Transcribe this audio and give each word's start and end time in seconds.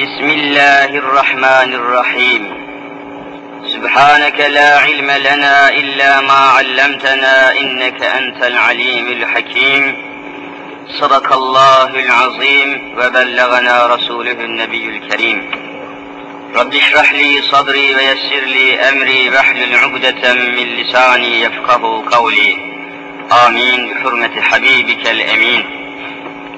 بسم 0.00 0.30
الله 0.30 0.84
الرحمن 0.84 1.74
الرحيم. 1.74 2.54
سبحانك 3.66 4.40
لا 4.40 4.78
علم 4.78 5.10
لنا 5.10 5.68
إلا 5.68 6.20
ما 6.20 6.32
علمتنا 6.32 7.60
إنك 7.60 8.02
أنت 8.02 8.42
العليم 8.42 9.06
الحكيم. 9.06 9.96
صدق 11.00 11.32
الله 11.32 11.84
العظيم 11.84 12.94
وبلغنا 12.98 13.86
رسوله 13.86 14.32
النبي 14.32 14.84
الكريم. 14.84 15.50
رب 16.56 16.74
اشرح 16.74 17.12
لي 17.12 17.42
صدري 17.42 17.94
ويسر 17.94 18.44
لي 18.46 18.80
أمري 18.80 19.30
واحلل 19.30 19.76
عقدة 19.76 20.34
من 20.34 20.66
لساني 20.76 21.40
يفقه 21.40 22.04
قولي. 22.10 22.56
آمين. 23.46 23.94
بحرمة 23.94 24.40
حبيبك 24.40 25.10
الأمين. 25.10 25.79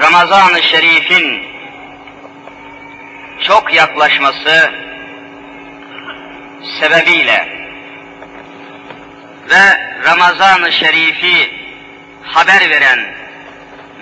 Ramazan-ı 0.00 0.62
Şerif'in 0.62 1.42
çok 3.46 3.74
yaklaşması 3.74 4.72
sebebiyle 6.80 7.48
ve 9.50 9.80
Ramazan-ı 10.04 10.72
Şerif'i 10.72 11.50
haber 12.22 12.70
veren, 12.70 13.14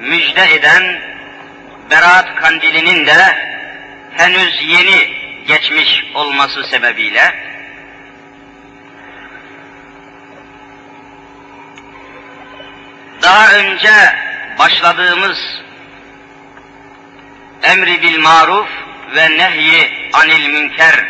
müjde 0.01 0.55
eden 0.55 1.01
Berat 1.91 2.35
Kandili'nin 2.41 3.07
de 3.07 3.37
henüz 4.17 4.63
yeni 4.63 5.25
geçmiş 5.47 6.05
olması 6.15 6.65
sebebiyle 6.65 7.35
daha 13.23 13.53
önce 13.53 13.93
başladığımız 14.59 15.65
emri 17.65 18.03
bil 18.03 18.19
maruf 18.19 18.69
ve 19.17 19.31
nehyi 19.39 20.11
anil 20.13 20.49
münker. 20.49 21.05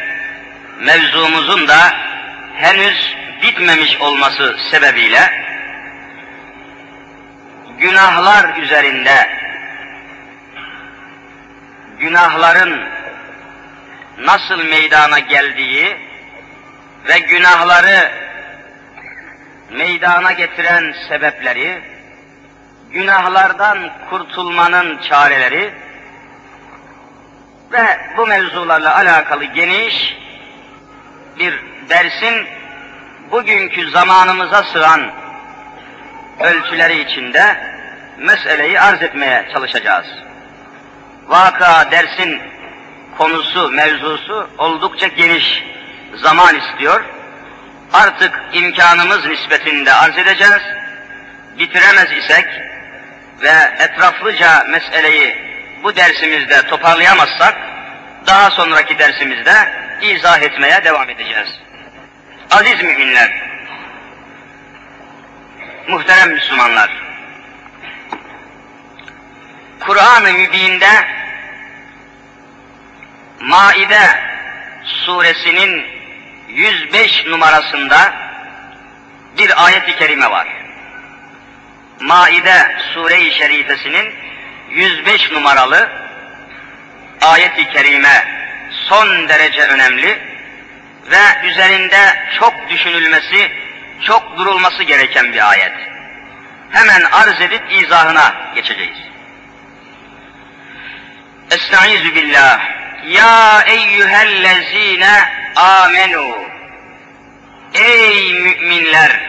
Mevzumuzun 0.81 1.69
da 1.69 1.95
henüz 2.55 3.17
bitmemiş 3.43 4.01
olması 4.01 4.57
sebebiyle 4.71 5.45
günahlar 7.79 8.57
üzerinde 8.57 9.29
günahların 11.99 12.83
nasıl 14.19 14.65
meydana 14.65 15.19
geldiği 15.19 15.97
ve 17.09 17.19
günahları 17.19 18.11
meydana 19.71 20.33
getiren 20.33 20.95
sebepleri, 21.09 21.81
günahlardan 22.91 23.91
kurtulmanın 24.11 24.99
çareleri 24.99 25.75
ve 27.73 27.99
bu 28.17 28.27
mevzularla 28.27 28.97
alakalı 28.97 29.45
geniş 29.45 30.17
bir 31.39 31.61
dersin 31.89 32.47
bugünkü 33.31 33.91
zamanımıza 33.91 34.63
sığan 34.63 35.13
ölçüleri 36.41 37.01
içinde 37.01 37.57
meseleyi 38.19 38.81
arz 38.81 39.03
etmeye 39.03 39.49
çalışacağız. 39.53 40.07
Vaka 41.27 41.91
dersin 41.91 42.43
konusu, 43.19 43.71
mevzusu 43.71 44.51
oldukça 44.59 45.07
geniş 45.07 45.65
zaman 46.15 46.57
istiyor. 46.57 47.05
Artık 47.93 48.41
imkanımız 48.53 49.27
nispetinde 49.27 49.93
arz 49.93 50.19
edeceğiz. 50.19 50.63
Bitiremez 51.59 52.13
isek 52.13 52.47
ve 53.43 53.53
etraflıca 53.79 54.67
meseleyi 54.71 55.44
bu 55.85 55.97
dersimizde 55.97 56.63
toparlayamazsak, 56.67 57.57
daha 58.27 58.51
sonraki 58.51 58.99
dersimizde 58.99 59.53
izah 60.03 60.43
etmeye 60.43 60.85
devam 60.85 61.11
edeceğiz. 61.11 61.61
Aziz 62.51 62.83
müminler, 62.83 63.31
muhterem 65.89 66.31
Müslümanlar, 66.31 66.91
Kur'an-ı 69.81 70.33
Mübin'de 70.33 71.07
Maide 73.41 74.21
suresinin 74.85 75.87
105 76.49 77.27
numarasında 77.27 78.15
bir 79.39 79.65
ayet-i 79.65 79.97
kerime 79.97 80.31
var. 80.31 80.49
Maide 82.01 82.77
sure-i 82.95 83.35
şerifesinin 83.35 84.15
105 84.75 85.31
numaralı 85.31 85.89
ayet-i 87.21 87.69
kerime 87.69 88.25
son 88.89 89.29
derece 89.29 89.63
önemli 89.63 90.19
ve 91.11 91.49
üzerinde 91.49 92.29
çok 92.39 92.69
düşünülmesi, 92.69 93.51
çok 94.07 94.39
durulması 94.39 94.83
gereken 94.83 95.33
bir 95.33 95.51
ayet. 95.51 95.73
Hemen 96.71 97.03
arz 97.03 97.41
edip 97.41 97.63
izahına 97.73 98.35
geçeceğiz. 98.55 98.99
Estaizu 101.51 102.15
billah. 102.15 102.61
Ya 103.07 103.63
eyyühellezine 103.67 105.29
amenu. 105.57 106.37
Ey 107.75 108.33
müminler! 108.33 109.21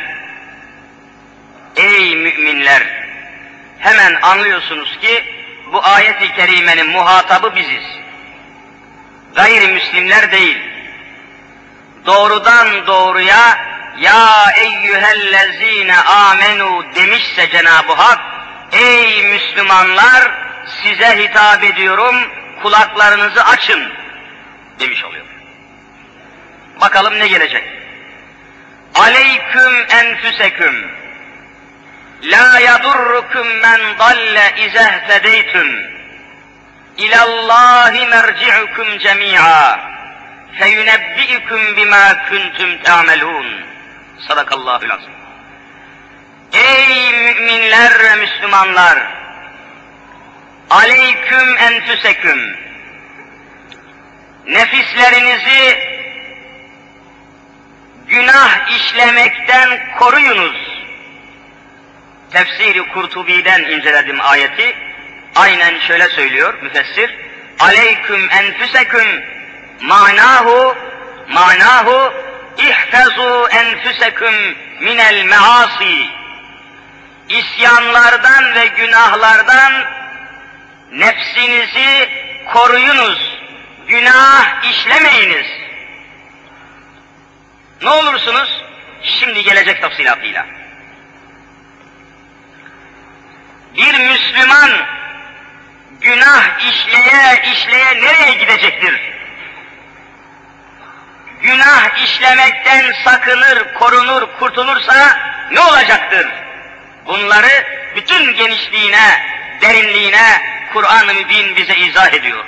Ey 1.75 2.15
müminler! 2.15 2.83
Hemen 3.79 4.21
anlıyorsunuz 4.21 4.97
ki 5.01 5.34
bu 5.73 5.85
ayet-i 5.85 6.33
kerimenin 6.33 6.89
muhatabı 6.89 7.55
biziz. 7.55 7.83
Gayrimüslimler 9.35 10.31
değil. 10.31 10.57
Doğrudan 12.05 12.87
doğruya 12.87 13.57
ya 13.99 14.51
eyyühellezine 14.57 15.97
amenu 15.97 16.85
demişse 16.95 17.49
Cenab-ı 17.49 17.93
Hak 17.93 18.19
ey 18.71 19.23
Müslümanlar 19.23 20.31
size 20.83 21.23
hitap 21.23 21.63
ediyorum 21.63 22.15
kulaklarınızı 22.61 23.45
açın 23.45 23.91
demiş 24.79 25.03
oluyor. 25.03 25.25
Bakalım 26.81 27.19
ne 27.19 27.27
gelecek? 27.27 27.63
Aleyküm 28.95 29.85
enfüseküm 29.89 30.94
la 32.21 32.59
yadurrukum 32.59 33.47
men 33.47 33.81
dalle 33.99 34.53
izehtedeytüm 34.65 35.69
ilallahi 36.97 38.07
merci'ukum 38.07 38.99
cemi'a 38.99 39.79
feyunebbi'ukum 40.59 41.75
bima 41.75 42.05
kuntum 42.29 42.83
ta'melun 42.83 43.47
sadakallahul 44.27 44.91
azim 44.91 45.15
Ey 46.53 47.13
müminler 47.13 47.99
ve 47.99 48.15
Müslümanlar! 48.15 48.97
Aleyküm 50.69 51.57
enfüseküm. 51.57 52.57
Nefislerinizi 54.45 55.79
günah 58.07 58.69
işlemekten 58.69 59.95
koruyunuz. 59.99 60.74
Tefsiri 62.31 62.87
Kurtubi'den 62.93 63.63
inceledim 63.63 64.21
ayeti. 64.21 64.75
Aynen 65.35 65.79
şöyle 65.79 66.07
söylüyor 66.07 66.53
müfessir. 66.61 67.15
Aleyküm 67.59 68.29
enfüseküm 68.31 69.23
manahu 69.81 70.77
manahu 71.29 72.13
ihfezu 72.57 73.47
enfüseküm 73.51 74.57
minel 74.81 75.23
measi. 75.25 76.05
İsyanlardan 77.29 78.55
ve 78.55 78.67
günahlardan 78.67 79.73
nefsinizi 80.91 82.09
koruyunuz, 82.53 83.39
günah 83.87 84.63
işlemeyiniz. 84.71 85.47
Ne 87.81 87.89
olursunuz? 87.89 88.63
Şimdi 89.01 89.43
gelecek 89.43 89.81
tafsilatıyla. 89.81 90.45
Bir 93.77 93.99
Müslüman 94.09 94.71
günah 96.01 96.59
işleye 96.59 97.41
işleye 97.53 98.01
nereye 98.01 98.33
gidecektir? 98.33 99.15
günah 101.45 102.03
işlemekten 102.03 102.93
sakınır, 103.03 103.73
korunur, 103.73 104.27
kurtulursa 104.39 105.19
ne 105.51 105.61
olacaktır? 105.61 106.27
Bunları 107.05 107.65
bütün 107.95 108.33
genişliğine, 108.33 109.21
derinliğine 109.61 110.41
Kur'an-ı 110.73 111.13
Mübin 111.13 111.55
bize 111.55 111.75
izah 111.75 112.13
ediyor. 112.13 112.45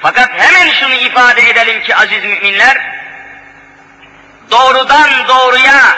Fakat 0.00 0.30
hemen 0.40 0.70
şunu 0.70 0.94
ifade 0.94 1.50
edelim 1.50 1.82
ki 1.82 1.96
aziz 1.96 2.24
müminler, 2.24 2.78
doğrudan 4.50 5.10
doğruya 5.28 5.96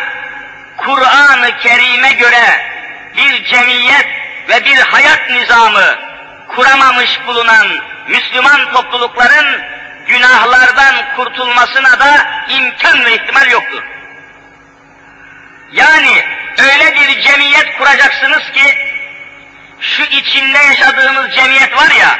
Kur'an-ı 0.77 1.59
Kerim'e 1.59 2.13
göre 2.13 2.70
bir 3.17 3.45
cemiyet 3.45 4.07
ve 4.49 4.65
bir 4.65 4.77
hayat 4.77 5.31
nizamı 5.31 5.99
kuramamış 6.49 7.21
bulunan 7.27 7.67
Müslüman 8.09 8.73
toplulukların 8.73 9.63
günahlardan 10.07 10.95
kurtulmasına 11.17 12.01
da 12.01 12.27
imkan 12.49 13.05
ve 13.05 13.15
ihtimal 13.15 13.51
yoktur. 13.51 13.83
Yani 15.73 16.25
öyle 16.59 16.95
bir 16.95 17.21
cemiyet 17.21 17.79
kuracaksınız 17.79 18.51
ki 18.53 18.79
şu 19.81 20.03
içinde 20.03 20.59
yaşadığımız 20.59 21.35
cemiyet 21.35 21.77
var 21.77 21.91
ya, 21.91 22.19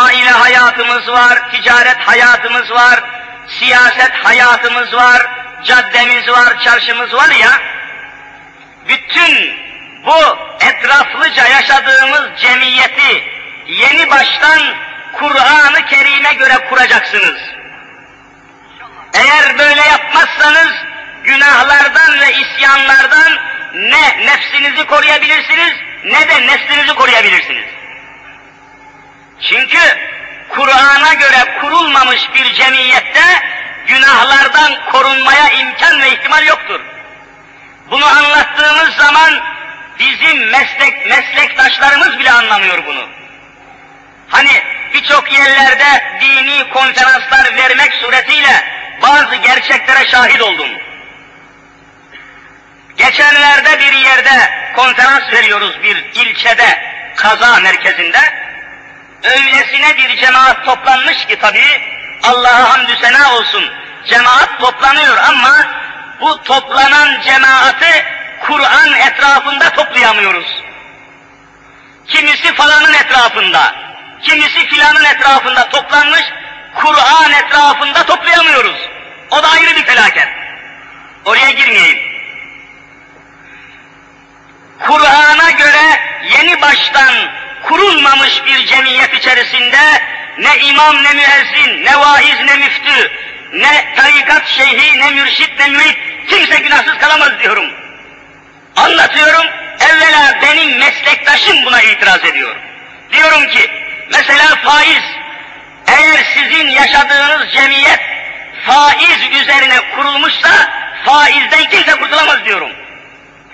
aile 0.00 0.30
hayatımız 0.30 1.08
var, 1.08 1.50
ticaret 1.50 1.98
hayatımız 1.98 2.70
var, 2.70 3.02
siyaset 3.46 4.12
hayatımız 4.24 4.94
var, 4.94 5.26
caddemiz 5.64 6.28
var, 6.28 6.60
çarşımız 6.64 7.14
var 7.14 7.30
ya, 7.30 7.50
bütün 8.88 9.67
bu 10.06 10.38
etraflıca 10.60 11.48
yaşadığımız 11.48 12.40
cemiyeti 12.40 13.24
yeni 13.66 14.10
baştan 14.10 14.60
Kur'an-ı 15.12 15.86
Kerim'e 15.86 16.32
göre 16.32 16.54
kuracaksınız. 16.68 17.36
Eğer 19.14 19.58
böyle 19.58 19.80
yapmazsanız 19.80 20.72
günahlardan 21.24 22.20
ve 22.20 22.32
isyanlardan 22.32 23.32
ne 23.74 24.26
nefsinizi 24.26 24.86
koruyabilirsiniz 24.86 25.72
ne 26.04 26.28
de 26.28 26.46
neslinizi 26.46 26.94
koruyabilirsiniz. 26.94 27.64
Çünkü 29.40 29.78
Kur'an'a 30.48 31.14
göre 31.14 31.58
kurulmamış 31.60 32.28
bir 32.34 32.54
cemiyette 32.54 33.42
günahlardan 33.86 34.72
korunmaya 34.92 35.50
imkan 35.50 36.00
ve 36.00 36.08
ihtimal 36.08 36.46
yoktur. 36.46 36.80
Bunu 37.90 38.06
anlattığımız 38.06 38.94
zaman 38.94 39.40
bizim 39.98 40.50
meslek 40.50 41.06
meslektaşlarımız 41.06 42.18
bile 42.18 42.32
anlamıyor 42.32 42.86
bunu. 42.86 43.08
Hani 44.28 44.62
birçok 44.94 45.32
yerlerde 45.32 46.18
dini 46.20 46.68
konferanslar 46.70 47.56
vermek 47.56 47.94
suretiyle 47.94 48.64
bazı 49.02 49.36
gerçeklere 49.36 50.08
şahit 50.08 50.42
oldum. 50.42 50.68
Geçenlerde 52.96 53.78
bir 53.78 53.92
yerde 53.92 54.50
konferans 54.76 55.32
veriyoruz 55.32 55.82
bir 55.82 55.96
ilçede, 56.14 56.82
kaza 57.16 57.60
merkezinde. 57.60 58.18
Öylesine 59.22 59.96
bir 59.96 60.16
cemaat 60.16 60.64
toplanmış 60.64 61.26
ki 61.26 61.38
tabii, 61.40 61.82
Allah'a 62.22 62.72
hamdü 62.72 62.96
sena 63.00 63.32
olsun, 63.32 63.70
cemaat 64.06 64.60
toplanıyor 64.60 65.16
ama 65.16 65.66
bu 66.20 66.42
toplanan 66.42 67.20
cemaati 67.20 68.04
Kur'an 68.40 68.92
etrafında 68.92 69.70
toplayamıyoruz. 69.70 70.62
Kimisi 72.06 72.54
falanın 72.54 72.92
etrafında, 72.92 73.74
kimisi 74.22 74.66
filanın 74.66 75.04
etrafında 75.04 75.68
toplanmış, 75.68 76.24
Kur'an 76.74 77.32
etrafında 77.32 78.06
toplayamıyoruz. 78.06 78.88
O 79.30 79.42
da 79.42 79.50
ayrı 79.50 79.76
bir 79.76 79.84
felaket. 79.84 80.28
Oraya 81.24 81.50
girmeyeyim. 81.50 81.98
Kur'an'a 84.78 85.50
göre 85.50 86.00
yeni 86.22 86.62
baştan 86.62 87.14
kurulmamış 87.62 88.44
bir 88.46 88.66
cemiyet 88.66 89.14
içerisinde 89.14 89.78
ne 90.38 90.58
imam 90.58 91.04
ne 91.04 91.12
müezzin, 91.12 91.84
ne 91.84 91.98
vaiz 92.00 92.40
ne 92.44 92.56
müftü, 92.56 93.12
ne 93.52 93.94
tarikat 93.96 94.48
şeyhi, 94.48 95.00
ne 95.00 95.10
mürşit, 95.10 95.58
ne 95.58 95.68
mürit, 95.68 95.98
kimse 96.28 96.58
günahsız 96.58 96.98
kalamaz 96.98 97.40
diyorum. 97.40 97.87
Anlatıyorum, 98.84 99.46
evvela 99.80 100.38
benim 100.42 100.78
meslektaşım 100.78 101.64
buna 101.64 101.82
itiraz 101.82 102.24
ediyor. 102.24 102.56
Diyorum 103.12 103.46
ki, 103.46 103.70
mesela 104.12 104.56
faiz, 104.56 105.02
eğer 105.86 106.24
sizin 106.34 106.68
yaşadığınız 106.68 107.52
cemiyet 107.52 108.00
faiz 108.66 109.42
üzerine 109.42 109.80
kurulmuşsa, 109.96 110.48
faizden 111.04 111.64
kimse 111.70 111.96
kurtulamaz 111.96 112.44
diyorum. 112.44 112.70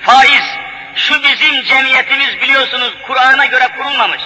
Faiz, 0.00 0.44
şu 0.96 1.22
bizim 1.22 1.64
cemiyetimiz 1.64 2.40
biliyorsunuz 2.40 2.94
Kur'an'a 3.06 3.46
göre 3.46 3.68
kurulmamış. 3.76 4.20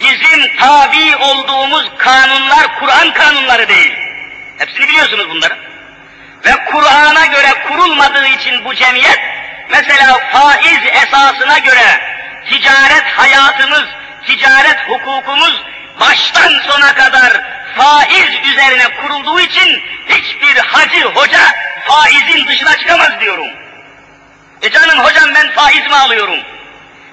Bizim 0.00 0.56
tabi 0.56 1.16
olduğumuz 1.16 1.90
kanunlar 1.98 2.78
Kur'an 2.78 3.12
kanunları 3.12 3.68
değil. 3.68 3.94
Hepsini 4.58 4.88
biliyorsunuz 4.88 5.28
bunları. 5.30 5.56
Ve 6.44 6.64
Kur'an'a 6.64 7.26
göre 7.26 7.54
kurulmadığı 7.68 8.26
için 8.26 8.64
bu 8.64 8.74
cemiyet, 8.74 9.20
mesela 9.70 10.18
faiz 10.32 10.80
esasına 11.02 11.58
göre 11.58 12.00
ticaret 12.48 13.04
hayatımız, 13.16 13.84
ticaret 14.26 14.88
hukukumuz 14.88 15.62
baştan 16.00 16.52
sona 16.66 16.94
kadar 16.94 17.40
faiz 17.76 18.30
üzerine 18.52 18.88
kurulduğu 18.88 19.40
için 19.40 19.82
hiçbir 20.08 20.56
hacı 20.56 21.04
hoca 21.04 21.40
faizin 21.84 22.46
dışına 22.46 22.76
çıkamaz 22.76 23.20
diyorum. 23.20 23.48
E 24.62 24.70
canım 24.70 24.98
hocam 24.98 25.34
ben 25.34 25.50
faiz 25.52 25.86
mi 25.86 25.94
alıyorum? 25.94 26.40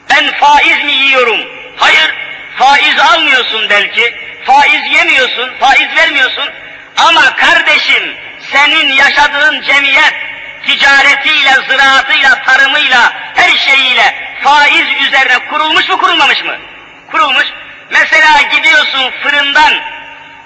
Ben 0.10 0.32
faiz 0.32 0.84
mi 0.84 0.92
yiyorum? 0.92 1.40
Hayır, 1.78 2.14
faiz 2.58 3.00
almıyorsun 3.00 3.70
belki, 3.70 4.16
faiz 4.46 4.92
yemiyorsun, 4.92 5.54
faiz 5.60 5.96
vermiyorsun. 5.96 6.50
Ama 6.98 7.36
kardeşim, 7.36 8.18
senin 8.52 8.94
yaşadığın 8.94 9.62
cemiyet, 9.62 10.14
ticaretiyle, 10.68 11.54
ziraatıyla, 11.70 12.44
tarımıyla, 12.44 13.14
her 13.36 13.58
şeyiyle 13.58 14.16
faiz 14.44 15.08
üzerine 15.08 15.40
kurulmuş 15.50 15.90
mu 15.90 15.98
kurulmamış 15.98 16.44
mı? 16.44 16.58
Kurulmuş. 17.12 17.46
Mesela 17.92 18.42
gidiyorsun 18.52 19.12
fırından 19.24 19.74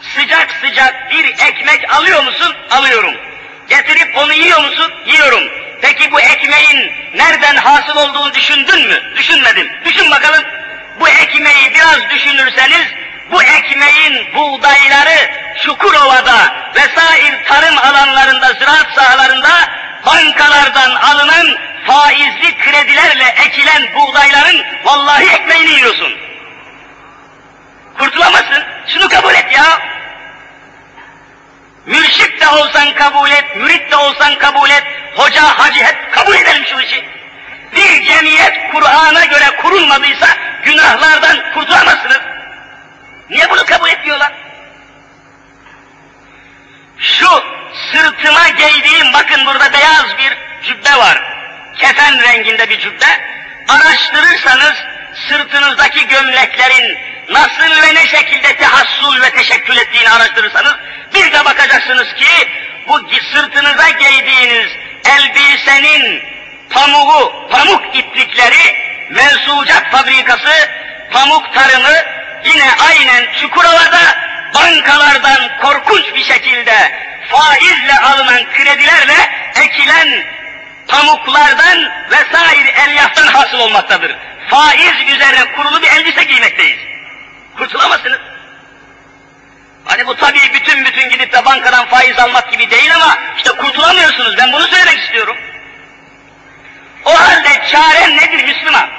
sıcak 0.01 0.51
sıcak 0.51 1.11
bir 1.11 1.25
ekmek 1.25 1.93
alıyor 1.93 2.23
musun? 2.23 2.55
Alıyorum. 2.69 3.13
Getirip 3.69 4.17
onu 4.17 4.33
yiyor 4.33 4.61
musun? 4.61 4.93
Yiyorum. 5.05 5.43
Peki 5.81 6.11
bu 6.11 6.21
ekmeğin 6.21 6.91
nereden 7.15 7.55
hasıl 7.55 7.95
olduğunu 7.95 8.33
düşündün 8.33 8.87
mü? 8.87 9.15
Düşünmedim. 9.17 9.71
Düşün 9.85 10.11
bakalım. 10.11 10.43
Bu 10.99 11.09
ekmeği 11.09 11.73
biraz 11.73 12.09
düşünürseniz, 12.09 12.87
bu 13.31 13.43
ekmeğin 13.43 14.35
buğdayları 14.35 15.40
Çukurova'da 15.57 16.55
vesaire 16.75 17.43
tarım 17.43 17.77
alanlarında, 17.77 18.53
ziraat 18.53 18.87
sahalarında 18.95 19.49
bankalardan 20.05 20.91
alınan 20.95 21.57
faizli 21.85 22.57
kredilerle 22.57 23.35
ekilen 23.45 23.93
buğdayların 23.95 24.65
vallahi 24.83 25.25
ekmeğini 25.25 25.71
yiyorsun. 25.71 26.13
Kurtulamazsın. 27.97 28.63
Şunu 28.87 29.09
kabul 29.09 29.33
et 29.33 29.55
ya. 29.55 29.79
Mürşit 31.85 32.41
de 32.41 32.47
olsan 32.47 32.93
kabul 32.93 33.29
et, 33.29 33.55
mürit 33.55 33.91
de 33.91 33.95
olsan 33.95 34.35
kabul 34.35 34.69
et, 34.69 34.83
hoca, 35.15 35.43
hacı 35.43 35.83
hep 35.83 36.13
kabul 36.13 36.35
edelim 36.35 36.65
şu 36.65 36.79
işi. 36.79 37.05
Bir 37.75 38.03
cemiyet 38.03 38.71
Kur'an'a 38.71 39.25
göre 39.25 39.55
kurulmadıysa 39.57 40.27
günahlardan 40.63 41.53
kurtulamazsınız. 41.53 42.19
Niye 43.29 43.49
bunu 43.49 43.65
kabul 43.65 43.89
etmiyorlar? 43.89 44.31
Şu 47.01 47.43
sırtıma 47.91 48.49
giydiğim, 48.49 49.13
bakın 49.13 49.45
burada 49.45 49.73
beyaz 49.73 50.17
bir 50.17 50.37
cübbe 50.67 50.97
var. 50.97 51.21
Kefen 51.77 52.21
renginde 52.21 52.69
bir 52.69 52.79
cübbe. 52.79 53.31
Araştırırsanız 53.67 54.73
sırtınızdaki 55.27 56.07
gömleklerin 56.07 56.97
nasıl 57.29 57.81
ve 57.81 57.95
ne 57.95 58.07
şekilde 58.07 58.55
tehassul 58.55 59.21
ve 59.21 59.29
teşekkül 59.29 59.77
ettiğini 59.77 60.09
araştırırsanız 60.09 60.73
bir 61.13 61.31
de 61.31 61.45
bakacaksınız 61.45 62.13
ki 62.13 62.49
bu 62.87 63.09
sırtınıza 63.33 63.89
giydiğiniz 63.89 64.67
elbisenin 65.05 66.23
pamuğu, 66.69 67.49
pamuk 67.51 67.95
iplikleri, 67.95 68.75
mensucat 69.09 69.91
fabrikası, 69.91 70.69
pamuk 71.11 71.53
tarımı 71.53 71.95
yine 72.45 72.69
aynen 72.89 73.33
Çukurova'da 73.41 74.30
bankalardan 74.55 75.57
korkunç 75.61 76.15
bir 76.15 76.23
şekilde 76.23 76.91
faizle 77.29 77.99
alınan 78.03 78.43
kredilerle 78.51 79.29
ekilen 79.55 80.23
pamuklardan 80.87 81.91
vesaire 82.11 82.69
elyaftan 82.69 83.27
hasıl 83.27 83.59
olmaktadır. 83.59 84.15
Faiz 84.47 85.15
üzerine 85.15 85.51
kurulu 85.55 85.81
bir 85.81 85.87
elbise 85.87 86.23
giymekteyiz. 86.23 86.79
Kurtulamazsınız. 87.57 88.19
Hani 89.85 90.07
bu 90.07 90.15
tabii 90.15 90.53
bütün 90.53 90.85
bütün 90.85 91.09
gidip 91.09 91.33
de 91.33 91.45
bankadan 91.45 91.85
faiz 91.85 92.19
almak 92.19 92.51
gibi 92.51 92.69
değil 92.71 92.95
ama 92.95 93.17
işte 93.37 93.49
kurtulamıyorsunuz. 93.49 94.37
Ben 94.37 94.53
bunu 94.53 94.67
söylemek 94.67 94.99
istiyorum. 94.99 95.37
O 97.05 97.19
halde 97.19 97.67
çaren 97.71 98.17
nedir 98.17 98.43
Müslüman? 98.43 98.89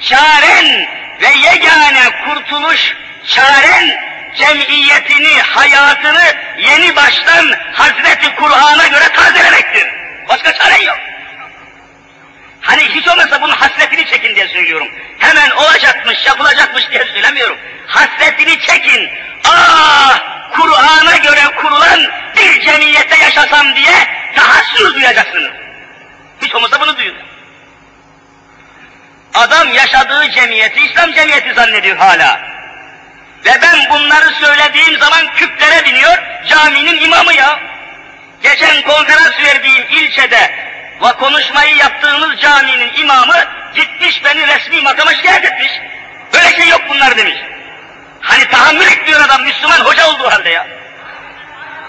Çaren 0.00 0.88
ve 1.22 1.28
yegane 1.28 2.24
kurtuluş 2.24 2.96
çaren 3.26 4.07
cemiyetini, 4.38 5.42
hayatını 5.42 6.24
yeni 6.58 6.96
baştan 6.96 7.54
Hazreti 7.72 8.34
Kur'an'a 8.34 8.86
göre 8.86 9.08
tazelemektir. 9.08 9.86
Başka 10.28 10.52
çare 10.52 10.84
yok. 10.84 10.98
Hani 12.60 12.82
hiç 12.82 13.08
olmazsa 13.08 13.42
bunun 13.42 13.52
hasretini 13.52 14.06
çekin 14.06 14.34
diye 14.34 14.48
söylüyorum. 14.48 14.88
Hemen 15.18 15.50
olacakmış, 15.50 16.26
yapılacakmış 16.26 16.90
diye 16.90 17.04
söylemiyorum. 17.04 17.58
Hasretini 17.86 18.60
çekin. 18.60 19.10
Ah! 19.48 20.38
Kur'an'a 20.52 21.16
göre 21.16 21.40
kurulan 21.56 22.00
bir 22.36 22.60
cemiyette 22.60 23.16
yaşasam 23.16 23.74
diye 23.74 23.94
tahassür 24.36 24.94
duyacaksınız. 24.94 25.52
Hiç 26.42 26.54
olmazsa 26.54 26.80
bunu 26.80 26.96
duyun. 26.96 27.16
Adam 29.34 29.72
yaşadığı 29.72 30.30
cemiyeti 30.30 30.80
İslam 30.80 31.12
cemiyeti 31.12 31.54
zannediyor 31.54 31.96
hala. 31.96 32.40
Ve 33.44 33.62
ben 33.62 33.90
bunları 33.90 34.34
söylediğim 34.34 34.98
zaman 34.98 35.34
küplere 35.34 35.84
biniyor, 35.84 36.18
caminin 36.48 37.00
imamı 37.04 37.34
ya. 37.34 37.60
Geçen 38.42 38.82
konferans 38.82 39.40
verdiğim 39.44 39.84
ilçede 39.90 40.54
ve 41.02 41.12
konuşmayı 41.12 41.76
yaptığımız 41.76 42.40
caminin 42.40 42.92
imamı 42.94 43.44
gitmiş 43.74 44.24
beni 44.24 44.46
resmi 44.46 44.82
makama 44.82 45.14
şikayet 45.14 45.44
etmiş. 45.44 45.72
Böyle 46.34 46.56
şey 46.56 46.68
yok 46.68 46.80
bunlar 46.88 47.16
demiş. 47.16 47.36
Hani 48.20 48.48
tahammül 48.48 48.86
etmiyor 48.86 49.20
adam 49.20 49.42
Müslüman 49.42 49.80
hoca 49.80 50.06
olduğu 50.06 50.30
halde 50.30 50.50
ya. 50.50 50.66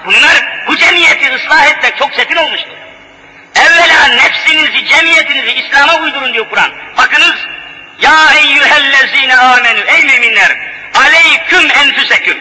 Bunlar 0.05 0.63
bu 0.67 0.77
cemiyeti 0.77 1.35
ıslah 1.35 1.65
etmek 1.65 1.97
çok 1.97 2.13
çetin 2.13 2.35
olmuştur. 2.35 2.71
Evvela 3.55 4.07
nefsinizi, 4.07 4.85
cemiyetinizi 4.85 5.51
İslam'a 5.51 5.95
uydurun 5.95 6.33
diyor 6.33 6.49
Kur'an. 6.49 6.71
Bakınız, 6.97 7.35
ya 8.01 8.33
eyyühellezine 8.33 9.37
amenü, 9.37 9.79
ey 9.79 10.05
müminler, 10.05 10.57
aleyküm 10.99 11.71
enfüseküm. 11.71 12.37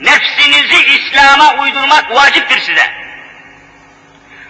Nefsinizi 0.00 0.84
İslam'a 0.84 1.54
uydurmak 1.62 2.10
vaciptir 2.14 2.60
size. 2.60 2.90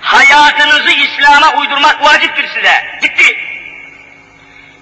Hayatınızı 0.00 0.90
İslam'a 0.90 1.52
uydurmak 1.54 2.04
vaciptir 2.04 2.49
size. 2.54 2.99
Bitti. 3.02 3.38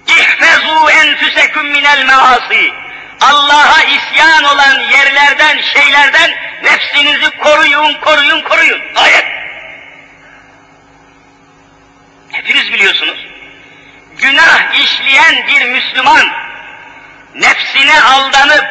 İhfezu 0.07 0.89
enfüseküm 0.89 1.67
minel 1.67 2.05
maasi. 2.05 2.73
Allah'a 3.21 3.83
isyan 3.83 4.43
olan 4.43 4.79
yerlerden, 4.79 5.61
şeylerden 5.61 6.31
nefsinizi 6.63 7.29
koruyun, 7.37 7.93
koruyun, 7.93 8.41
koruyun. 8.41 8.81
Ayet. 8.95 9.25
Hepiniz 12.31 12.73
biliyorsunuz. 12.73 13.27
Günah 14.17 14.79
işleyen 14.79 15.47
bir 15.47 15.65
Müslüman, 15.65 16.31
nefsine 17.35 18.01
aldanıp, 18.01 18.65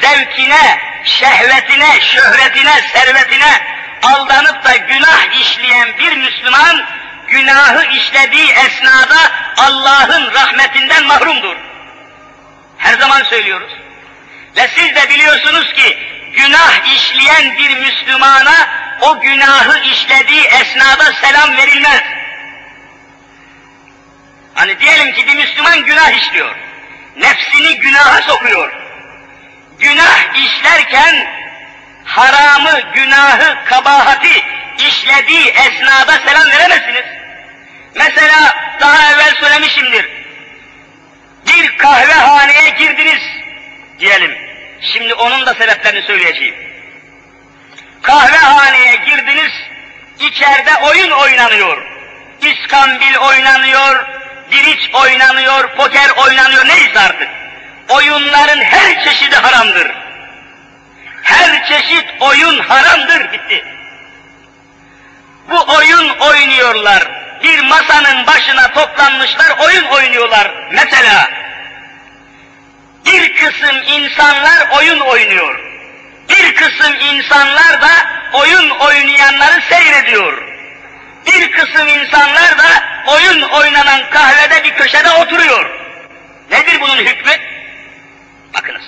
zevkine, 0.00 0.78
şehvetine, 1.04 2.00
şöhretine, 2.00 2.82
servetine 2.92 3.60
aldanıp 4.02 4.64
da 4.64 4.76
günah 4.76 5.40
işleyen 5.40 5.88
bir 5.98 6.16
Müslüman, 6.16 6.84
günahı 7.28 7.84
işlediği 7.84 8.50
esnada 8.50 9.32
Allah'ın 9.56 10.34
rahmetinden 10.34 11.04
mahrumdur. 11.04 11.56
Her 12.78 12.94
zaman 12.94 13.22
söylüyoruz. 13.22 13.72
Ve 14.56 14.68
siz 14.68 14.94
de 14.94 15.10
biliyorsunuz 15.10 15.72
ki 15.72 15.98
günah 16.32 16.94
işleyen 16.94 17.58
bir 17.58 17.76
Müslümana 17.76 18.68
o 19.00 19.20
günahı 19.20 19.78
işlediği 19.78 20.44
esnada 20.44 21.12
selam 21.12 21.56
verilmez. 21.56 22.02
Hani 24.54 24.80
diyelim 24.80 25.12
ki 25.12 25.26
bir 25.26 25.34
Müslüman 25.34 25.84
günah 25.84 26.10
işliyor. 26.10 26.67
Nefsini 27.18 27.76
günaha 27.76 28.22
sokuyor. 28.22 28.72
Günah 29.78 30.44
işlerken 30.44 31.26
haramı, 32.04 32.80
günahı, 32.94 33.64
kabahati 33.64 34.42
işlediği 34.78 35.48
esnada 35.48 36.12
selam 36.26 36.50
veremezsiniz. 36.50 37.04
Mesela 37.94 38.54
daha 38.80 39.12
evvel 39.12 39.34
söylemişimdir. 39.34 40.08
Bir 41.46 41.76
kahvehaneye 41.76 42.70
girdiniz 42.70 43.22
diyelim. 43.98 44.38
Şimdi 44.80 45.14
onun 45.14 45.46
da 45.46 45.54
sebeplerini 45.54 46.02
söyleyeceğim. 46.02 46.54
Kahvehaneye 48.02 48.96
girdiniz, 48.96 49.52
içeride 50.20 50.76
oyun 50.76 51.10
oynanıyor. 51.10 51.86
İskambil 52.42 53.16
oynanıyor, 53.16 54.06
diriç 54.50 54.94
oynanıyor, 54.94 55.76
poker 55.76 56.10
oynanıyor, 56.16 56.66
neyse 56.66 57.00
artık. 57.00 57.28
Oyunların 57.88 58.60
her 58.60 59.04
çeşidi 59.04 59.36
haramdır. 59.36 59.92
Her 61.22 61.66
çeşit 61.68 62.06
oyun 62.20 62.58
haramdır 62.58 63.20
gitti. 63.20 63.64
Bu 65.50 65.74
oyun 65.76 66.08
oynuyorlar. 66.08 67.08
Bir 67.42 67.60
masanın 67.60 68.26
başına 68.26 68.72
toplanmışlar, 68.72 69.58
oyun 69.66 69.84
oynuyorlar. 69.84 70.50
Mesela 70.72 71.30
bir 73.06 73.34
kısım 73.34 73.76
insanlar 73.86 74.68
oyun 74.78 75.00
oynuyor. 75.00 75.60
Bir 76.28 76.54
kısım 76.54 76.94
insanlar 77.00 77.82
da 77.82 77.90
oyun 78.32 78.70
oynayanları 78.70 79.60
seyrediyor. 79.68 80.47
Bir 81.28 81.52
kısım 81.52 81.88
insanlar 81.88 82.58
da 82.58 82.84
oyun 83.06 83.42
oynanan 83.42 84.10
kahvede 84.10 84.64
bir 84.64 84.74
köşede 84.74 85.10
oturuyor. 85.10 85.70
Nedir 86.50 86.80
bunun 86.80 86.96
hükmü? 86.96 87.32
Bakınız. 88.54 88.82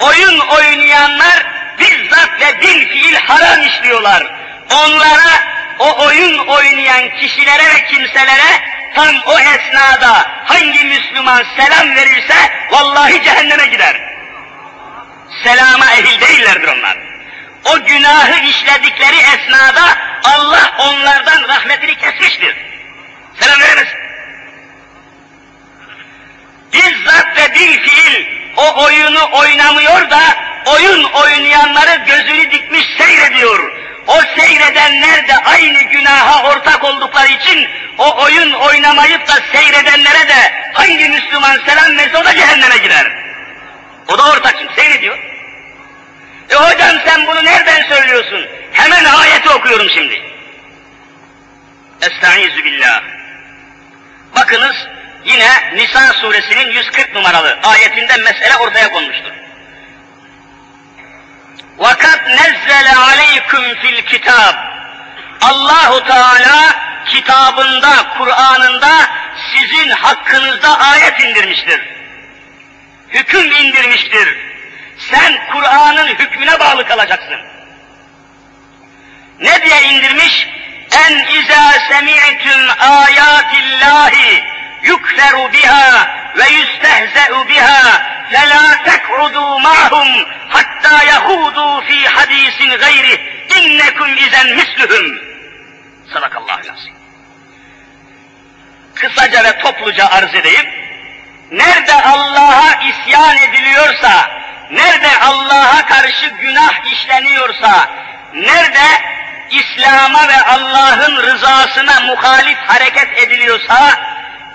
Oyun 0.00 0.38
oynayanlar 0.38 1.46
bizzat 1.78 2.40
ve 2.40 2.60
bil 2.60 2.88
fiil 2.88 3.14
haram 3.14 3.62
işliyorlar. 3.62 4.26
Onlara, 4.70 5.42
o 5.78 6.06
oyun 6.06 6.38
oynayan 6.38 7.18
kişilere 7.20 7.74
ve 7.74 7.84
kimselere 7.84 8.62
tam 8.94 9.16
o 9.26 9.38
esnada 9.38 10.30
hangi 10.44 10.84
Müslüman 10.84 11.44
selam 11.56 11.96
verirse 11.96 12.34
vallahi 12.70 13.24
cehenneme 13.24 13.66
gider. 13.66 14.00
Selama 15.44 15.92
ehil 15.92 16.20
değillerdir 16.20 16.68
onlar. 16.68 17.11
O 17.64 17.84
günahı 17.84 18.44
işledikleri 18.44 19.16
esnada 19.16 19.98
Allah 20.24 20.72
onlardan 20.78 21.48
rahmetini 21.48 21.94
kesmiştir. 21.94 22.56
Selam 23.40 23.60
veremez. 23.60 23.88
Bizzat 26.72 27.36
ve 27.36 27.54
bir 27.54 27.80
fiil 27.80 28.26
o 28.56 28.84
oyunu 28.84 29.28
oynamıyor 29.32 30.10
da 30.10 30.20
oyun 30.66 31.04
oynayanları 31.04 32.04
gözünü 32.06 32.50
dikmiş 32.50 32.84
seyrediyor. 32.98 33.72
O 34.06 34.20
seyredenler 34.36 35.28
de 35.28 35.36
aynı 35.36 35.82
günaha 35.82 36.44
ortak 36.44 36.84
oldukları 36.84 37.28
için 37.28 37.68
o 37.98 38.22
oyun 38.24 38.52
oynamayıp 38.52 39.28
da 39.28 39.32
seyredenlere 39.52 40.28
de 40.28 40.52
hangi 40.72 41.08
Müslüman 41.08 41.58
selam 41.66 41.96
verse 41.96 42.18
o 42.18 42.24
da 42.24 42.34
cehenneme 42.34 42.76
girer. 42.76 43.12
O 44.08 44.18
da 44.18 44.30
ortak 44.30 44.54
çünkü 44.58 44.74
seyrediyor. 44.74 45.31
E 46.61 46.61
hocam 46.61 46.97
sen 47.05 47.27
bunu 47.27 47.45
nereden 47.45 47.83
söylüyorsun? 47.83 48.47
Hemen 48.71 49.05
ayeti 49.05 49.49
okuyorum 49.49 49.89
şimdi. 49.89 50.21
Estaizu 52.01 52.63
billah. 52.63 53.03
Bakınız 54.35 54.75
yine 55.25 55.49
Nisa 55.75 56.13
suresinin 56.13 56.71
140 56.71 57.15
numaralı 57.15 57.57
ayetinde 57.63 58.17
mesele 58.17 58.57
ortaya 58.57 58.91
konmuştur. 58.91 59.31
وَقَدْ 61.79 62.19
نَزَّلَ 62.37 62.87
عَلَيْكُمْ 62.87 63.81
fil 63.81 64.01
kitab. 64.01 64.55
Allahu 65.41 66.03
Teala 66.03 66.75
kitabında, 67.05 68.09
Kur'an'ında 68.17 69.09
sizin 69.53 69.89
hakkınızda 69.89 70.79
ayet 70.79 71.19
indirmiştir. 71.19 71.81
Hüküm 73.09 73.51
indirmiştir. 73.51 74.37
sen 74.98 75.46
Kur'an'ın 75.52 76.06
hükmüne 76.06 76.60
bağlı 76.60 76.86
kalacaksın. 76.86 77.40
Ne 79.40 79.62
diye 79.62 79.82
indirmiş? 79.82 80.48
En 80.92 81.12
izâ 81.12 81.72
semi'tüm 81.88 82.68
âyâtillâhi 82.78 84.44
yukferu 84.82 85.52
biha 85.52 86.08
ve 86.36 86.48
yüstehze'u 86.48 87.48
biha 87.48 88.02
felâ 88.30 88.74
tek'udû 88.86 89.62
ma'hum 89.62 90.08
hattâ 90.48 91.04
yahudû 91.04 91.84
fî 91.84 92.08
hadisin 92.08 92.78
gayrih 92.78 93.18
innekum 93.56 94.16
izen 94.16 94.46
mislühüm. 94.46 95.22
Sadakallahu 96.12 96.58
lazim. 96.58 96.94
Kısaca 98.94 99.44
ve 99.44 99.58
topluca 99.58 100.06
arz 100.06 100.34
edeyim. 100.34 100.66
Nerede 101.50 101.94
Allah'a 101.94 102.74
isyan 102.82 103.36
ediliyorsa, 103.36 104.41
nerede 104.71 105.19
Allah'a 105.19 105.85
karşı 105.85 106.07
karşı 106.07 106.27
günah 106.27 106.93
işleniyorsa, 106.93 107.89
nerede 108.33 108.87
İslam'a 109.51 110.27
ve 110.27 110.41
Allah'ın 110.41 111.17
rızasına 111.17 111.99
muhalif 111.99 112.57
hareket 112.67 113.17
ediliyorsa, 113.17 113.93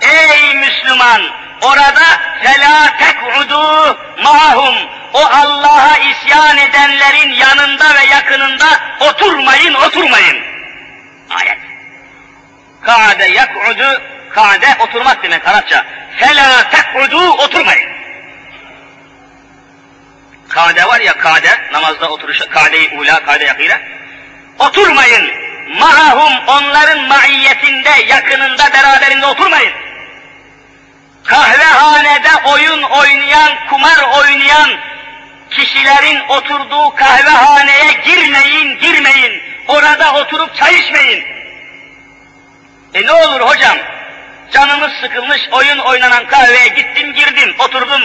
ey 0.01 0.55
Müslüman, 0.55 1.21
orada 1.61 2.03
فَلَا 2.43 2.89
تَقْعُدُوا 2.99 3.95
mahum 4.23 4.75
O 5.13 5.19
Allah'a 5.19 5.97
isyan 5.97 6.57
edenlerin 6.57 7.33
yanında 7.33 7.95
ve 7.95 8.05
yakınında 8.05 8.65
oturmayın, 8.99 9.73
oturmayın. 9.73 10.37
Ayet. 11.29 11.57
Ka'de 12.81 13.25
yak'udu, 13.25 14.01
ka'de 14.29 14.67
oturmak 14.79 15.23
demek 15.23 15.47
Arapça. 15.47 15.85
فَلَا 16.19 16.63
تَقْعُدُوا 16.71 17.29
oturmayın. 17.29 17.96
Kade 20.48 20.84
var 20.84 21.00
ya 21.00 21.18
kade, 21.18 21.60
namazda 21.72 22.10
oturuşu, 22.10 22.50
kade-i 22.50 22.98
ula, 22.98 23.24
kade 23.24 23.44
yakıyla. 23.44 23.80
Oturmayın. 24.58 25.30
Mahum 25.78 26.32
onların 26.46 27.00
maiyetinde, 27.00 27.90
yakınında, 28.08 28.72
beraberinde 28.72 29.26
oturmayın. 29.26 29.72
Kahvehanede 31.24 32.30
oyun 32.44 32.82
oynayan, 32.82 33.52
kumar 33.70 33.98
oynayan 34.18 34.70
kişilerin 35.50 36.20
oturduğu 36.28 36.94
kahvehaneye 36.94 37.92
girmeyin, 38.04 38.78
girmeyin. 38.78 39.42
Orada 39.68 40.14
oturup 40.14 40.56
çay 40.56 40.74
içmeyin. 40.74 41.24
E 42.94 43.06
ne 43.06 43.12
olur 43.12 43.40
hocam? 43.40 43.76
Canımız 44.52 44.92
sıkılmış, 44.92 45.48
oyun 45.52 45.78
oynanan 45.78 46.26
kahveye 46.26 46.68
gittim, 46.68 47.14
girdim, 47.14 47.54
oturdum. 47.58 48.02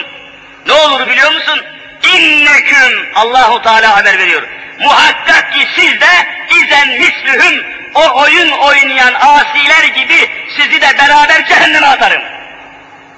Ne 0.67 0.73
olur 0.73 1.07
biliyor 1.07 1.31
musun? 1.31 1.61
İnneküm 2.03 3.09
Allahu 3.15 3.61
Teala 3.61 3.97
haber 3.97 4.19
veriyor. 4.19 4.43
Muhakkak 4.79 5.53
ki 5.53 5.67
siz 5.75 6.01
de 6.01 6.27
izen 6.49 6.87
mislühüm 6.87 7.65
o 7.95 8.21
oyun 8.21 8.51
oynayan 8.51 9.13
asiler 9.13 9.83
gibi 9.83 10.29
sizi 10.57 10.81
de 10.81 10.97
beraber 10.97 11.45
cehenneme 11.45 11.87
atarım. 11.87 12.21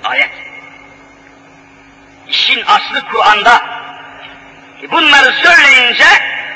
Ayet. 0.04 0.30
İşin 2.28 2.64
aslı 2.68 3.08
Kur'an'da. 3.12 3.62
Bunları 4.92 5.34
söyleyince 5.34 6.06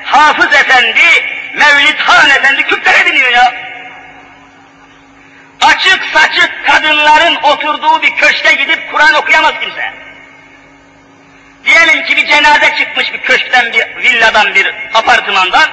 Hafız 0.03 0.53
Efendi, 0.53 1.25
Mevlid 1.53 2.00
Han 2.00 2.29
Efendi 2.29 2.63
küplere 2.63 3.05
biniyor 3.05 3.31
ya. 3.31 3.53
Açık 5.62 6.05
saçık 6.13 6.65
kadınların 6.65 7.36
oturduğu 7.36 8.01
bir 8.01 8.15
köşke 8.15 8.53
gidip 8.53 8.91
Kur'an 8.91 9.13
okuyamaz 9.13 9.53
kimse. 9.62 9.93
Diyelim 11.66 12.06
ki 12.06 12.18
bir 12.18 12.28
cenaze 12.28 12.75
çıkmış 12.75 13.13
bir 13.13 13.22
köşkten, 13.22 13.74
bir 13.74 14.04
villadan, 14.04 14.56
bir 14.56 14.74
apartmandan. 14.94 15.70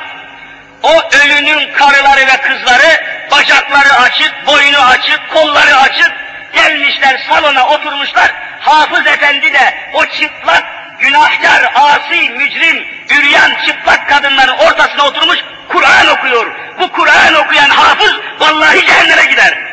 O 0.83 1.03
ölünün 1.17 1.73
karıları 1.73 2.27
ve 2.27 2.37
kızları 2.37 3.05
bacakları 3.31 3.93
açık, 3.93 4.47
boynu 4.47 4.79
açık, 4.79 5.31
kolları 5.31 5.77
açık 5.77 6.13
gelmişler 6.53 7.27
salona 7.29 7.69
oturmuşlar. 7.69 8.35
Hafız 8.61 9.07
efendi 9.07 9.53
de 9.53 9.75
o 9.93 10.07
çıplak, 10.07 10.65
günahkar, 11.01 11.73
asi, 11.75 12.31
mücrim, 12.31 12.87
üryan 13.11 13.51
çıplak 13.67 14.09
kadınların 14.09 14.57
ortasına 14.57 15.07
oturmuş 15.07 15.39
Kur'an 15.69 16.07
okuyor. 16.07 16.47
Bu 16.81 16.93
Kur'an 16.93 17.35
okuyan 17.35 17.71
hafız 17.71 18.13
vallahi 18.41 18.87
cehenneme 18.87 19.25
gider. 19.25 19.66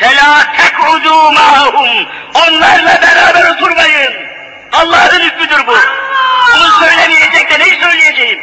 فَلَا 0.00 0.42
تَقْعُدُوا 0.60 1.32
مَعَهُمْ 1.32 2.06
Onlarla 2.34 3.02
beraber 3.02 3.50
oturmayın. 3.50 4.12
Allah'ın 4.72 5.20
hükmüdür 5.20 5.66
bu. 5.66 5.76
Bunu 6.54 6.70
söylemeyecek 6.70 7.50
de 7.50 7.58
neyi 7.58 7.80
söyleyeceğim? 7.80 8.40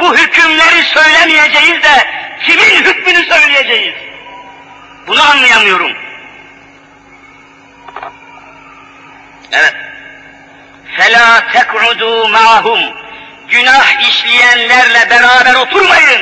Bu 0.00 0.16
hükümleri 0.16 0.84
söylemeyeceğiz 0.84 1.82
de 1.82 2.06
kimin 2.46 2.84
hükmünü 2.84 3.24
söyleyeceğiz? 3.24 3.94
Bunu 5.06 5.22
anlayamıyorum. 5.30 5.92
Evet. 9.52 9.74
فَلَا 10.98 11.52
تَقْعُدُوا 11.52 12.30
مَعَهُمْ 12.30 12.92
Günah 13.48 14.08
işleyenlerle 14.08 15.10
beraber 15.10 15.54
oturmayın. 15.54 16.20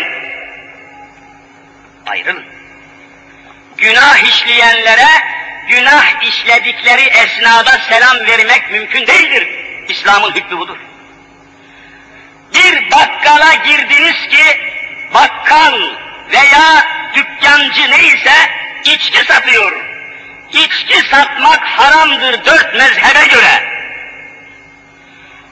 Ayrılın 2.07 2.48
günah 3.82 4.18
işleyenlere 4.18 5.08
günah 5.68 6.24
işledikleri 6.24 7.02
esnada 7.02 7.80
selam 7.90 8.20
vermek 8.28 8.72
mümkün 8.72 9.08
değildir. 9.08 9.48
İslam'ın 9.88 10.32
hükmü 10.32 10.58
budur. 10.58 10.78
Bir 12.54 12.92
bakkala 12.92 13.54
girdiniz 13.54 14.28
ki 14.28 14.60
bakkal 15.14 15.82
veya 16.32 16.88
dükkancı 17.16 17.92
neyse 17.92 18.34
içki 18.86 19.26
satıyor. 19.26 19.86
İçki 20.52 21.02
satmak 21.12 21.64
haramdır 21.64 22.46
dört 22.46 22.76
mezhebe 22.76 23.26
göre. 23.26 23.80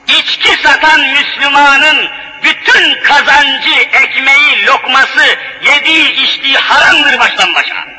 İçki 0.07 0.57
satan 0.63 1.01
Müslümanın 1.01 2.09
bütün 2.43 3.03
kazancı, 3.03 3.79
ekmeği, 3.93 4.65
lokması, 4.65 5.37
yediği, 5.63 6.11
içtiği 6.23 6.57
haramdır 6.57 7.19
baştan 7.19 7.55
başa 7.55 7.97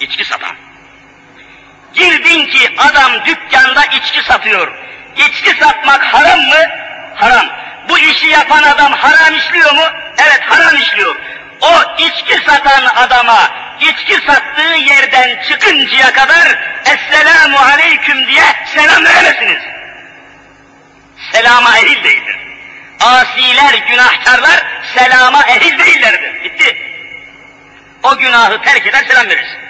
içki 0.00 0.24
satan. 0.24 0.56
Girdin 1.94 2.46
ki 2.46 2.74
adam 2.78 3.12
dükkanda 3.26 3.84
içki 3.84 4.22
satıyor. 4.22 4.72
İçki 5.16 5.50
satmak 5.64 6.02
haram 6.14 6.40
mı? 6.40 6.68
Haram. 7.14 7.46
Bu 7.88 7.98
işi 7.98 8.26
yapan 8.26 8.62
adam 8.62 8.92
haram 8.92 9.34
işliyor 9.34 9.72
mu? 9.72 9.84
Evet 10.18 10.40
haram 10.48 10.76
işliyor. 10.76 11.16
O 11.60 11.82
içki 11.98 12.44
satan 12.46 12.84
adama 12.96 13.50
içki 13.80 14.14
sattığı 14.26 14.74
yerden 14.76 15.42
çıkıncaya 15.48 16.12
kadar 16.12 16.58
Esselamu 16.84 17.58
Aleyküm 17.58 18.26
diye 18.26 18.44
selam 18.74 19.04
veremezsiniz. 19.04 19.62
Selama 21.32 21.78
ehil 21.78 22.04
değildir. 22.04 22.36
Asiler, 23.00 23.74
günahkarlar 23.88 24.62
selama 24.94 25.44
ehil 25.44 25.78
değillerdir. 25.78 26.44
Bitti. 26.44 26.76
O 28.02 28.16
günahı 28.16 28.62
terk 28.62 28.86
eder 28.86 29.04
selam 29.08 29.28
verirsin. 29.28 29.63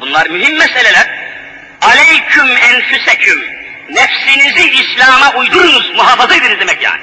Bunlar 0.00 0.26
mühim 0.26 0.58
meseleler. 0.58 1.06
Aleyküm 1.80 2.56
enfüseküm. 2.56 3.54
Nefsinizi 3.90 4.70
İslam'a 4.70 5.34
uydurunuz, 5.34 5.90
muhafaza 5.96 6.34
ediniz 6.34 6.60
demek 6.60 6.82
yani. 6.82 7.02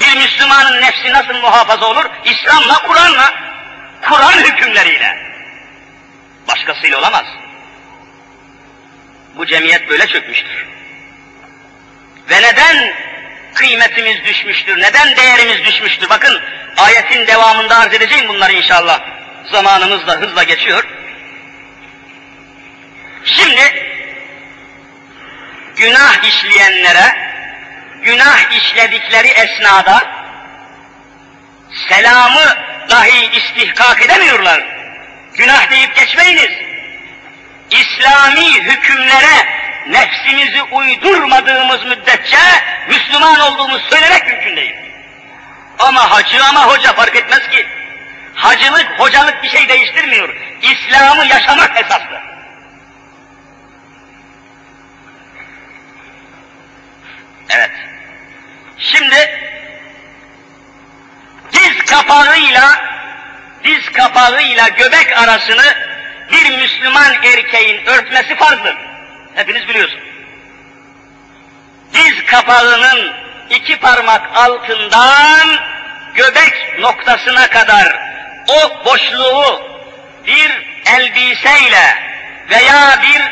Bir 0.00 0.16
Müslümanın 0.16 0.80
nefsi 0.80 1.12
nasıl 1.12 1.34
muhafaza 1.34 1.86
olur? 1.86 2.04
İslam'la, 2.24 2.82
Kur'an'la, 2.82 3.34
Kur'an 4.02 4.38
hükümleriyle. 4.38 5.18
Başkasıyla 6.48 6.98
olamaz. 6.98 7.24
Bu 9.36 9.46
cemiyet 9.46 9.88
böyle 9.88 10.06
çökmüştür. 10.06 10.66
Ve 12.30 12.42
neden 12.42 12.94
kıymetimiz 13.54 14.24
düşmüştür, 14.24 14.80
neden 14.80 15.16
değerimiz 15.16 15.64
düşmüştür? 15.64 16.10
Bakın 16.10 16.40
ayetin 16.76 17.26
devamında 17.26 17.78
arz 17.78 17.94
edeceğim 17.94 18.28
bunları 18.28 18.52
inşallah. 18.52 19.00
Zamanımız 19.52 20.06
da 20.06 20.12
hızla 20.12 20.42
geçiyor. 20.42 20.84
Şimdi 23.26 23.86
günah 25.76 26.24
işleyenlere 26.24 27.16
günah 28.02 28.52
işledikleri 28.52 29.28
esnada 29.28 30.02
selamı 31.88 32.56
dahi 32.90 33.36
istihkak 33.36 34.02
edemiyorlar. 34.02 34.64
Günah 35.34 35.70
deyip 35.70 35.94
geçmeyiniz. 35.94 36.50
İslami 37.70 38.54
hükümlere 38.54 39.48
nefsimizi 39.86 40.62
uydurmadığımız 40.62 41.84
müddetçe 41.84 42.38
Müslüman 42.88 43.40
olduğumuz 43.40 43.82
söylemek 43.90 44.26
mümkün 44.26 44.56
değil. 44.56 44.74
Ama 45.78 46.10
hacı 46.10 46.44
ama 46.44 46.66
hoca 46.66 46.92
fark 46.92 47.16
etmez 47.16 47.48
ki. 47.50 47.66
Hacılık, 48.34 48.86
hocalık 48.98 49.42
bir 49.42 49.48
şey 49.48 49.68
değiştirmiyor. 49.68 50.36
İslam'ı 50.62 51.26
yaşamak 51.26 51.80
esastır. 51.80 52.35
Evet. 57.50 57.70
Şimdi 58.78 59.40
diz 61.52 61.84
kapağıyla 61.84 62.86
diz 63.64 63.92
kapağıyla 63.92 64.68
göbek 64.68 65.18
arasını 65.18 65.74
bir 66.32 66.58
Müslüman 66.58 67.14
erkeğin 67.22 67.86
örtmesi 67.86 68.36
farzdır. 68.36 68.76
Hepiniz 69.34 69.68
biliyorsunuz. 69.68 70.04
Diz 71.92 72.24
kapağının 72.26 73.12
iki 73.50 73.78
parmak 73.78 74.36
altından 74.36 75.48
göbek 76.14 76.78
noktasına 76.78 77.46
kadar 77.46 77.98
o 78.48 78.84
boşluğu 78.84 79.62
bir 80.26 80.66
elbiseyle 80.86 81.98
veya 82.50 83.02
bir 83.02 83.22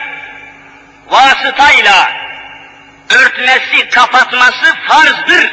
vasıtayla 1.07 2.24
örtmesi, 3.11 3.88
kapatması 3.88 4.75
farzdır. 4.88 5.53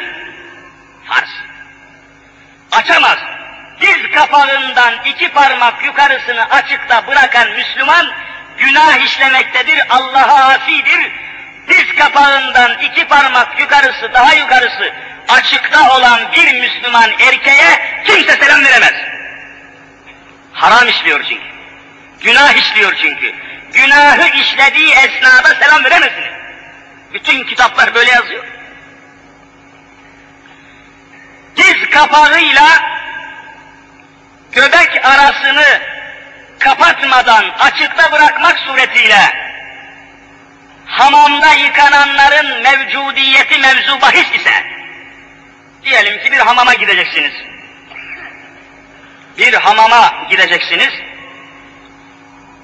Farz. 1.05 1.29
Açamaz. 2.71 3.17
Diz 3.81 4.11
kapağından 4.15 4.93
iki 5.05 5.29
parmak 5.29 5.85
yukarısını 5.85 6.49
açıkta 6.49 7.07
bırakan 7.07 7.51
Müslüman 7.51 8.11
günah 8.57 9.05
işlemektedir, 9.05 9.81
Allah'a 9.89 10.49
asidir. 10.49 11.11
Diz 11.67 11.95
kapağından 11.95 12.79
iki 12.79 13.07
parmak 13.07 13.59
yukarısı, 13.59 14.13
daha 14.13 14.33
yukarısı 14.33 14.93
açıkta 15.29 15.97
olan 15.97 16.19
bir 16.35 16.59
Müslüman 16.59 17.11
erkeğe 17.19 18.01
kimse 18.05 18.31
selam 18.31 18.65
veremez. 18.65 18.93
Haram 20.53 20.87
işliyor 20.87 21.23
çünkü. 21.23 21.45
Günah 22.19 22.53
işliyor 22.53 22.93
çünkü. 23.01 23.33
Günahı 23.73 24.27
işlediği 24.27 24.91
esnada 24.91 25.55
selam 25.55 25.83
veremezsiniz. 25.83 26.40
Bütün 27.13 27.43
kitaplar 27.43 27.95
böyle 27.95 28.11
yazıyor. 28.11 28.45
Diz 31.55 31.89
kapağıyla 31.89 32.67
göbek 34.51 35.05
arasını 35.05 35.81
kapatmadan 36.59 37.45
açıkta 37.59 38.11
bırakmak 38.11 38.59
suretiyle 38.59 39.51
hamamda 40.85 41.53
yıkananların 41.53 42.61
mevcudiyeti 42.61 43.57
mevzu 43.57 44.01
bahis 44.01 44.31
ise 44.35 44.63
diyelim 45.83 46.23
ki 46.23 46.31
bir 46.31 46.37
hamama 46.37 46.73
gideceksiniz. 46.73 47.33
Bir 49.37 49.53
hamama 49.53 50.27
gideceksiniz. 50.29 50.93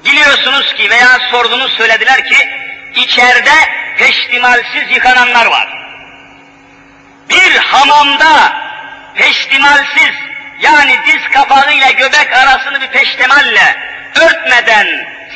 Biliyorsunuz 0.06 0.74
ki 0.74 0.90
veya 0.90 1.20
sordunuz 1.32 1.74
söylediler 1.74 2.30
ki 2.30 2.50
içeride 2.96 3.77
peştimalsiz 3.98 4.92
yıkananlar 4.92 5.46
var. 5.46 5.68
Bir 7.30 7.56
hamamda 7.58 8.54
peştimalsiz 9.16 10.16
yani 10.62 10.96
diz 11.06 11.30
kapağıyla 11.34 11.92
göbek 11.92 12.34
arasını 12.34 12.82
bir 12.82 12.88
peştemalle 12.88 13.76
örtmeden, 14.16 14.88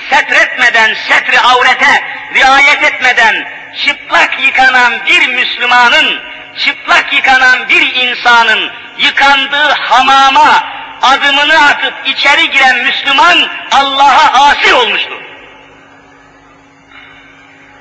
setretmeden, 0.09 0.93
setri 0.93 1.39
avrete 1.39 2.03
riayet 2.35 2.83
etmeden 2.83 3.47
çıplak 3.85 4.43
yıkanan 4.43 5.05
bir 5.05 5.27
Müslümanın, 5.27 6.21
çıplak 6.57 7.13
yıkanan 7.13 7.69
bir 7.69 7.95
insanın 7.95 8.71
yıkandığı 8.97 9.71
hamama 9.71 10.63
adımını 11.01 11.65
atıp 11.65 11.93
içeri 12.05 12.49
giren 12.49 12.77
Müslüman 12.77 13.47
Allah'a 13.71 14.49
asi 14.49 14.73
olmuştur. 14.73 15.21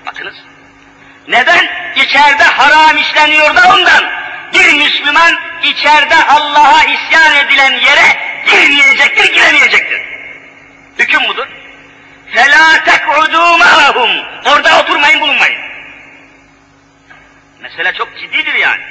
Bakınız. 0.07 0.50
Neden? 1.30 1.70
İçeride 1.96 2.44
haram 2.44 2.98
işleniyor 2.98 3.56
da 3.56 3.74
ondan. 3.76 4.04
Bir 4.54 4.74
Müslüman 4.74 5.40
içeride 5.64 6.16
Allah'a 6.16 6.84
isyan 6.84 7.36
edilen 7.36 7.72
yere 7.72 8.20
girmeyecektir, 8.48 9.34
giremeyecektir. 9.34 10.02
Hüküm 11.00 11.24
budur. 11.28 11.48
فَلَا 12.36 12.84
تَقْعُدُوا 12.86 13.60
مَعَهُمْ 13.60 14.26
Orada 14.46 14.80
oturmayın, 14.80 15.20
bulunmayın. 15.20 15.58
Mesele 17.62 17.94
çok 17.94 18.18
ciddidir 18.20 18.54
yani. 18.54 18.82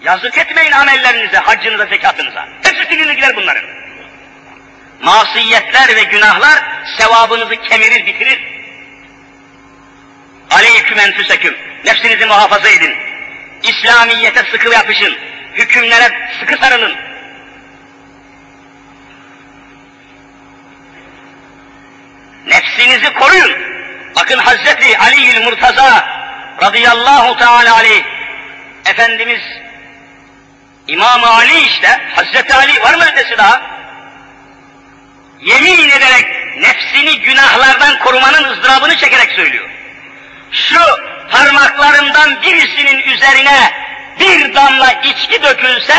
Yazık 0.00 0.38
etmeyin 0.38 0.72
amellerinize, 0.72 1.38
haccınıza, 1.38 1.86
zekatınıza. 1.86 2.48
Hepsi 2.62 2.84
silinir 2.84 3.12
gider 3.12 3.36
bunların. 3.36 3.64
Masiyetler 5.02 5.96
ve 5.96 6.02
günahlar 6.02 6.62
sevabınızı 6.98 7.56
kemirir, 7.56 8.06
bitirir. 8.06 8.55
Aleyküm 10.51 10.99
enfüseküm. 10.99 11.57
Nefsinizi 11.85 12.25
muhafaza 12.25 12.69
edin. 12.69 12.95
İslamiyete 13.63 14.43
sıkı 14.51 14.69
yapışın. 14.69 15.17
Hükümlere 15.53 16.29
sıkı 16.39 16.57
sarılın. 16.57 16.95
Nefsinizi 22.47 23.13
koruyun. 23.13 23.51
Bakın 24.15 24.37
Hazreti 24.37 24.97
Ali 24.97 25.39
Murtaza 25.39 26.07
radıyallahu 26.63 27.37
teala 27.37 27.75
aleyh 27.75 28.03
Efendimiz 28.85 29.41
İmam 30.87 31.23
Ali 31.23 31.59
işte 31.59 32.01
Hazreti 32.15 32.53
Ali 32.53 32.81
var 32.81 32.93
mı 32.93 33.03
ötesi 33.11 33.37
daha? 33.37 33.61
Yemin 35.41 35.89
ederek 35.89 36.25
nefsini 36.57 37.19
günahlardan 37.19 37.99
korumanın 37.99 38.43
ızdırabını 38.43 38.97
çekerek 38.97 39.31
söylüyor. 39.31 39.69
Şu 40.51 40.79
parmaklarından 41.31 42.41
birisinin 42.41 43.01
üzerine 43.01 43.71
bir 44.19 44.55
damla 44.55 44.91
içki 44.91 45.43
dökülse 45.43 45.95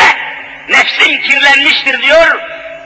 nefsim 0.69 1.21
kirlenmiştir 1.21 2.01
diyor. 2.01 2.41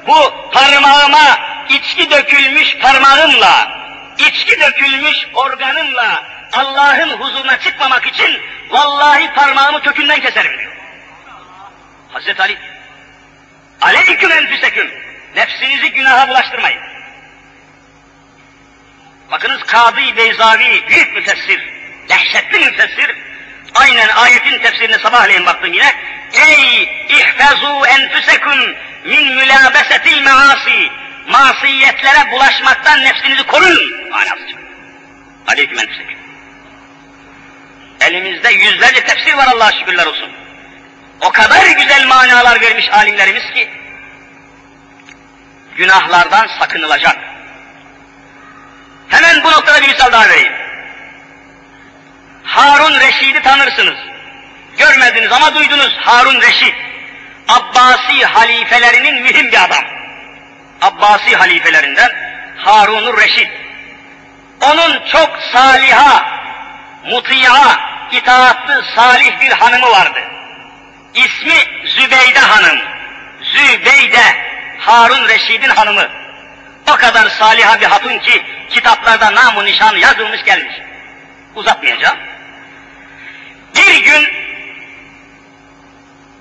Bu 0.08 0.50
parmağıma 0.54 1.40
içki 1.70 2.12
dökülmüş 2.12 2.78
parmağımla, 2.78 3.72
içki 4.18 4.60
dökülmüş 4.60 5.18
organımla 5.34 6.24
Allah'ın 6.54 7.10
huzuruna 7.10 7.60
çıkmamak 7.60 8.08
için 8.08 8.42
vallahi 8.70 9.34
parmağımı 9.34 9.82
kökünden 9.82 10.20
keserim 10.20 10.60
diyor. 10.60 10.74
Hazreti 12.10 12.42
Ali, 12.42 12.58
aleyküm 13.82 14.32
enfüseküm, 14.32 14.92
nefsinizi 15.36 15.92
günaha 15.92 16.30
bulaştırmayın. 16.30 16.93
Bakınız 19.34 19.64
Kadı 19.64 20.18
Beyzavi 20.18 20.84
büyük 20.88 21.16
müfessir, 21.16 21.70
dehşetli 22.10 22.60
müfessir, 22.60 23.16
aynen 23.76 24.08
ayetin 24.08 24.60
tefsirine 24.60 24.98
sabahleyin 25.00 25.46
baktım 25.46 25.74
yine. 25.74 25.96
Ey 26.34 26.84
ihfezu 27.10 27.86
enfüseküm 27.86 28.76
min 29.06 29.36
mülabesetil 29.36 30.22
measi, 30.22 30.92
masiyetlere 31.28 32.32
bulaşmaktan 32.32 33.04
nefsinizi 33.04 33.44
koruyun 33.44 34.10
manası. 34.10 34.58
Aleyküm 35.48 35.80
enfüseküm. 35.80 36.18
Elimizde 38.02 38.50
yüzlerce 38.50 39.04
tefsir 39.04 39.34
var 39.34 39.48
Allah'a 39.48 39.72
şükürler 39.72 40.06
olsun. 40.06 40.32
O 41.22 41.32
kadar 41.32 41.68
güzel 41.68 42.08
manalar 42.08 42.62
vermiş 42.62 42.90
alimlerimiz 42.90 43.54
ki, 43.54 43.70
günahlardan 45.78 46.48
sakınılacak. 46.60 47.33
Hemen 49.14 49.44
bu 49.44 49.52
noktada 49.52 49.82
bir 49.82 49.88
misal 49.88 50.12
daha 50.12 50.30
vereyim. 50.30 50.54
Harun 52.44 53.00
Reşid'i 53.00 53.42
tanırsınız. 53.42 53.98
Görmediniz 54.78 55.32
ama 55.32 55.56
duydunuz 55.56 55.98
Harun 55.98 56.42
Reşid. 56.42 56.74
Abbasi 57.48 58.26
halifelerinin 58.26 59.22
mühim 59.22 59.52
bir 59.52 59.64
adam. 59.64 59.84
Abbasi 60.82 61.36
halifelerinden 61.36 62.12
Harun 62.58 63.18
Reşid. 63.18 63.48
Onun 64.62 65.08
çok 65.12 65.40
saliha, 65.54 66.26
mutiya, 67.10 67.80
itaatlı, 68.12 68.86
salih 68.96 69.42
bir 69.42 69.52
hanımı 69.52 69.92
vardı. 69.92 70.20
İsmi 71.14 71.88
Zübeyde 71.88 72.40
Hanım. 72.40 72.80
Zübeyde, 73.42 74.24
Harun 74.80 75.28
Reşid'in 75.28 75.70
hanımı. 75.70 76.23
O 76.88 76.96
kadar 76.96 77.30
saliha 77.30 77.82
bir 77.82 77.86
hatun 77.86 78.20
ki 78.20 78.44
kitaplarda 78.70 79.36
namı 79.36 79.66
nişan 79.66 79.96
yazılmış 79.96 80.44
gelmiş. 80.44 80.76
Uzatmayacağım. 81.56 82.18
Bir 83.76 84.04
gün 84.04 84.28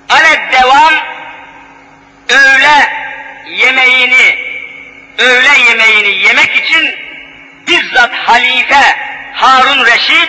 aled 0.08 0.52
devam 0.52 0.94
öğle 2.28 2.92
yemeğini 3.46 4.38
öğle 5.18 5.58
yemeğini 5.68 6.26
yemek 6.26 6.56
için 6.56 6.94
bizzat 7.68 8.14
halife 8.14 8.96
Harun 9.32 9.84
Reşid 9.84 10.28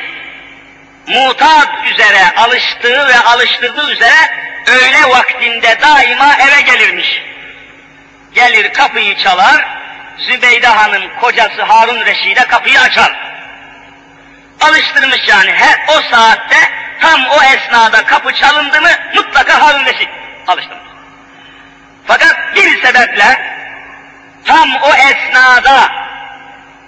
mutat 1.07 1.69
üzere 1.91 2.31
alıştığı 2.35 3.07
ve 3.07 3.19
alıştırdığı 3.19 3.91
üzere 3.91 4.43
öğle 4.67 5.09
vaktinde 5.09 5.81
daima 5.81 6.35
eve 6.35 6.61
gelirmiş. 6.61 7.21
Gelir 8.33 8.73
kapıyı 8.73 9.17
çalar, 9.17 9.82
Zübeyde 10.17 10.67
Hanım 10.67 11.03
kocası 11.21 11.63
Harun 11.63 12.05
Reşid'e 12.05 12.45
kapıyı 12.45 12.81
açar. 12.81 13.11
Alıştırmış 14.61 15.27
yani 15.27 15.51
her 15.51 15.95
o 15.97 16.01
saatte 16.01 16.57
tam 17.01 17.25
o 17.25 17.43
esnada 17.43 18.05
kapı 18.05 18.33
çalındı 18.33 18.81
mı 18.81 18.89
mutlaka 19.15 19.61
Harun 19.61 19.85
Reşid 19.85 20.07
alıştırmış. 20.47 20.83
Fakat 22.07 22.55
bir 22.55 22.81
sebeple 22.81 23.57
tam 24.45 24.75
o 24.75 24.93
esnada 24.93 25.91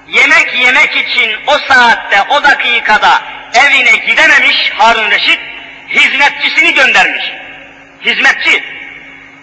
yemek 0.08 0.56
yemek 0.60 0.96
için 0.96 1.36
o 1.48 1.58
saatte 1.58 2.22
o 2.30 2.44
dakikada 2.44 3.22
evine 3.54 3.96
gidememiş 3.96 4.72
Harun 4.78 5.12
Reşit 5.12 5.40
hizmetçisini 5.90 6.74
göndermiş. 6.74 7.32
Hizmetçi 8.06 8.64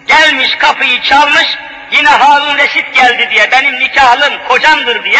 gelmiş 0.07 0.55
kapıyı 0.55 1.01
çalmış 1.01 1.47
yine 1.91 2.09
Harun 2.09 2.57
Reşit 2.57 2.93
geldi 2.93 3.29
diye, 3.31 3.51
benim 3.51 3.79
nikahlım 3.79 4.33
kocamdır 4.47 5.03
diye, 5.03 5.19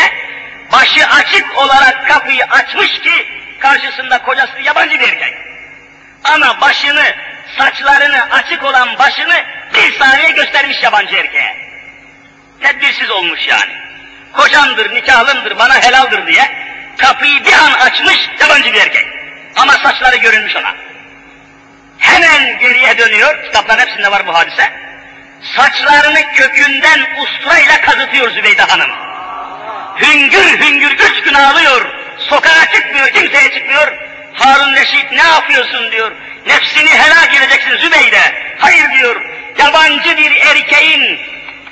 başı 0.72 1.08
açık 1.08 1.58
olarak 1.58 2.08
kapıyı 2.08 2.46
açmış 2.46 3.00
ki, 3.00 3.28
karşısında 3.60 4.18
kocası 4.18 4.62
yabancı 4.64 5.00
bir 5.00 5.08
erkek. 5.10 5.34
Ama 6.24 6.62
başını, 6.62 7.04
saçlarını 7.58 8.28
açık 8.32 8.64
olan 8.64 9.00
başını 9.00 9.44
bir 9.74 10.00
saniye 10.00 10.32
göstermiş 10.32 10.84
yabancı 10.84 11.16
erkeğe. 11.16 11.58
Tedbirsiz 12.62 13.10
olmuş 13.10 13.48
yani. 13.48 13.74
Kocamdır, 14.34 14.96
nikahlımdır, 14.96 15.58
bana 15.58 15.82
helaldir 15.84 16.28
diye 16.28 16.44
kapıyı 16.98 17.46
bir 17.46 17.54
an 17.54 17.72
açmış 17.72 18.30
yabancı 18.40 18.74
bir 18.74 18.82
erkek. 18.82 19.08
Ama 19.56 19.74
saçları 19.74 20.18
görünmüş 20.18 20.56
ona. 20.56 20.74
Hemen 21.98 22.60
geriye 22.60 22.98
dönüyor, 22.98 23.44
kitapların 23.44 23.80
hepsinde 23.80 24.12
var 24.12 24.28
bu 24.28 24.36
hadise. 24.36 24.74
Saçlarını 25.44 26.34
kökünden 26.34 27.08
usturayla 27.18 27.82
kazıtıyor 27.82 28.32
Zübeyde 28.32 28.62
Hanım. 28.62 28.90
Hüngür 30.02 30.60
hüngür 30.60 30.92
üç 30.92 31.24
gün 31.24 31.34
ağlıyor, 31.34 31.86
sokağa 32.18 32.66
çıkmıyor, 32.74 33.08
kimseye 33.08 33.52
çıkmıyor. 33.54 33.98
Harun 34.34 34.74
Reşit 34.74 35.12
ne 35.12 35.24
yapıyorsun 35.24 35.92
diyor, 35.92 36.12
nefsini 36.48 36.90
helak 36.90 37.36
edeceksin 37.36 37.78
Zübeyde. 37.78 38.56
Hayır 38.60 38.92
diyor, 38.92 39.22
yabancı 39.58 40.18
bir 40.18 40.32
erkeğin 40.36 41.20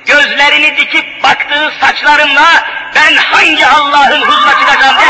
gözlerini 0.05 0.77
dikip 0.77 1.23
baktığı 1.23 1.73
saçlarımla 1.79 2.65
ben 2.95 3.15
hangi 3.15 3.67
Allah'ın 3.67 4.21
huzuruna 4.21 4.60
çıkacağım 4.60 4.95
diye 4.97 5.10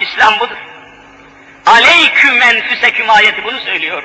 İslam 0.00 0.40
budur. 0.40 0.56
Aleyküm 1.66 2.42
enfüseküm 2.42 3.10
ayeti 3.10 3.44
bunu 3.44 3.60
söylüyor. 3.60 4.02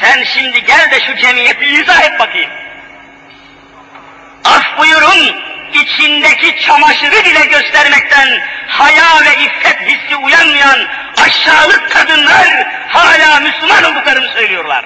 Sen 0.00 0.24
şimdi 0.24 0.64
gel 0.64 0.90
de 0.90 1.00
şu 1.00 1.16
cemiyeti 1.16 1.64
izah 1.64 2.02
et 2.04 2.18
bakayım. 2.18 2.50
Af 4.44 4.78
buyurun, 4.78 5.42
içindeki 5.72 6.56
çamaşırı 6.66 7.24
bile 7.24 7.44
göstermekten 7.46 8.40
haya 8.68 9.20
ve 9.24 9.44
iffet 9.44 9.80
hissi 9.80 10.16
uyanmayan 10.16 10.86
aşağılık 11.16 11.90
kadınlar 11.90 12.66
hala 12.88 13.40
Müslüman 13.40 13.84
olduklarını 13.84 14.28
söylüyorlar. 14.28 14.84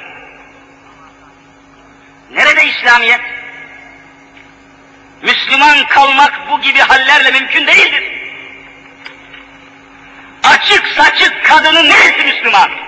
Nerede 2.30 2.64
İslamiyet? 2.64 3.20
Müslüman 5.22 5.86
kalmak 5.86 6.50
bu 6.50 6.60
gibi 6.60 6.78
hallerle 6.78 7.30
mümkün 7.30 7.66
değildir. 7.66 8.04
Açık 10.44 10.86
saçık 10.86 11.44
kadının 11.44 11.90
neresi 11.90 12.24
Müslüman? 12.24 12.81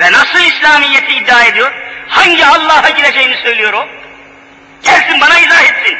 Ve 0.00 0.12
nasıl 0.12 0.40
İslamiyet'i 0.40 1.14
iddia 1.14 1.44
ediyor? 1.44 1.72
Hangi 2.08 2.46
Allah'a 2.46 2.90
gireceğini 2.90 3.36
söylüyor 3.36 3.72
o? 3.72 3.88
Gelsin 4.82 5.20
bana 5.20 5.38
izah 5.38 5.62
etsin. 5.62 5.98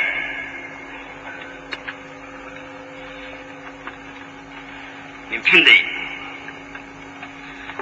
Mümkün 5.31 5.67
değil. 5.67 5.85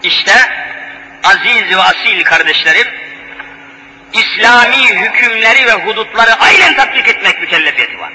İşte 0.02 0.32
aziz 1.24 1.70
ve 1.70 1.76
asil 1.76 2.24
kardeşlerim, 2.24 2.86
İslami 4.12 4.88
hükümleri 4.88 5.66
ve 5.66 5.72
hudutları 5.72 6.34
aynen 6.34 6.76
tatbik 6.76 7.08
etmek 7.08 7.40
mükellefiyeti 7.40 7.98
var. 7.98 8.12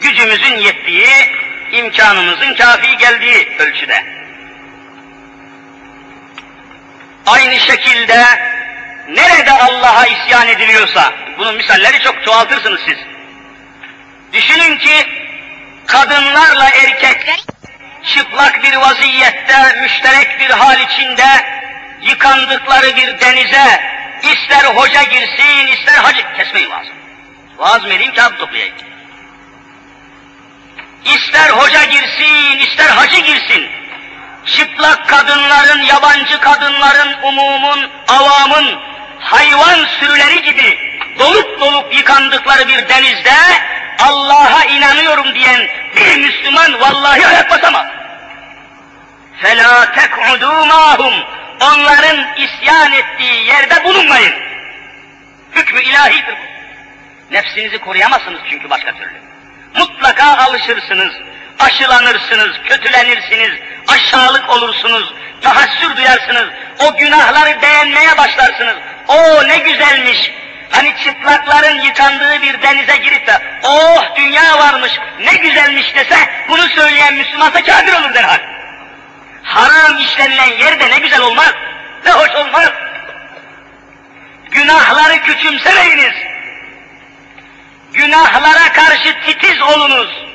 Gücümüzün 0.00 0.56
yettiği, 0.56 1.08
imkanımızın 1.72 2.54
kafi 2.54 2.96
geldiği 2.96 3.48
ölçüde. 3.58 4.15
Aynı 7.26 7.60
şekilde 7.60 8.24
nerede 9.08 9.52
Allah'a 9.52 10.06
isyan 10.06 10.48
ediliyorsa, 10.48 11.12
bunun 11.38 11.54
misalleri 11.54 12.00
çok 12.00 12.24
çoğaltırsınız 12.24 12.80
siz. 12.86 12.98
Düşünün 14.32 14.78
ki 14.78 15.06
kadınlarla 15.86 16.70
erkekler 16.70 17.40
çıplak 18.14 18.62
bir 18.62 18.76
vaziyette, 18.76 19.80
müşterek 19.82 20.40
bir 20.40 20.50
hal 20.50 20.80
içinde 20.80 21.26
yıkandıkları 22.02 22.96
bir 22.96 23.20
denize 23.20 23.96
ister 24.22 24.64
hoca 24.64 25.02
girsin, 25.02 25.66
ister 25.66 25.94
hacı, 25.94 26.22
kesmeyin 26.36 26.70
vaazı. 26.70 26.90
Vaaz 27.58 27.84
mı 27.84 27.92
edeyim, 27.92 28.14
kağıt 28.14 28.38
toplayayım. 28.38 28.74
İster 31.04 31.50
hoca 31.50 31.84
girsin, 31.84 32.58
ister 32.58 32.88
hacı 32.88 33.20
girsin, 33.20 33.70
çıplak 34.45 35.07
kadınların, 35.07 35.81
yabancı 35.81 36.39
kadınların, 36.39 37.15
umumun, 37.23 37.89
avamın, 38.07 38.79
hayvan 39.19 39.85
sürüleri 39.99 40.41
gibi 40.41 40.79
dolup 41.19 41.59
dolup 41.59 41.95
yıkandıkları 41.95 42.67
bir 42.67 42.89
denizde 42.89 43.33
Allah'a 43.99 44.65
inanıyorum 44.65 45.35
diyen 45.35 45.67
bir 45.95 46.17
Müslüman 46.17 46.81
vallahi 46.81 47.27
ayak 47.27 47.49
basamaz. 47.49 47.85
فَلَا 49.43 49.85
تَقْعُدُوا 49.95 50.67
مَاهُمْ 50.67 51.23
Onların 51.61 52.17
isyan 52.37 52.91
ettiği 52.91 53.45
yerde 53.45 53.83
bulunmayın. 53.83 54.33
Hükmü 55.51 55.81
ilahidir 55.81 56.33
bu. 56.33 56.51
Nefsinizi 57.33 57.77
koruyamazsınız 57.77 58.39
çünkü 58.49 58.69
başka 58.69 58.91
türlü. 58.91 59.21
Mutlaka 59.75 60.37
alışırsınız, 60.37 61.13
aşılanırsınız, 61.58 62.50
kötülenirsiniz, 62.68 63.50
aşağılık 63.88 64.50
olursunuz, 64.50 65.14
tahassür 65.42 65.96
duyarsınız, 65.96 66.46
o 66.78 66.96
günahları 66.96 67.62
beğenmeye 67.62 68.18
başlarsınız. 68.18 68.74
O 69.08 69.48
ne 69.48 69.58
güzelmiş, 69.58 70.32
hani 70.70 70.94
çıplakların 71.04 71.80
yıkandığı 71.80 72.42
bir 72.42 72.62
denize 72.62 72.96
girip 72.96 73.26
de 73.26 73.42
oh 73.62 74.16
dünya 74.16 74.58
varmış, 74.58 74.92
ne 75.20 75.34
güzelmiş 75.34 75.94
dese 75.94 76.16
bunu 76.48 76.68
söyleyen 76.68 77.14
Müslümansa 77.14 77.62
kafir 77.62 77.92
olur 77.92 78.14
derhal. 78.14 78.38
Haram 79.42 79.98
işlenilen 79.98 80.58
yerde 80.58 80.90
ne 80.90 80.98
güzel 80.98 81.20
olmaz, 81.20 81.52
ne 82.06 82.12
hoş 82.12 82.30
olmaz. 82.30 82.70
Günahları 84.50 85.20
küçümsemeyiniz. 85.20 86.14
Günahlara 87.92 88.72
karşı 88.72 89.14
titiz 89.26 89.62
olunuz. 89.62 90.25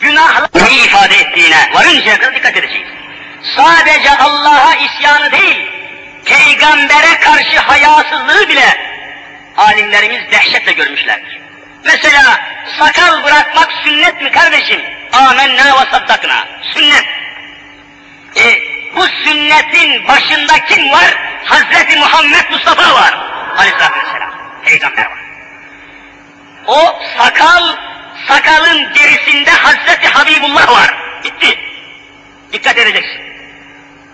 Günahlar 0.00 0.48
ne 0.54 0.84
ifade 0.84 1.16
ettiğine 1.16 1.70
varıncaya 1.74 2.18
kadar 2.18 2.34
dikkat 2.34 2.56
edeceğiz. 2.56 2.88
Sadece 3.56 4.10
Allah'a 4.10 4.74
isyanı 4.74 5.32
değil, 5.32 5.70
peygambere 6.24 7.20
karşı 7.20 7.58
hayasızlığı 7.58 8.48
bile 8.48 8.78
alimlerimiz 9.56 10.30
dehşetle 10.30 10.72
görmüşlerdir. 10.72 11.40
Mesela 11.84 12.40
sakal 12.78 13.24
bırakmak 13.24 13.68
sünnet 13.84 14.22
mi 14.22 14.30
kardeşim? 14.30 14.80
Amenna 15.12 15.64
ve 15.64 15.90
saddakna. 15.90 16.46
Sünnet. 16.74 17.04
E, 18.36 18.58
bu 18.96 19.06
sünnetin 19.24 20.08
başında 20.08 20.64
kim 20.68 20.92
var? 20.92 21.14
Hazreti 21.44 21.98
Muhammed 21.98 22.50
Mustafa 22.50 22.94
var. 22.94 23.18
Aleyhisselatü 23.56 23.98
Vesselam. 24.06 24.30
Peygamber 24.64 25.06
var. 25.06 25.18
O 26.66 27.00
sakal, 27.18 27.76
sakalın 28.26 28.92
gerisinde 28.92 29.50
Hazreti 29.50 30.08
Habibullah 30.08 30.68
var. 30.70 30.94
Bitti. 31.24 31.58
Dikkat 32.52 32.78
edeceksin. 32.78 33.28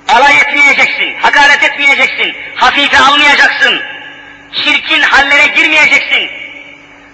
Alay 0.08 0.36
etmeyeceksin, 0.36 1.14
hakaret 1.22 1.62
etmeyeceksin, 1.62 2.36
hafife 2.56 2.98
almayacaksın, 2.98 3.82
çirkin 4.52 5.02
hallere 5.02 5.46
girmeyeceksin. 5.46 6.30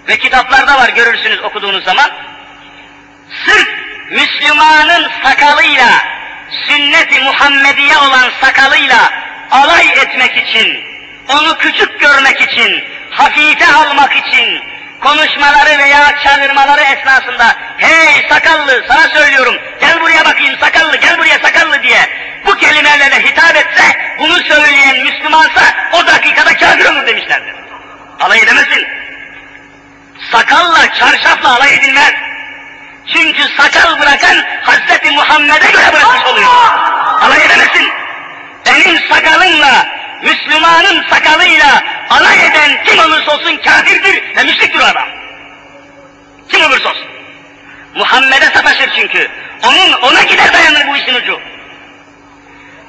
Ve 0.07 0.17
kitaplarda 0.17 0.77
var 0.77 0.89
görürsünüz 0.89 1.43
okuduğunuz 1.43 1.83
zaman. 1.83 2.11
Sırf 3.45 3.67
Müslümanın 4.11 5.11
sakalıyla, 5.23 5.89
sünnet-i 6.67 7.19
Muhammediye 7.19 7.97
olan 7.97 8.31
sakalıyla 8.41 9.09
alay 9.51 9.87
etmek 9.87 10.37
için, 10.37 10.83
onu 11.29 11.57
küçük 11.57 11.99
görmek 11.99 12.41
için, 12.41 12.83
hafife 13.11 13.73
almak 13.73 14.15
için, 14.15 14.61
konuşmaları 15.01 15.77
veya 15.79 16.15
çağırmaları 16.23 16.81
esnasında 16.81 17.55
hey 17.77 18.29
sakallı 18.29 18.83
sana 18.87 19.07
söylüyorum 19.07 19.55
gel 19.79 20.01
buraya 20.01 20.25
bakayım 20.25 20.59
sakallı 20.59 20.97
gel 20.97 21.17
buraya 21.17 21.39
sakallı 21.39 21.83
diye 21.83 22.09
bu 22.45 22.57
kelimelerle 22.57 23.23
hitap 23.23 23.55
etse 23.55 24.15
bunu 24.19 24.33
söyleyen 24.33 24.99
Müslümansa 25.03 25.61
o 25.93 26.07
dakikada 26.07 26.57
kafir 26.57 26.85
olur 26.85 27.07
demişlerdir. 27.07 27.55
Alay 28.19 28.39
edemezsin. 28.39 28.87
Sakalla 30.31 30.93
çarşafla 30.93 31.55
alay 31.55 31.73
edilmez. 31.73 32.13
Çünkü 33.13 33.43
sakal 33.43 33.99
bırakan 33.99 34.45
Hazreti 34.61 35.11
Muhammed'e 35.11 35.71
göre 35.71 35.93
bırakmış 35.93 36.25
oluyor. 36.25 36.49
Alay 37.21 37.45
edemezsin. 37.45 37.89
Benim 38.65 38.99
sakalımla, 39.09 39.87
Müslümanın 40.23 41.05
sakalıyla 41.09 41.83
alay 42.11 42.45
eden 42.45 42.83
kim 42.83 42.99
olursa 42.99 43.31
olsun 43.31 43.57
kafirdir 43.57 44.35
ve 44.35 44.43
müşriktir 44.43 44.79
o 44.79 44.83
adam. 44.83 45.07
Kim 46.49 46.65
olursa 46.65 46.89
olsun. 46.89 47.07
Muhammed'e 47.95 48.45
sataşır 48.45 48.89
çünkü. 48.95 49.29
Onun 49.63 49.91
ona 49.91 50.21
gider 50.21 50.53
dayanır 50.53 50.87
bu 50.87 50.97
işin 50.97 51.15
ucu. 51.15 51.39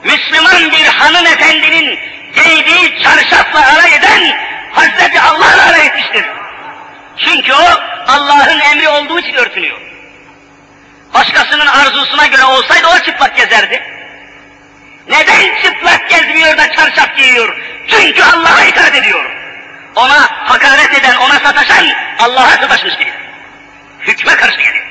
Müslüman 0.05 0.73
bir 0.73 0.87
hanımefendinin 0.87 1.99
giydiği 2.35 3.03
çarşafla 3.03 3.73
alay 3.73 3.95
eden 3.95 4.39
Hazreti 4.73 5.21
Allah'la 5.21 5.69
alay 5.69 5.87
etmiştir. 5.87 6.25
Çünkü 7.17 7.53
o 7.53 7.67
Allah'ın 8.07 8.61
emri 8.61 8.89
olduğu 8.89 9.19
için 9.19 9.35
örtünüyor. 9.35 9.81
Başkasının 11.15 11.67
arzusuna 11.67 12.27
göre 12.27 12.45
olsaydı 12.45 12.87
o 12.87 12.99
çıplak 12.99 13.37
gezerdi. 13.37 13.83
Neden 15.09 15.63
çıplak 15.63 16.11
gezmiyor 16.11 16.59
da 16.59 16.73
çarşaf 16.73 17.17
giyiyor? 17.17 17.57
Çünkü 17.89 18.23
Allah'a 18.23 18.65
itaat 18.65 18.95
ediyor. 18.97 19.31
Ona 19.97 20.49
hakaret 20.49 20.99
eden, 20.99 21.17
ona 21.17 21.39
sataşan 21.39 21.87
Allah'a 22.19 22.51
sataşmış 22.51 22.97
gibi. 22.97 23.13
Hükme 24.01 24.37
karşı 24.37 24.57
geliyor. 24.57 24.87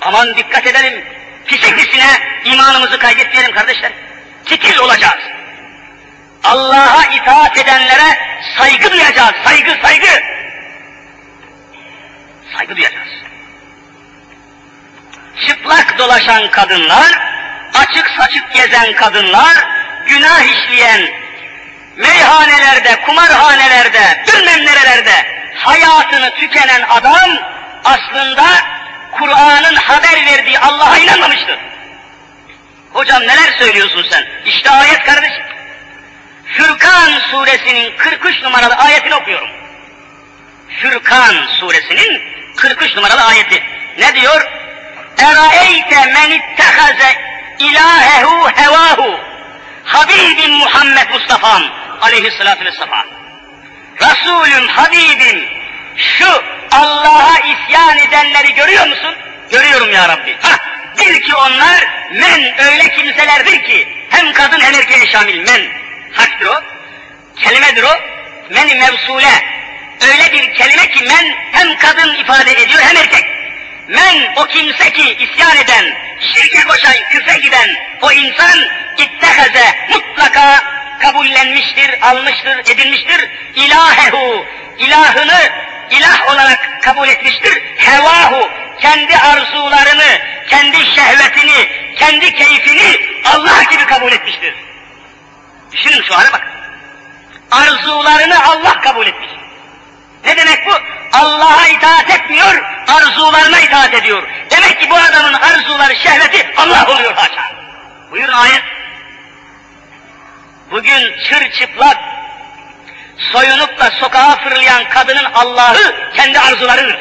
Aman 0.00 0.36
dikkat 0.36 0.66
edelim. 0.66 1.04
Fiseklisine 1.44 2.18
imanımızı 2.44 2.98
kaybetmeyelim 2.98 3.52
kardeşler. 3.52 3.92
Titiz 4.44 4.80
olacağız. 4.80 5.20
Allah'a 6.44 7.04
itaat 7.04 7.58
edenlere 7.58 8.18
saygı 8.58 8.92
duyacağız. 8.92 9.34
Saygı, 9.44 9.76
saygı. 9.82 10.22
Saygı 12.56 12.76
duyacağız. 12.76 13.08
Çıplak 15.46 15.98
dolaşan 15.98 16.50
kadınlar, 16.50 17.18
açık 17.74 18.10
saçık 18.10 18.52
gezen 18.54 18.92
kadınlar, 18.92 19.68
günah 20.06 20.40
işleyen, 20.40 21.08
meyhanelerde, 21.96 23.00
kumarhanelerde, 23.06 24.24
bilmem 24.26 24.64
nerelerde 24.66 25.26
hayatını 25.54 26.30
tükenen 26.34 26.82
adam 26.88 27.30
aslında 27.84 28.44
Kur'an'ın 29.12 29.74
haber 29.74 30.26
verdiği 30.26 30.58
Allah'a 30.58 30.98
inanmamıştır. 30.98 31.58
Hocam 32.92 33.22
neler 33.22 33.52
söylüyorsun 33.58 34.06
sen? 34.10 34.26
İşte 34.44 34.70
ayet 34.70 35.04
kardeşim. 35.04 35.42
Fürkan 36.44 37.12
suresinin 37.30 37.96
43 37.96 38.42
numaralı 38.42 38.74
ayetini 38.74 39.14
okuyorum. 39.14 39.48
Fürkan 40.68 41.34
suresinin 41.60 42.22
43 42.56 42.96
numaralı 42.96 43.24
ayeti. 43.24 43.62
Ne 43.98 44.14
diyor? 44.14 44.50
Eraeyte 45.18 46.12
men 46.12 46.30
ittehaze 46.30 47.16
ilahehu 47.58 48.50
hevahu 48.54 49.20
Habibim 49.84 50.52
Muhammed 50.52 51.10
Mustafa'm 51.10 51.62
aleyhissalatü 52.00 52.64
vesselam. 52.64 53.06
Resulüm, 54.00 54.68
Habibim, 54.68 55.48
şu 55.96 56.42
Allah'a 56.70 57.38
isyan 57.38 57.98
edenleri 57.98 58.54
görüyor 58.54 58.86
musun? 58.88 59.14
Görüyorum 59.50 59.92
ya 59.92 60.08
Rabbi. 60.08 60.36
Hah, 60.42 60.58
bil 60.98 61.20
ki 61.20 61.34
onlar 61.34 61.88
men 62.12 62.66
öyle 62.66 62.88
kimselerdir 62.88 63.62
ki 63.62 63.88
hem 64.10 64.32
kadın 64.32 64.60
hem 64.60 64.74
erkeğe 64.74 65.06
şamil 65.06 65.40
men. 65.40 65.62
Haktır 66.12 66.46
o. 66.46 66.62
Kelimedir 67.36 67.82
o. 67.82 68.00
Men 68.50 68.78
mevsule. 68.78 69.44
Öyle 70.00 70.32
bir 70.32 70.54
kelime 70.54 70.90
ki 70.90 71.04
men 71.04 71.34
hem 71.52 71.76
kadın 71.76 72.14
ifade 72.14 72.52
ediyor 72.52 72.80
hem 72.82 72.96
erkek. 72.96 73.24
Men 73.88 74.32
o 74.36 74.46
kimse 74.46 74.92
ki 74.92 75.14
isyan 75.14 75.56
eden, 75.56 75.84
şirke 76.20 76.64
koşan, 76.64 76.94
küfe 77.10 77.38
giden 77.38 77.68
o 78.02 78.12
insan 78.12 78.58
ittehaze 78.98 79.86
mutlaka 79.90 80.62
kabullenmiştir, 81.00 82.00
almıştır, 82.02 82.58
edilmiştir. 82.58 83.28
İlahehu, 83.54 84.46
ilahını 84.78 85.50
ilah 85.90 86.34
olarak 86.34 86.82
kabul 86.82 87.08
etmiştir. 87.08 87.62
Hevahu, 87.76 88.50
kendi 88.80 89.16
arzularını, 89.16 90.18
kendi 90.48 90.76
şehvetini, 90.76 91.68
kendi 91.96 92.34
keyfini 92.34 93.00
Allah 93.24 93.62
gibi 93.70 93.86
kabul 93.86 94.12
etmiştir. 94.12 94.54
Düşünün 95.72 96.02
şu 96.02 96.14
hale 96.14 96.32
bak. 96.32 96.46
Arzularını 97.50 98.44
Allah 98.44 98.80
kabul 98.80 99.06
etmiş. 99.06 99.39
Ne 100.24 100.36
demek 100.36 100.66
bu? 100.66 100.72
Allah'a 101.12 101.66
itaat 101.68 102.10
etmiyor, 102.10 102.62
arzularına 102.88 103.60
itaat 103.60 103.94
ediyor. 103.94 104.22
Demek 104.50 104.80
ki 104.80 104.90
bu 104.90 104.96
adamın 104.96 105.32
arzuları, 105.32 105.96
şehveti 105.96 106.50
Allah 106.56 106.86
oluyor 106.88 107.14
haşa. 107.14 107.52
Buyurun 108.10 108.32
ayet. 108.32 108.62
Bugün 110.70 111.16
çırçıplak, 111.28 111.98
soyunup 113.32 113.78
da 113.78 113.90
sokağa 113.90 114.36
fırlayan 114.36 114.88
kadının 114.88 115.24
Allah'ı 115.24 116.12
kendi 116.16 116.40
arzularıdır. 116.40 116.98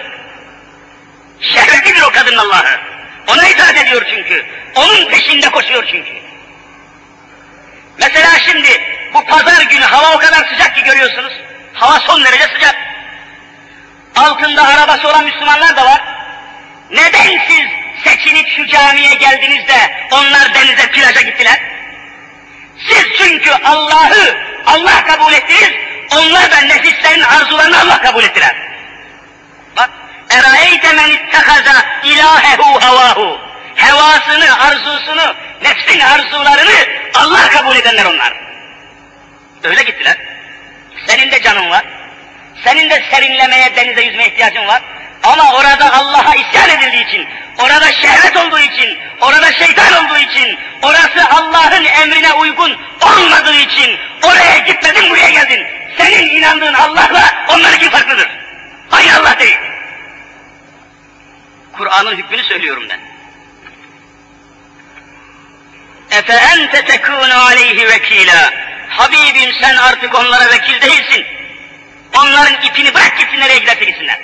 Şehvetidir 1.40 2.02
o 2.02 2.12
kadının 2.12 2.38
Allah'ı. 2.38 2.80
Ona 3.28 3.48
itaat 3.48 3.78
ediyor 3.78 4.06
çünkü. 4.16 4.46
Onun 4.76 5.10
peşinde 5.10 5.50
koşuyor 5.50 5.88
çünkü. 5.92 6.14
Mesela 8.00 8.40
şimdi 8.40 8.82
bu 9.14 9.26
pazar 9.26 9.62
günü 9.62 9.84
hava 9.84 10.16
o 10.16 10.20
kadar 10.20 10.48
sıcak 10.48 10.76
ki 10.76 10.84
görüyorsunuz. 10.84 11.34
Hava 11.74 12.00
son 12.00 12.24
derece 12.24 12.48
sıcak. 12.48 12.76
Altında 14.19 14.63
arabası 14.63 15.09
olan 15.09 15.25
Müslümanlar 15.25 15.77
da 15.77 15.85
var. 15.85 16.03
Neden 16.91 17.41
siz 17.49 17.69
seçilip 18.05 18.49
şu 18.49 18.67
camiye 18.67 19.15
geldiniz 19.15 19.69
de 19.69 20.07
onlar 20.13 20.55
denize 20.55 20.91
plaja 20.91 21.21
gittiler? 21.21 21.61
Siz 22.89 23.05
çünkü 23.19 23.51
Allah'ı 23.65 24.37
Allah 24.67 25.05
kabul 25.07 25.33
ettiniz, 25.33 25.73
onlar 26.13 26.51
da 26.51 26.61
nefislerin 26.61 27.23
arzularını 27.23 27.81
Allah 27.81 28.03
kabul 28.03 28.25
ettiler. 28.25 28.57
Bak, 29.77 29.91
اَرَاَيْتَ 30.31 30.85
مَنْ 30.85 31.17
اتَّخَذَ 31.17 31.83
اِلَٰهَهُ 32.03 32.81
havahu. 32.81 33.41
Hevasını, 33.75 34.61
arzusunu, 34.61 35.35
nefsin 35.63 36.01
arzularını 36.01 36.87
Allah 37.15 37.51
kabul 37.51 37.77
edenler 37.77 38.05
onlar. 38.05 38.33
Öyle 39.65 39.83
gittiler. 39.83 40.17
Senin 41.07 41.31
de 41.31 41.43
canın 41.43 41.71
var. 41.71 41.85
senin 42.64 42.90
de 42.90 43.04
serinlemeye, 43.12 43.76
denize 43.76 44.02
yüzme 44.02 44.28
ihtiyacın 44.28 44.68
var. 44.68 44.82
Ama 45.24 45.54
orada 45.54 45.94
Allah'a 45.94 46.36
isyan 46.36 46.70
edildiği 46.70 47.08
için, 47.08 47.28
orada 47.58 47.92
şehvet 47.92 48.38
olduğu 48.38 48.60
için, 48.60 48.98
orada 49.22 49.52
şeytan 49.52 50.06
olduğu 50.06 50.18
için, 50.18 50.60
orası 50.82 51.30
Allah'ın 51.30 51.86
emrine 51.86 52.34
uygun 52.34 52.78
olmadığı 53.02 53.56
için 53.56 53.98
oraya 54.24 54.58
gitmedin 54.58 55.10
buraya 55.10 55.30
geldin. 55.30 55.68
Senin 55.98 56.30
inandığın 56.30 56.74
Allah'la 56.74 57.46
onlarınki 57.48 57.90
farklıdır. 57.90 58.28
Aynı 58.92 59.20
Allah 59.20 59.40
değil. 59.40 59.58
Kur'an'ın 61.74 62.18
hükmünü 62.18 62.44
söylüyorum 62.44 62.84
ben. 62.90 63.00
Efe 66.18 66.34
ente 66.34 66.86
tekûnü 66.86 67.34
aleyhi 67.34 67.88
vekîlâ. 67.88 68.52
Habibim 68.90 69.54
sen 69.62 69.76
artık 69.76 70.16
onlara 70.16 70.52
vekil 70.52 70.82
değilsin. 70.82 71.26
Onların 72.18 72.62
ipini 72.62 72.94
bırak 72.94 73.18
gitsin 73.18 73.40
nereye 73.40 73.58
giderse 73.60 73.86
gitsinler. 73.86 74.20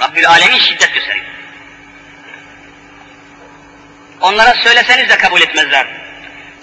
Rabbül 0.00 0.28
Alemin 0.28 0.58
şiddet 0.58 0.94
gösteriyor. 0.94 1.26
Onlara 4.20 4.54
söyleseniz 4.54 5.08
de 5.08 5.18
kabul 5.18 5.40
etmezler. 5.40 5.86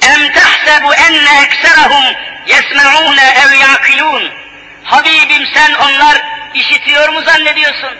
Em 0.02 0.32
tahsebu 0.32 0.93
enne 0.93 1.41
ekserahum 1.43 2.15
yesme'ûne 2.48 3.34
ev 3.45 3.54
yakilûn. 3.54 4.32
Habibim 4.84 5.48
sen 5.54 5.74
onlar 5.74 6.22
işitiyor 6.54 7.10
mu 7.10 7.22
zannediyorsun? 7.22 7.98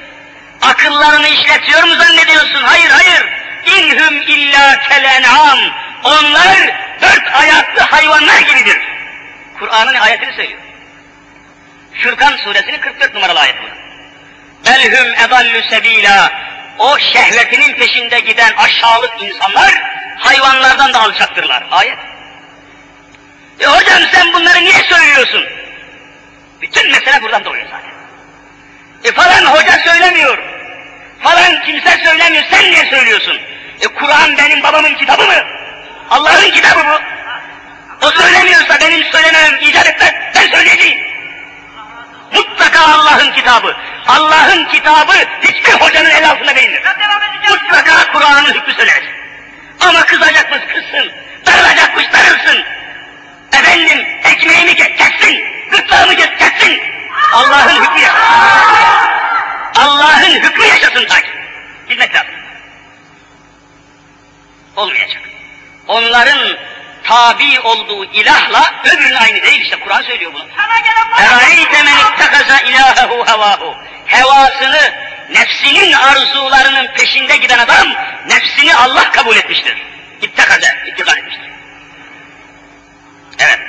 Akıllarını 0.62 1.28
işletiyor 1.28 1.84
mu 1.84 1.96
zannediyorsun? 1.96 2.64
Hayır 2.64 2.90
hayır. 2.90 3.26
İnhum 3.66 4.22
illa 4.22 4.80
kelen'am. 4.80 5.60
Onlar 6.04 6.58
dört 7.02 7.36
ayaklı 7.36 7.82
hayvanlar 7.82 8.40
gibidir. 8.40 8.78
Kur'an'ın 9.60 9.94
ayetini 9.96 10.34
söylüyor. 10.34 10.69
Fürkan 11.94 12.38
suresinin 12.38 12.78
44 12.80 13.14
numaralı 13.14 13.40
ayeti. 13.40 13.74
Belhum 14.66 15.14
edallü 15.26 15.62
sebila. 15.70 16.32
O 16.80 17.00
şehvetinin 17.00 17.74
peşinde 17.74 18.20
giden 18.20 18.54
aşağılık 18.58 19.12
insanlar 19.22 19.74
hayvanlardan 20.18 20.94
da 20.94 21.02
alçaktırlar. 21.02 21.64
Ayet. 21.72 21.98
E 23.60 23.66
hocam 23.66 24.02
sen 24.12 24.34
bunları 24.34 24.60
niye 24.60 24.84
söylüyorsun? 24.84 25.46
Bütün 26.62 26.92
mesele 26.92 27.22
buradan 27.22 27.46
doğuyor 27.46 27.66
zaten. 27.66 27.92
E 29.04 29.12
falan 29.12 29.46
hoca 29.46 29.80
söylemiyor. 29.80 30.38
Falan 31.24 31.64
kimse 31.66 31.98
söylemiyor. 32.06 32.44
Sen 32.52 32.72
niye 32.72 32.86
söylüyorsun? 32.86 33.40
E 33.82 33.88
Kur'an 33.88 34.38
benim 34.38 34.64
babamın 34.64 34.94
kitabı 34.96 35.24
mı? 35.24 35.44
Allah'ın 36.10 36.52
kitabı 36.52 36.80
bu. 36.88 37.00
O 38.08 38.12
söylemiyorsa 38.12 38.80
benim 38.80 39.04
söylemem 39.04 39.58
icat 39.62 39.88
etmez. 39.88 40.14
Ben 40.36 40.58
söyleyeceğim. 40.58 41.09
Mutlaka 42.34 42.80
Allah'ın 42.80 43.32
kitabı. 43.32 43.76
Allah'ın 44.08 44.66
kitabı 44.66 45.14
hiçbir 45.42 45.74
hocanın 45.74 46.10
el 46.10 46.30
altında 46.30 46.56
değildir. 46.56 46.84
Mutlaka 47.50 48.12
Kur'an'ın 48.12 48.54
hükmü 48.54 48.74
söylenecek. 48.74 49.14
Ama 49.80 50.06
kızacakmış 50.06 50.62
kızsın, 50.74 51.12
darılacakmış 51.46 52.06
darılsın. 52.14 52.64
Efendim 53.54 54.06
ekmeğimi 54.24 54.76
kessin, 54.76 55.44
gırtlağımı 55.72 56.16
kessin. 56.16 56.82
Allah'ın 57.34 57.84
hükmü 57.84 58.02
yaşasın. 58.02 58.20
Allah'ın 59.76 60.32
hükmü 60.32 60.66
yaşasın 60.66 61.06
ta 61.06 61.22
ki. 61.22 61.30
Bilmek 61.90 62.16
lazım. 62.16 62.32
Olmayacak. 64.76 65.22
Onların 65.88 66.58
tabi 67.04 67.60
olduğu 67.60 68.06
ilahla 68.06 68.74
öbürünün 68.84 69.16
aynı 69.16 69.42
değil 69.42 69.62
işte 69.62 69.80
Kur'an 69.80 70.02
söylüyor 70.02 70.34
bunu. 70.34 70.44
Eraeyte 71.18 71.84
men 71.84 71.98
ittekaza 71.98 72.60
ilahehu 72.60 73.26
hevahu. 73.28 73.76
Hevasını, 74.06 74.94
nefsinin 75.30 75.94
arzularının 75.94 76.88
peşinde 76.88 77.38
giden 77.38 77.60
adam, 77.60 77.88
nefsini 78.28 78.76
Allah 78.76 79.12
kabul 79.12 79.36
etmiştir. 79.36 79.78
İttekaza, 80.22 80.68
ittikad 80.88 81.18
etmiştir. 81.18 81.50
Evet. 83.40 83.60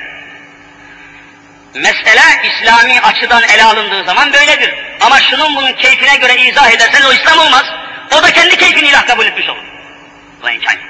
Mesele 1.75 2.23
İslami 2.45 3.01
açıdan 3.01 3.43
ele 3.43 3.65
alındığı 3.65 4.05
zaman 4.05 4.33
böyledir. 4.33 4.75
Ama 5.01 5.21
şunun 5.21 5.57
bunun 5.57 5.73
keyfine 5.73 6.17
göre 6.17 6.37
izah 6.37 6.71
edersen 6.71 7.03
o 7.03 7.13
İslam 7.13 7.39
olmaz. 7.39 7.65
O 8.19 8.23
da 8.23 8.33
kendi 8.33 8.57
keyfini 8.57 8.89
ilah 8.89 9.07
kabul 9.07 9.27
etmiş 9.27 9.49
olur. 9.49 9.65
Bu 10.43 10.51
imkan 10.51 10.73
yok. 10.73 10.90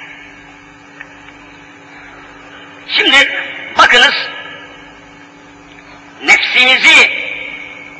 Şimdi 2.96 3.28
bakınız 3.78 4.14
nefsimizi 6.24 7.10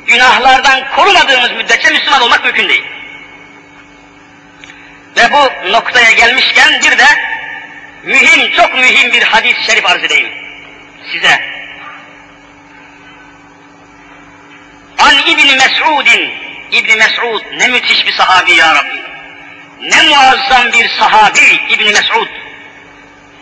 günahlardan 0.05 0.87
korumadığımız 0.95 1.51
müddetçe 1.51 1.89
Müslüman 1.89 2.21
olmak 2.21 2.43
mümkün 2.43 2.69
değil. 2.69 2.83
Ve 5.17 5.33
bu 5.33 5.71
noktaya 5.71 6.11
gelmişken 6.11 6.81
bir 6.81 6.97
de 6.97 7.05
mühim, 8.03 8.51
çok 8.51 8.73
mühim 8.73 9.13
bir 9.13 9.21
hadis-i 9.21 9.63
şerif 9.63 9.85
arz 9.85 10.03
edeyim 10.03 10.29
size. 11.11 11.51
An 14.97 15.15
İbni 15.27 15.55
Mes'udin, 15.55 16.33
İbni 16.71 16.95
Mes'ud 16.95 17.43
ne 17.57 17.67
müthiş 17.67 18.07
bir 18.07 18.13
sahabi 18.13 18.51
ya 18.51 18.75
Rabbi. 18.75 19.01
Ne 19.81 20.01
muazzam 20.01 20.71
bir 20.73 20.89
sahabi 20.89 21.59
İbni 21.69 21.91
Mes'ud 21.91 22.27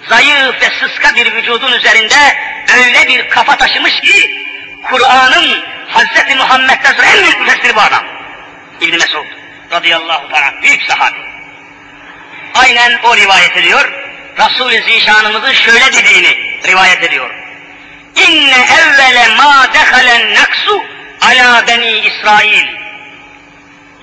zayıf 0.08 0.62
ve 0.62 0.70
sıska 0.80 1.16
bir 1.16 1.34
vücudun 1.36 1.72
üzerinde 1.72 2.38
öyle 2.78 3.08
bir 3.08 3.30
kafa 3.30 3.58
taşımış 3.58 4.00
ki 4.00 4.46
Kur'an'ın 4.84 5.64
Hz. 5.94 6.36
Muhammed'den 6.38 6.94
sonra 6.94 7.08
en 7.08 7.24
büyük 7.24 7.40
müfessiri 7.40 7.76
bu 7.76 7.82
adam. 7.82 8.04
İbn 8.82 8.98
Mesud 8.98 9.26
radıyallahu 9.72 10.30
teala 10.30 10.62
büyük 10.62 10.84
sahabi. 10.84 11.18
Aynen 12.54 13.00
o 13.04 13.16
rivayet 13.16 13.58
ediyor. 13.58 13.92
Resul-i 14.38 14.82
Zişanımızın 14.82 15.54
şöyle 15.54 15.94
dediğini 15.94 16.38
rivayet 16.68 17.04
ediyor. 17.04 17.30
İnne 18.16 18.66
evvele 18.80 19.28
ma 19.36 19.74
dehalen 19.74 20.36
naksu 20.36 20.84
ala 21.22 21.68
beni 21.68 22.00
İsrail. 22.00 22.68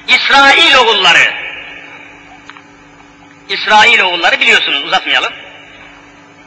İsrail 0.09 0.75
oğulları. 0.75 1.35
İsrail 3.49 4.01
oğulları 4.01 4.41
biliyorsunuz 4.41 4.85
uzatmayalım. 4.85 5.33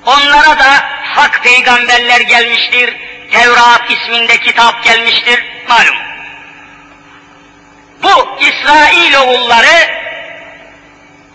Onlara 0.05 0.59
da 0.59 0.89
hak 1.03 1.43
peygamberler 1.43 2.21
gelmiştir, 2.21 2.95
Tevrat 3.31 3.91
isminde 3.91 4.37
kitap 4.37 4.83
gelmiştir, 4.83 5.45
malum. 5.69 5.95
Bu 8.03 8.37
İsrail 8.41 9.15
oğulları 9.15 9.89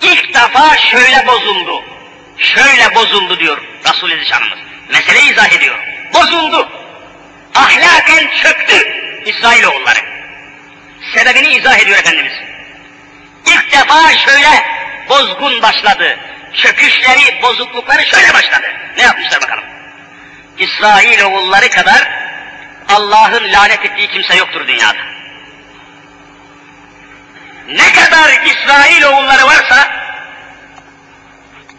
ilk 0.03 0.35
defa 0.35 0.77
şöyle 0.77 1.27
bozuldu. 1.27 1.83
Şöyle 2.39 2.95
bozuldu 2.95 3.39
diyor 3.39 3.59
Resul-i 3.89 4.19
Zişanımız. 4.19 4.59
Mesele 4.93 5.23
izah 5.23 5.53
ediyor. 5.53 5.79
Bozuldu. 6.15 6.69
Ahlaken 7.55 8.31
çöktü 8.43 8.93
İsrail 9.27 9.65
oğulları. 9.65 9.99
Sebebini 11.15 11.49
izah 11.49 11.79
ediyor 11.79 11.99
Efendimiz. 11.99 12.33
İlk 13.47 13.73
defa 13.73 14.17
şöyle 14.17 14.65
bozgun 15.09 15.63
başladı 15.63 16.19
çöküşleri, 16.55 17.43
bozuklukları 17.43 18.07
şöyle 18.07 18.35
başladı. 18.35 18.67
Ne 18.97 19.03
yapmışlar 19.03 19.43
bakalım? 19.43 19.65
İsrail 20.59 21.23
oğulları 21.23 21.71
kadar 21.71 22.09
Allah'ın 22.89 23.53
lanet 23.53 23.85
ettiği 23.85 24.09
kimse 24.09 24.37
yoktur 24.37 24.67
dünyada. 24.67 24.99
Ne 27.69 27.93
kadar 27.93 28.31
İsrail 28.45 29.03
oğulları 29.03 29.47
varsa 29.47 29.89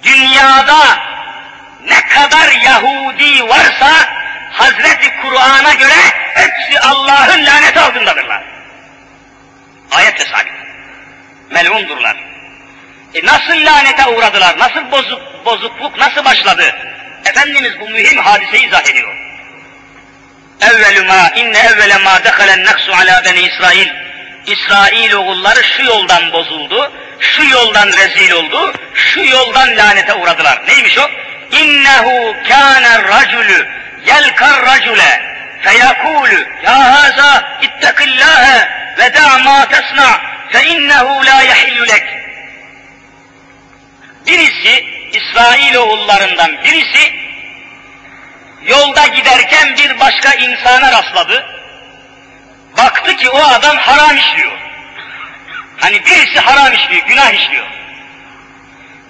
dünyada 0.04 1.00
ne 1.88 2.08
kadar 2.08 2.52
Yahudi 2.52 3.50
varsa 3.50 4.16
Hazreti 4.52 5.22
Kur'an'a 5.22 5.74
göre 5.74 6.02
hepsi 6.34 6.80
Allah'ın 6.80 7.46
laneti 7.46 7.80
altındadırlar. 7.80 8.44
Ayet 9.92 10.28
sabit. 10.28 10.54
Melundurlar. 11.52 12.35
E 13.16 13.26
nasıl 13.26 13.66
lanete 13.66 14.08
uğradılar? 14.08 14.60
Nasıl 14.60 14.92
bozuk, 14.92 15.46
bozukluk 15.46 15.98
nasıl 15.98 16.26
başladı? 16.26 16.76
Efendimiz 17.26 17.80
bu 17.80 17.90
mühim 17.90 18.18
hadiseyi 18.18 18.68
izah 18.68 18.90
ediyor. 18.90 19.16
Evvelü 20.62 21.02
ma 21.02 21.30
inne 21.36 21.58
evvele 21.58 21.98
ma 21.98 22.24
dehalen 22.24 22.66
naksu 22.66 22.94
ala 22.94 23.22
beni 23.26 23.42
İsrail. 23.42 23.88
İsrail 24.48 25.14
oğulları 25.14 25.64
şu 25.64 25.84
yoldan 25.84 26.32
bozuldu, 26.32 26.92
şu 27.20 27.44
yoldan 27.44 27.88
rezil 27.88 28.32
oldu, 28.32 28.74
şu 28.94 29.26
yoldan 29.26 29.78
lanete 29.78 30.14
uğradılar. 30.14 30.68
Neymiş 30.68 30.98
o? 30.98 31.10
İnnehu 31.52 32.36
kâne 32.48 33.04
racülü 33.04 33.68
yelkar 34.06 34.66
racüle 34.66 35.22
feyekûlü 35.62 36.48
ya 36.64 36.94
haza 36.94 37.60
ittekillâhe 37.62 38.70
ve 38.98 39.14
da' 39.14 39.40
ma 39.40 39.66
tesna 39.66 40.22
fe 40.50 40.64
innehu 40.64 41.26
la 41.26 41.42
yehillu 41.42 41.88
lek. 41.88 42.25
Birisi 44.28 44.86
İsrail 45.12 45.76
oğullarından 45.76 46.64
birisi 46.64 47.14
yolda 48.62 49.08
giderken 49.08 49.78
bir 49.78 50.00
başka 50.00 50.34
insana 50.34 50.92
rastladı. 50.92 51.46
Baktı 52.78 53.16
ki 53.16 53.30
o 53.30 53.44
adam 53.44 53.78
haram 53.78 54.18
işliyor. 54.18 54.52
Hani 55.78 56.06
birisi 56.06 56.40
haram 56.40 56.74
işliyor, 56.74 57.06
günah 57.08 57.34
işliyor. 57.34 57.66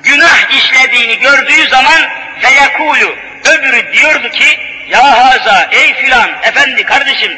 Günah 0.03 0.49
işlediğini 0.49 1.19
gördüğü 1.19 1.67
zaman 1.67 2.09
feyekulu 2.41 3.15
öbürü 3.45 3.93
diyordu 3.93 4.29
ki 4.29 4.59
ya 4.89 5.25
haza 5.25 5.67
ey 5.71 5.93
filan 5.93 6.29
efendi 6.43 6.83
kardeşim 6.83 7.37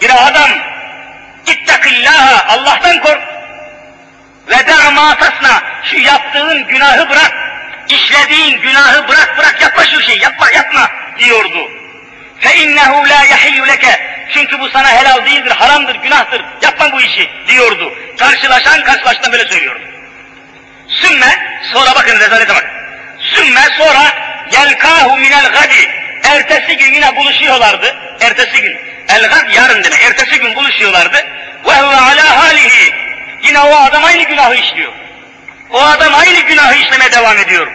bir 0.00 0.26
adam 0.26 0.50
ittakillaha 1.46 2.54
Allah'tan 2.54 3.00
kork 3.00 3.31
ve 4.52 4.66
da'ma 4.66 5.16
şu 5.82 5.96
yaptığın 5.96 6.66
günahı 6.66 7.10
bırak, 7.10 7.32
işlediğin 7.88 8.60
günahı 8.60 9.08
bırak 9.08 9.38
bırak 9.38 9.62
yapma 9.62 9.84
şu 9.84 10.02
şeyi 10.02 10.22
yapma 10.22 10.50
yapma 10.50 10.90
diyordu. 11.18 11.70
Fe 12.40 12.56
innehu 12.56 13.08
la 13.08 13.24
yahillu 13.30 13.66
leke 13.66 14.12
çünkü 14.34 14.60
bu 14.60 14.68
sana 14.68 14.88
helal 14.92 15.24
değildir, 15.26 15.50
haramdır, 15.50 15.94
günahtır, 15.94 16.44
yapma 16.62 16.92
bu 16.92 17.00
işi 17.00 17.30
diyordu. 17.48 17.94
Karşılaşan 18.18 18.84
karşılaştan 18.84 19.32
böyle 19.32 19.44
söylüyordu. 19.44 19.82
Sümme, 20.88 21.60
sonra 21.72 21.94
bakın 21.94 22.20
rezalete 22.20 22.54
bak. 22.54 22.70
Sümme 23.18 23.60
sonra 23.78 24.02
yelkahu 24.52 25.16
minel 25.16 25.52
gadi. 25.52 25.90
Ertesi 26.24 26.76
gün 26.76 26.94
yine 26.94 27.16
buluşuyorlardı. 27.16 27.96
Ertesi 28.20 28.62
gün. 28.62 28.78
El 29.08 29.28
gad 29.28 29.54
yarın 29.54 29.84
demek. 29.84 30.02
Ertesi 30.02 30.40
gün 30.40 30.54
buluşuyorlardı. 30.54 31.16
Ve 31.66 31.72
huve 31.72 31.96
ala 31.96 32.44
halihi. 32.44 33.01
Yine 33.43 33.59
o 33.59 33.75
adam 33.75 34.03
aynı 34.03 34.23
günahı 34.23 34.55
işliyor. 34.55 34.93
O 35.69 35.81
adam 35.81 36.13
aynı 36.15 36.39
günahı 36.39 36.75
işlemeye 36.75 37.11
devam 37.11 37.37
ediyor. 37.37 37.67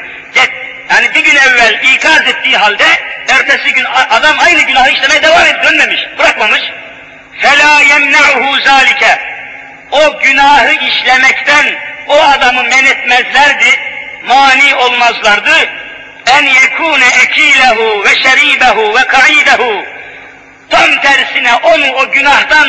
Yani 0.90 1.14
bir 1.14 1.24
gün 1.24 1.36
evvel 1.36 1.80
ikaz 1.94 2.20
ettiği 2.20 2.56
halde 2.56 2.84
ertesi 3.28 3.74
gün 3.74 3.84
adam 4.10 4.38
aynı 4.38 4.62
günahı 4.62 4.90
işlemeye 4.90 5.22
devam 5.22 5.40
ediyor, 5.40 5.62
dönmemiş, 5.62 6.00
bırakmamış. 6.18 6.62
فَلَا 7.42 7.82
يَمْنَعُهُ 7.82 8.62
ذَٰلِكَ 8.62 9.18
O 9.90 10.18
günahı 10.18 10.72
işlemekten 10.72 11.66
o 12.08 12.22
adamı 12.22 12.62
men 12.62 12.84
etmezlerdi, 12.84 13.80
mani 14.26 14.74
olmazlardı. 14.74 15.68
En 16.26 16.44
yekune 16.44 17.06
ekilehu 17.22 18.04
ve 18.04 18.14
şeribehu 18.14 18.94
ve 18.94 19.06
kaidehu. 19.06 19.84
Tam 20.70 21.00
tersine 21.00 21.54
onu 21.54 21.92
o 21.92 22.10
günahtan 22.10 22.68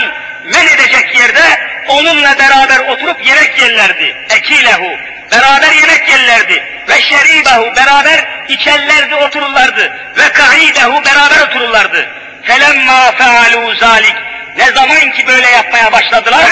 men 0.52 0.66
edecek 0.66 1.16
yerde 1.18 1.60
onunla 1.88 2.38
beraber 2.38 2.78
oturup 2.78 3.26
yemek 3.26 3.58
yerlerdi. 3.58 4.16
Ekilehu. 4.30 4.90
Beraber 5.32 5.72
yemek 5.72 6.08
yerlerdi. 6.08 6.64
Ve 6.88 7.00
şeribehu. 7.00 7.76
Beraber 7.76 8.44
içerlerdi, 8.48 9.14
otururlardı. 9.14 9.92
Ve 10.18 10.32
kaidehu. 10.32 11.04
Beraber 11.04 11.40
otururlardı. 11.46 12.08
Felemma 12.42 13.12
fealu 13.12 13.74
zalik. 13.74 14.16
Ne 14.58 14.72
zaman 14.72 15.10
ki 15.10 15.26
böyle 15.26 15.48
yapmaya 15.48 15.92
başladılar, 15.92 16.50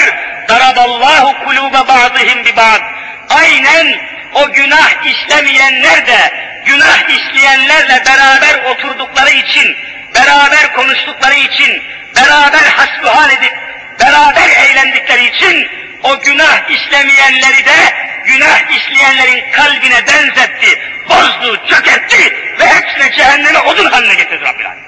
daraballahu 0.49 1.45
kuluba 1.45 1.87
ba'dihim 1.87 2.45
bi 2.45 2.55
ba'd. 2.55 2.81
Aynen 3.29 3.95
o 4.33 4.51
günah 4.51 5.05
işlemeyenler 5.05 6.07
de 6.07 6.31
günah 6.65 7.09
işleyenlerle 7.09 8.03
beraber 8.05 8.71
oturdukları 8.71 9.29
için, 9.29 9.77
beraber 10.15 10.73
konuştukları 10.73 11.35
için, 11.35 11.83
beraber 12.15 12.63
hasbuhal 12.63 13.31
edip 13.31 13.53
beraber 13.99 14.49
eğlendikleri 14.49 15.25
için 15.25 15.67
o 16.03 16.19
günah 16.19 16.69
işlemeyenleri 16.69 17.65
de 17.65 17.93
günah 18.25 18.71
işleyenlerin 18.77 19.51
kalbine 19.51 20.07
benzetti, 20.07 20.79
bozdu, 21.09 21.67
çökertti 21.69 22.37
ve 22.59 22.65
hepsine 22.65 23.11
cehenneme 23.11 23.59
odun 23.59 23.85
haline 23.85 24.13
getirdi 24.15 24.45
Rabbil 24.45 24.65
Alemin. 24.65 24.87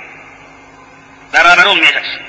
Beraber 1.34 1.66
olmayacaksın. 1.66 2.22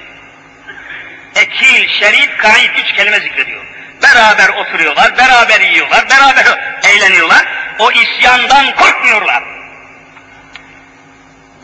Ekil, 1.37 1.89
şerif, 1.89 2.37
kayıt 2.37 2.79
üç 2.79 2.93
kelime 2.97 3.21
zikrediyor. 3.21 3.65
Beraber 4.03 4.49
oturuyorlar, 4.49 5.19
beraber 5.19 5.61
yiyorlar, 5.61 6.11
beraber 6.11 6.45
eğleniyorlar. 6.85 7.47
O 7.79 7.93
isyandan 7.93 8.75
korkmuyorlar. 8.75 9.43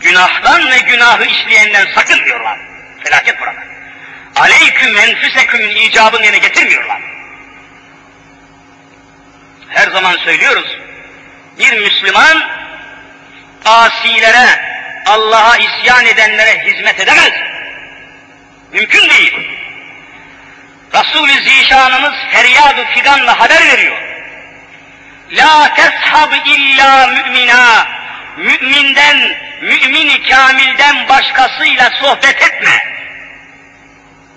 Günahdan 0.01 0.71
ve 0.71 0.79
günahı 0.79 1.25
işleyenden 1.25 1.87
sakınmıyorlar. 1.95 2.59
Felaket 3.05 3.41
burada. 3.41 3.66
Aleyküm 4.37 4.99
enfüsekümün 4.99 5.77
icabını 5.77 6.25
yerine 6.25 6.39
getirmiyorlar. 6.39 7.01
Her 9.69 9.91
zaman 9.91 10.17
söylüyoruz. 10.17 10.79
Bir 11.59 11.73
Müslüman 11.73 12.43
asilere, 13.65 14.61
Allah'a 15.07 15.57
isyan 15.57 16.07
edenlere 16.07 16.67
hizmet 16.67 17.01
edemez. 17.01 17.33
Mümkün 18.73 19.11
değil. 19.11 19.35
Resul-i 20.95 21.43
Zişanımız 21.43 22.15
feryad-ı 22.31 22.85
figanla 22.95 23.41
haber 23.41 23.67
veriyor. 23.67 23.97
La 25.33 25.75
teshab 25.75 26.33
illa 26.47 27.07
mümina. 27.07 27.87
Müminden, 28.37 29.37
mümin 29.63 30.23
kamilden 30.31 31.09
başkasıyla 31.09 31.91
sohbet 31.91 32.43
etme. 32.43 32.96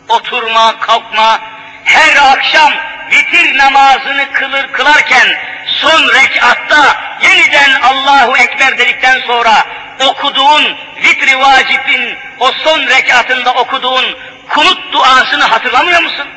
Oturma, 0.09 0.79
kalkma, 0.79 1.39
her 1.83 2.31
akşam 2.31 2.73
vitir 3.11 3.57
namazını 3.57 4.33
kılır 4.33 4.67
kılarken 4.67 5.27
son 5.65 6.09
rekatta 6.13 6.95
yeniden 7.21 7.81
Allahu 7.81 8.37
Ekber 8.37 8.77
dedikten 8.77 9.19
sonra 9.19 9.65
okuduğun 9.99 10.77
vitri 11.03 11.39
vacibin 11.39 12.17
o 12.39 12.51
son 12.51 12.87
rekatında 12.87 13.53
okuduğun 13.53 14.05
kunut 14.49 14.93
duasını 14.93 15.43
hatırlamıyor 15.43 16.01
musun? 16.01 16.27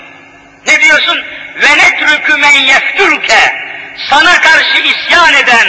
Ne 0.67 0.81
diyorsun? 0.81 1.25
Ve 1.57 1.79
netrükü 1.79 2.37
men 2.37 2.61
yeftürke 2.61 3.63
sana 4.11 4.41
karşı 4.41 4.79
isyan 4.79 5.35
eden, 5.35 5.69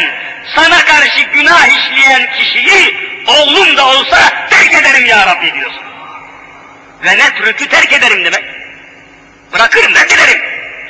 sana 0.56 0.86
karşı 0.86 1.22
günah 1.22 1.68
işleyen 1.68 2.32
kişiyi 2.32 2.98
oğlum 3.28 3.78
da 3.78 3.86
olsa 3.86 4.48
terk 4.50 4.74
ederim 4.74 5.06
ya 5.06 5.28
Rabbi 5.28 5.54
diyorsun. 5.54 5.93
Ve 7.04 7.18
netrükü 7.18 7.68
terk 7.68 7.94
ederim 7.94 8.26
demek. 8.26 8.44
Bırakırım, 9.54 9.94
terk 9.94 10.12
ederim. 10.12 10.42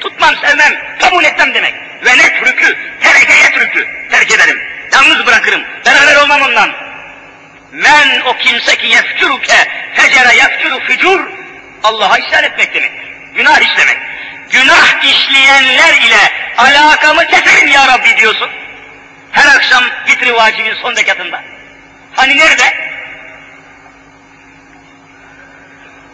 Tutmam, 0.02 0.36
sevmem, 0.36 0.74
kabul 1.00 1.24
etmem 1.24 1.54
demek. 1.54 1.74
Ve 2.06 2.18
netrükü, 2.18 2.78
tereke 3.02 3.34
yetrükü, 3.34 3.88
terk 4.12 4.32
ederim. 4.32 4.60
Yalnız 4.94 5.26
bırakırım, 5.26 5.64
beraber 5.86 6.16
olmam 6.16 6.42
ondan. 6.42 6.72
Men 7.72 8.22
o 8.26 8.38
kimse 8.38 8.76
ki 8.76 8.88
yefcuruke, 8.88 9.68
fecere 9.94 10.36
yefcuru 10.36 10.80
fücur, 10.80 11.20
Allah'a 11.84 12.18
isyan 12.18 12.44
etmek 12.44 12.74
demektir. 12.74 13.08
Günah 13.36 13.62
işlemek. 13.62 13.98
Günah 14.50 15.04
işleyenler 15.04 15.94
ile 15.94 16.32
alakamı 16.58 17.28
keserim 17.28 17.68
ya 17.68 17.88
Rabbi 17.88 18.18
diyorsun. 18.18 18.50
Her 19.32 19.56
akşam 19.56 19.84
vitri 20.08 20.34
vacibin 20.34 20.74
son 20.82 20.96
rekatında. 20.96 21.44
Hani 22.16 22.38
nerede? 22.38 22.64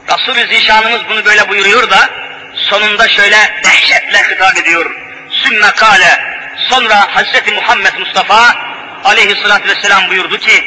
Resul-i 0.10 0.48
Zişanımız 0.48 1.02
bunu 1.10 1.26
böyle 1.26 1.50
buyuruyor 1.50 1.90
da 1.90 2.10
sonunda 2.56 3.10
şöyle 3.10 3.62
dehşetle 3.64 4.18
hitap 4.18 4.58
ediyor. 4.58 4.96
Sümme 5.30 5.72
kale 5.72 6.22
sonra 6.70 7.16
Hazreti 7.16 7.52
Muhammed 7.52 7.94
Mustafa 8.00 8.56
aleyhissalatü 9.04 9.70
vesselam 9.70 10.10
buyurdu 10.10 10.38
ki 10.38 10.64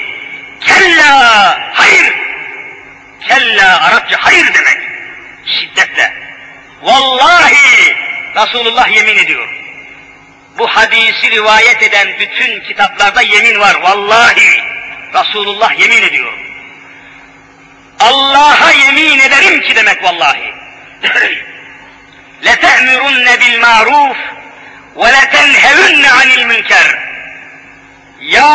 kella 0.61 1.59
hayır! 1.75 2.15
Kella 3.29 3.83
Arapça 3.83 4.17
hayır 4.21 4.55
demek. 4.55 4.79
Şiddetle. 5.47 6.15
Vallahi 6.83 7.97
Resulullah 8.37 8.97
yemin 8.97 9.17
ediyor. 9.17 9.49
Bu 10.59 10.67
hadisi 10.67 11.31
rivayet 11.31 11.83
eden 11.83 12.09
bütün 12.21 12.61
kitaplarda 12.61 13.23
yemin 13.23 13.61
var. 13.61 13.75
Vallahi 13.83 14.63
Resulullah 15.15 15.79
yemin 15.81 16.03
ediyor 16.03 16.52
Allah'a 18.02 18.72
yemin 18.72 19.20
ederim 19.20 19.62
ki 19.62 19.76
demek 19.76 20.04
vallahi. 20.04 20.54
لَتَأْمُرُنَّ 22.44 23.28
بِالْمَعْرُوفِ 23.42 24.18
وَلَتَنْهَوُنَّ 24.96 26.04
عَنِ 26.18 26.30
الْمُنْكَرِ 26.38 26.88
Ya 28.22 28.50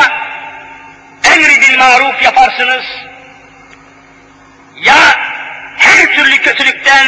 emri 1.24 1.60
bil 1.60 1.78
maruf 1.78 2.22
yaparsınız, 2.22 2.84
ya 4.82 5.00
her 5.76 6.14
türlü 6.14 6.36
kötülükten 6.36 7.06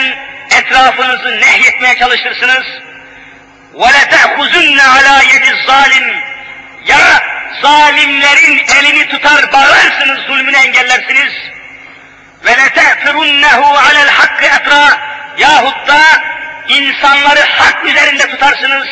etrafınızı 0.50 1.40
nehyetmeye 1.40 1.96
çalışırsınız, 1.96 2.64
وَلَتَأْخُزُنَّ 3.74 4.78
عَلَى 4.80 5.24
يَدِ 5.24 5.44
الظَّالِمِ 5.54 6.22
Ya 6.86 7.22
zalimlerin 7.62 8.62
elini 8.78 9.08
tutar 9.08 9.52
bağlarsınız, 9.52 10.20
zulmünü 10.26 10.56
engellersiniz, 10.56 11.32
ve 12.45 12.51
lete'firunnehu 12.51 13.77
alel 13.77 14.09
hakkı 14.09 14.45
etra. 14.45 14.97
Yahut 15.37 15.87
da 15.87 16.01
insanları 16.67 17.39
hak 17.39 17.85
üzerinde 17.85 18.29
tutarsınız. 18.29 18.87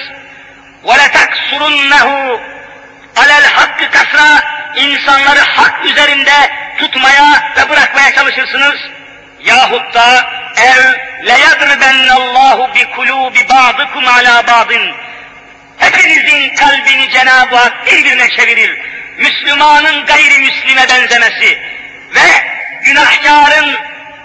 Ve 0.84 0.98
leteksurunnehu 0.98 2.41
alel 3.16 3.45
hakkı 3.45 3.91
kasra. 3.91 4.58
İnsanları 4.76 5.39
hak 5.39 5.86
üzerinde 5.86 6.52
tutmaya 6.78 7.54
ve 7.58 7.70
bırakmaya 7.70 8.14
çalışırsınız. 8.14 8.76
Yahut 9.43 9.93
da 9.93 10.30
ev 10.58 10.84
leyadribennallahu 11.26 12.74
bi 12.76 12.91
kulubi 12.91 13.50
ba'dikum 13.50 14.08
ala 14.08 14.48
ba'din. 14.48 14.93
Hepinizin 15.78 16.56
kalbini 16.56 17.10
Cenab-ı 17.12 17.56
Hak 17.56 17.86
birbirine 17.86 18.30
çevirir. 18.30 18.82
Müslümanın 19.18 20.06
gayrimüslime 20.06 20.89
benzemesi 20.89 21.60
ve 22.16 22.57
günahkarın 22.88 23.76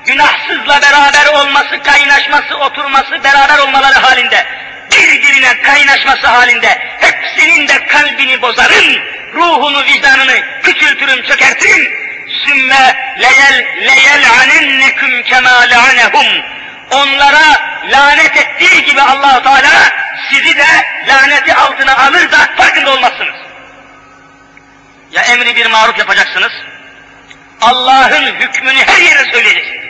günahsızla 0.07 0.83
beraber 0.83 1.27
olması, 1.27 1.83
kaynaşması, 1.83 2.57
oturması, 2.57 3.25
beraber 3.25 3.59
olmaları 3.59 3.99
halinde, 3.99 4.47
birbirine 4.93 5.63
kaynaşması 5.63 6.27
halinde, 6.27 6.79
hepsinin 7.01 7.69
de 7.69 7.87
kalbini 7.87 8.43
bozarım, 8.43 9.03
ruhunu, 9.35 9.85
vicdanını 9.85 10.61
küçültürüm, 10.63 11.23
çökertirim. 11.23 12.03
Sümme 12.47 12.95
leyel 13.21 13.67
leyel 13.81 14.23
anenneküm 14.43 15.23
kema 15.23 15.51
lanehum. 15.51 16.43
Onlara 16.91 17.73
lanet 17.91 18.37
ettiği 18.37 18.85
gibi 18.85 19.01
allah 19.01 19.43
Teala 19.43 19.91
sizi 20.31 20.57
de 20.57 20.67
laneti 21.09 21.55
altına 21.55 21.97
alır 21.97 22.33
da 22.33 22.37
farkında 22.57 22.91
olmazsınız. 22.93 23.35
Ya 25.13 25.23
emri 25.23 25.57
bir 25.57 25.67
maruf 25.67 25.99
yapacaksınız, 25.99 26.53
Allah'ın 27.63 28.27
hükmünü 28.27 28.79
her 28.87 29.01
yere 29.03 29.25
söyleyeceksiniz. 29.33 29.83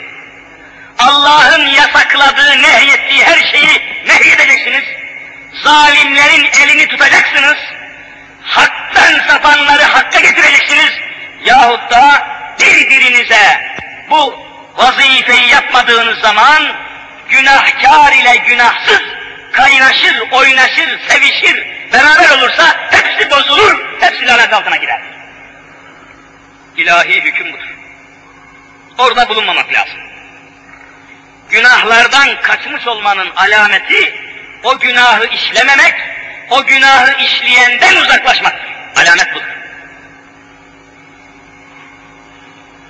Allah'ın 0.99 1.67
yasakladığı, 1.67 2.63
nehyettiği 2.63 3.25
her 3.25 3.51
şeyi 3.51 3.83
nehyedeceksiniz. 4.07 4.85
Zalimlerin 5.65 6.49
elini 6.63 6.89
tutacaksınız. 6.89 7.57
Haktan 8.43 9.29
sapanları 9.29 9.83
hakka 9.83 10.21
getireceksiniz. 10.21 10.93
Yahut 11.45 11.91
da 11.91 12.27
birbirinize 12.61 13.73
bu 14.11 14.47
vazifeyi 14.77 15.49
yapmadığınız 15.49 16.19
zaman 16.19 16.63
günahkar 17.29 18.13
ile 18.13 18.37
günahsız 18.37 19.01
kaynaşır, 19.53 20.21
oynaşır, 20.31 21.01
sevişir, 21.09 21.67
beraber 21.93 22.31
olursa 22.39 22.89
hepsi 22.91 23.31
bozulur, 23.31 24.01
hepsi 24.01 24.27
lanet 24.27 24.53
altına 24.53 24.77
girer 24.77 25.22
ilahi 26.77 27.21
hüküm 27.21 27.53
budur. 27.53 27.75
Orada 28.99 29.29
bulunmamak 29.29 29.75
lazım. 29.75 30.01
Günahlardan 31.51 32.41
kaçmış 32.43 32.87
olmanın 32.87 33.31
alameti 33.37 34.15
o 34.63 34.79
günahı 34.79 35.27
işlememek, 35.27 35.95
o 36.51 36.65
günahı 36.65 37.23
işleyenden 37.23 37.97
uzaklaşmak. 37.97 38.55
Alamet 38.97 39.35
budur. 39.35 39.53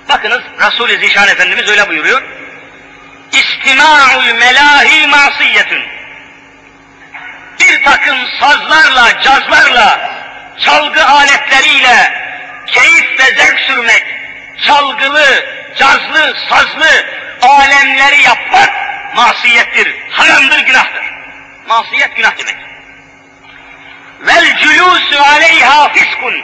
Bakınız 0.09 0.41
Resul-i 0.59 0.97
Zişan 0.97 1.27
Efendimiz 1.27 1.69
öyle 1.69 1.89
buyuruyor. 1.89 2.23
İstima'ul 3.31 4.33
melahi 4.33 5.07
masiyetün. 5.07 5.83
Bir 7.59 7.83
takım 7.83 8.17
sazlarla, 8.39 9.21
cazlarla, 9.21 10.11
çalgı 10.65 11.05
aletleriyle, 11.05 12.22
keyif 12.73 13.19
ve 13.19 13.23
zevk 13.23 13.59
sürmek, 13.59 14.03
çalgılı, 14.67 15.45
cazlı, 15.77 16.35
sazlı 16.49 17.05
alemleri 17.41 18.21
yapmak 18.21 18.69
masiyettir, 19.15 19.95
haramdır, 20.09 20.59
günahtır. 20.59 21.03
Masiyet 21.67 22.15
günah 22.15 22.37
demek. 22.37 22.55
vel 24.21 24.57
culusu 24.57 25.23
aleyha 25.23 25.93
fiskun. 25.93 26.35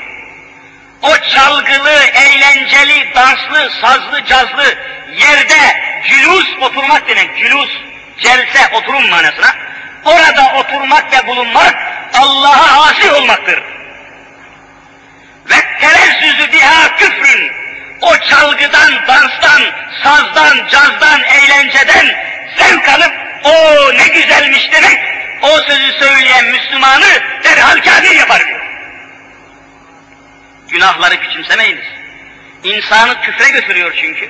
O 1.01 1.17
çalgılı, 1.17 2.03
eğlenceli, 2.13 3.13
danslı, 3.15 3.71
sazlı, 3.81 4.25
cazlı 4.25 4.77
yerde 5.17 5.81
cülus 6.09 6.57
oturmak 6.61 7.07
demek. 7.07 7.37
Cülus, 7.37 7.69
celse, 8.19 8.69
oturum 8.73 9.09
manasına. 9.09 9.55
Orada 10.05 10.53
oturmak 10.55 11.13
ve 11.13 11.27
bulunmak 11.27 11.75
Allah'a 12.13 12.83
asi 12.83 13.11
olmaktır. 13.11 13.63
Ve 15.45 15.55
telezzüzü 15.81 16.51
biha 16.53 16.95
küfrün. 16.95 17.51
O 18.01 18.17
çalgıdan, 18.17 19.07
danstan, 19.07 19.61
sazdan, 20.03 20.67
cazdan, 20.71 21.21
eğlenceden 21.23 22.15
zevk 22.57 22.89
alıp 22.89 23.13
o 23.43 23.53
ne 23.93 24.07
güzelmiş 24.07 24.71
demek 24.71 24.99
o 25.41 25.47
sözü 25.47 25.91
söyleyen 25.91 26.45
Müslümanı 26.45 27.05
derhal 27.43 27.81
kafir 27.81 28.15
yapar 28.15 28.47
diyor. 28.47 28.59
Günahları 30.69 31.19
küçümsemeyiniz. 31.19 31.85
İnsanı 32.63 33.21
küfre 33.21 33.49
götürüyor 33.49 33.97
çünkü. 34.01 34.29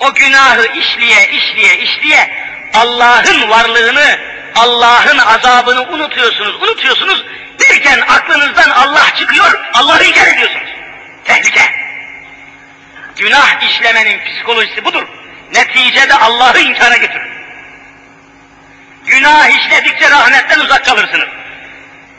O 0.00 0.14
günahı 0.14 0.66
işliye, 0.66 1.28
işliye, 1.28 1.78
işliye 1.78 2.30
Allah'ın 2.74 3.50
varlığını, 3.50 4.18
Allah'ın 4.56 5.18
azabını 5.18 5.82
unutuyorsunuz, 5.82 6.62
unutuyorsunuz. 6.62 7.24
Derken 7.60 8.00
aklınızdan 8.00 8.70
Allah 8.70 9.06
çıkıyor, 9.18 9.60
Allah'ı 9.74 10.04
inkar 10.04 10.26
ediyorsunuz. 10.26 10.70
Tehlike. 11.24 11.62
Günah 13.16 13.62
işlemenin 13.62 14.24
psikolojisi 14.24 14.84
budur. 14.84 15.08
Neticede 15.54 16.14
Allah'ı 16.14 16.58
inkara 16.58 16.96
götürür. 16.96 17.30
Günah 19.06 19.48
işledikçe 19.48 20.10
rahmetten 20.10 20.60
uzak 20.60 20.84
kalırsınız. 20.84 21.28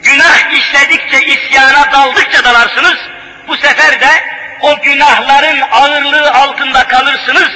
Günah 0.04 0.54
işledikçe 0.54 1.26
isyana 1.26 1.92
daldıkça 1.92 2.44
dalarsınız. 2.44 2.98
Bu 3.48 3.58
sefer 3.58 4.02
de 4.02 4.10
o 4.62 4.82
günahların 4.82 5.62
ağırlığı 5.72 6.32
altında 6.32 6.88
kalırsınız. 6.88 7.50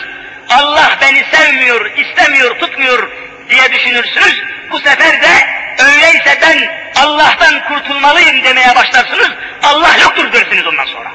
Allah 0.49 0.97
beni 1.01 1.25
sevmiyor, 1.31 1.97
istemiyor, 1.97 2.59
tutmuyor 2.59 3.11
diye 3.49 3.71
düşünürsünüz. 3.73 4.50
Bu 4.71 4.79
sefer 4.79 5.21
de 5.21 5.47
öyleyse 5.83 6.37
ben 6.41 6.69
Allah'tan 7.03 7.63
kurtulmalıyım 7.67 8.43
demeye 8.43 8.75
başlarsınız. 8.75 9.29
Allah 9.63 9.97
yoktur 10.03 10.33
dersiniz 10.33 10.67
ondan 10.67 10.85
sonra. 10.85 11.11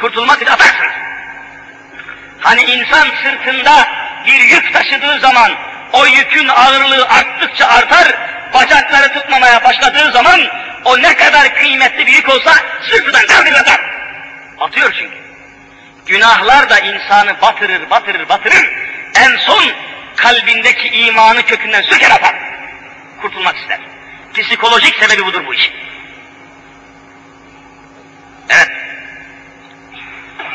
Kurtulmak 0.00 0.42
için 0.42 0.52
atarsınız. 0.52 0.92
Hani 2.40 2.62
insan 2.62 3.06
sırtında 3.22 3.88
bir 4.26 4.40
yük 4.40 4.72
taşıdığı 4.72 5.18
zaman 5.18 5.52
o 5.92 6.06
yükün 6.06 6.48
ağırlığı 6.48 7.08
arttıkça 7.08 7.66
artar, 7.66 8.14
bacakları 8.54 9.12
tutmamaya 9.12 9.64
başladığı 9.64 10.12
zaman 10.12 10.40
o 10.84 11.02
ne 11.02 11.16
kadar 11.16 11.54
kıymetli 11.54 12.06
bir 12.06 12.12
yük 12.12 12.28
olsa 12.28 12.52
sırtından 12.90 13.26
kaldırır 13.26 13.60
atar. 13.60 13.80
Atıyor 14.60 14.92
çünkü. 14.98 15.24
Günahlar 16.06 16.70
da 16.70 16.78
insanı 16.78 17.40
batırır, 17.42 17.90
batırır, 17.90 18.28
batırır. 18.28 18.70
En 19.14 19.36
son 19.36 19.64
kalbindeki 20.16 20.88
imanı 20.88 21.42
kökünden 21.42 21.82
söker 21.82 22.10
atar. 22.10 22.34
Kurtulmak 23.20 23.56
ister. 23.56 23.78
Psikolojik 24.34 24.94
sebebi 24.94 25.26
budur 25.26 25.46
bu 25.46 25.54
iş. 25.54 25.72
Evet. 28.50 28.70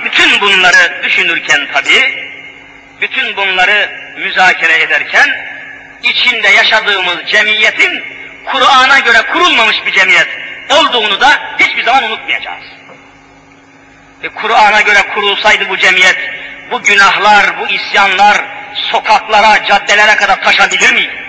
Bütün 0.05 0.41
bunları 0.41 1.03
düşünürken 1.03 1.67
tabii, 1.73 2.29
bütün 3.01 3.35
bunları 3.35 3.89
müzakere 4.17 4.81
ederken, 4.81 5.29
içinde 6.03 6.47
yaşadığımız 6.47 7.17
cemiyetin 7.27 8.03
Kur'an'a 8.45 8.99
göre 8.99 9.21
kurulmamış 9.21 9.85
bir 9.85 9.91
cemiyet 9.91 10.27
olduğunu 10.69 11.21
da 11.21 11.55
hiçbir 11.59 11.83
zaman 11.83 12.03
unutmayacağız. 12.03 12.63
Ve 14.23 14.29
Kur'an'a 14.29 14.81
göre 14.81 15.01
kurulsaydı 15.13 15.69
bu 15.69 15.77
cemiyet, 15.77 16.17
bu 16.71 16.81
günahlar, 16.81 17.59
bu 17.59 17.67
isyanlar 17.67 18.45
sokaklara, 18.73 19.65
caddelere 19.65 20.15
kadar 20.15 20.43
taşabilir 20.43 20.93
miydi? 20.93 21.28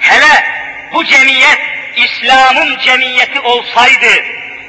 Hele 0.00 0.44
bu 0.92 1.04
cemiyet 1.04 1.60
İslam'ın 1.96 2.78
cemiyeti 2.78 3.40
olsaydı, 3.40 4.24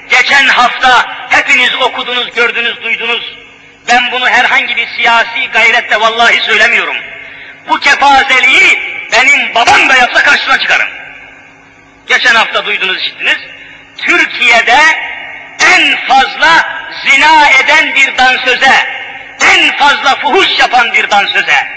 geçen 0.09 0.47
hafta 0.47 1.05
hepiniz 1.29 1.75
okudunuz, 1.75 2.34
gördünüz, 2.36 2.84
duydunuz. 2.84 3.38
Ben 3.88 4.11
bunu 4.11 4.29
herhangi 4.29 4.75
bir 4.75 4.88
siyasi 4.97 5.47
gayrette 5.53 5.99
vallahi 6.01 6.41
söylemiyorum. 6.41 6.95
Bu 7.69 7.79
kepazeliği 7.79 8.79
benim 9.11 9.55
babam 9.55 9.89
da 9.89 9.95
yapsa 9.95 10.23
karşısına 10.23 10.59
çıkarım. 10.59 10.88
Geçen 12.07 12.36
hafta 12.36 12.65
duydunuz, 12.65 13.01
işittiniz. 13.01 13.38
Türkiye'de 13.97 14.79
en 15.75 16.07
fazla 16.07 16.82
zina 17.05 17.49
eden 17.49 17.95
bir 17.95 18.17
dansöze, 18.17 18.71
en 19.41 19.77
fazla 19.77 20.15
fuhuş 20.15 20.59
yapan 20.59 20.93
bir 20.93 21.09
dansöze, 21.09 21.67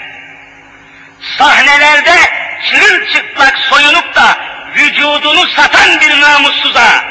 sahnelerde 1.37 2.44
çırılçıplak 2.69 3.57
soyunup 3.57 4.15
da 4.15 4.37
vücudunu 4.75 5.47
satan 5.47 5.99
bir 6.01 6.21
namussuza, 6.21 7.05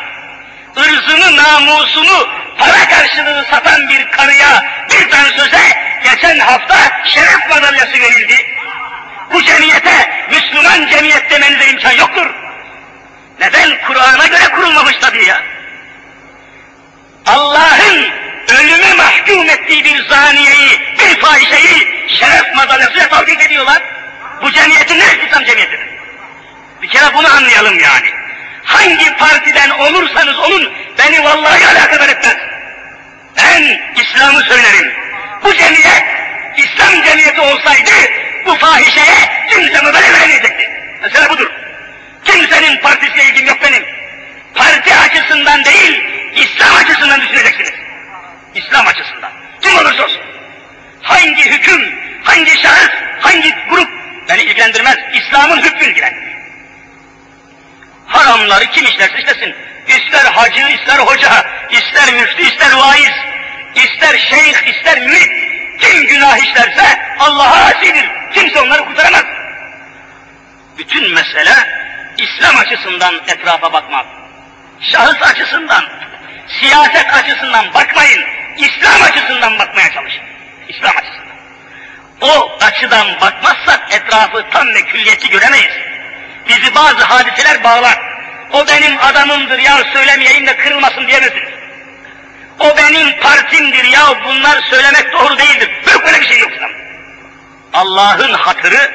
ırzını, 0.76 1.36
namusunu 1.36 2.28
para 2.58 2.88
karşılığı 2.88 3.44
satan 3.50 3.88
bir 3.88 4.10
karıya, 4.10 4.64
bir 4.90 5.10
dansöze 5.10 5.62
geçen 6.04 6.38
hafta 6.38 6.76
şeref 7.04 7.50
madalyası 7.50 7.92
verildi. 7.92 8.46
Bu 9.32 9.42
cemiyete 9.42 10.26
Müslüman 10.30 10.86
cemiyet 10.86 11.30
demenize 11.30 11.70
imkan 11.70 11.92
yoktur. 11.92 12.26
Neden? 13.40 13.70
Kur'an'a 13.86 14.26
göre 14.26 14.48
kurulmamış 14.48 14.96
tabii 15.00 15.24
ya. 15.24 15.42
Allah'ın 17.26 18.10
ölüme 18.48 18.94
mahkum 18.94 19.50
ettiği 19.50 19.84
bir 19.84 20.08
zaniyeyi, 20.08 20.80
bir 20.98 21.20
fahişeyi 21.20 22.08
şeref 22.08 22.54
madalyasıyla 22.54 23.08
tavdik 23.08 23.42
ediyorlar. 23.42 23.82
Bu 24.42 24.52
cemiyetin 24.52 24.98
ne 24.98 25.04
İslam 25.26 25.44
cemiyetidir? 25.44 25.80
Bir 26.82 26.88
kere 26.88 27.14
bunu 27.14 27.34
anlayalım 27.34 27.78
yani. 27.78 28.10
Hangi 28.64 29.16
partiden 29.16 29.70
olursanız 29.70 30.38
olun 30.38 30.72
beni 30.98 31.24
vallahi 31.24 31.66
alakadar 31.66 32.08
etmez. 32.08 32.36
Ben 33.36 33.80
İslam'ı 33.96 34.40
söylerim. 34.40 34.92
Bu 35.42 35.54
cemiyet 35.54 36.04
İslam 36.56 37.02
cemiyeti 37.02 37.40
olsaydı 37.40 37.90
bu 38.46 38.54
fahişeye 38.54 39.46
kimse 39.50 39.84
böyle 39.84 40.12
vermeyecekti. 40.12 40.70
Mesela 41.02 41.30
budur. 41.30 41.50
Kimsenin 42.24 42.80
partisiyle 42.80 43.24
ilgim 43.24 43.46
yok 43.46 43.58
benim. 43.62 43.84
Parti 44.54 44.94
açısından 44.94 45.64
değil, 45.64 46.04
İslam 46.34 46.76
açısından 46.76 47.20
düşüneceksiniz. 47.20 47.72
İslam 48.54 48.86
açısından. 48.86 49.30
Kim 49.60 49.78
olursa 49.78 50.04
olsun. 50.04 50.20
Hangi 51.02 51.44
hüküm, 51.44 51.94
hangi 52.24 52.58
şahıs, 52.62 52.90
hangi 53.20 53.54
grup 53.70 54.03
beni 54.28 54.42
ilgilendirmez. 54.42 54.96
İslam'ın 55.14 55.62
hükmü 55.62 55.84
ilgilendirir. 55.86 56.34
Haramları 58.06 58.66
kim 58.66 58.84
işlerse 58.84 59.18
işlesin. 59.18 59.54
İster 59.88 60.24
hacı, 60.32 60.68
ister 60.68 60.98
hoca, 60.98 61.46
ister 61.70 62.14
müftü, 62.14 62.42
ister 62.42 62.72
vaiz, 62.72 63.14
ister 63.74 64.18
şeyh, 64.18 64.74
ister 64.74 65.00
mürit. 65.00 65.30
Kim 65.80 66.06
günah 66.06 66.38
işlerse 66.38 67.16
Allah'a 67.18 67.64
asidir. 67.64 68.10
Kimse 68.34 68.60
onları 68.60 68.84
kurtaramaz. 68.84 69.24
Bütün 70.78 71.14
mesele 71.14 71.54
İslam 72.18 72.56
açısından 72.56 73.14
etrafa 73.28 73.72
bakmak. 73.72 74.06
Şahıs 74.80 75.22
açısından, 75.22 75.84
siyaset 76.60 77.14
açısından 77.14 77.74
bakmayın. 77.74 78.24
İslam 78.58 79.02
açısından 79.02 79.58
bakmaya 79.58 79.92
çalışın. 79.92 80.22
İslam 80.68 80.96
açısından. 80.96 81.23
O 82.24 82.58
açıdan 82.60 83.20
bakmazsak 83.20 83.94
etrafı 83.94 84.44
tam 84.50 84.68
ve 84.68 84.82
külliyeti 84.82 85.28
göremeyiz. 85.28 85.74
Bizi 86.48 86.74
bazı 86.74 87.04
hadiseler 87.04 87.64
bağlar. 87.64 87.98
O 88.52 88.66
benim 88.66 88.98
adamımdır 88.98 89.58
ya 89.58 89.84
söylemeyeyim 89.92 90.46
de 90.46 90.56
kırılmasın 90.56 91.06
diyemezsiniz. 91.06 91.54
O 92.58 92.76
benim 92.76 93.20
partimdir 93.20 93.84
ya 93.84 94.24
bunlar 94.24 94.62
söylemek 94.62 95.12
doğru 95.12 95.38
değildir. 95.38 95.70
Yok 95.92 96.06
böyle 96.06 96.20
bir 96.20 96.26
şey 96.26 96.38
yok. 96.38 96.50
Allah'ın 97.72 98.32
hatırı, 98.32 98.90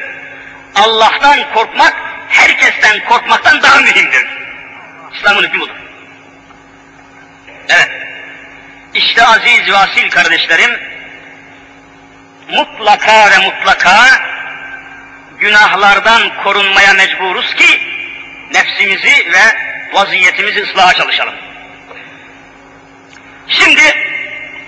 Allah'tan 0.75 1.53
korkmak, 1.53 1.93
herkesten 2.27 3.05
korkmaktan 3.05 3.61
daha 3.63 3.79
mühimdir. 3.79 4.27
İslam'ın 5.13 5.43
hükmü 5.43 5.59
budur. 5.59 5.75
Evet. 7.69 7.89
İşte 8.93 9.25
aziz 9.25 9.69
ve 9.69 9.77
asil 9.77 10.09
kardeşlerim, 10.09 10.88
mutlaka 12.49 13.31
ve 13.31 13.37
mutlaka 13.37 13.95
günahlardan 15.39 16.43
korunmaya 16.43 16.93
mecburuz 16.93 17.53
ki 17.53 17.81
nefsimizi 18.53 19.31
ve 19.31 19.55
vaziyetimizi 19.93 20.63
ıslaha 20.63 20.93
çalışalım. 20.93 21.35
Şimdi 23.47 23.81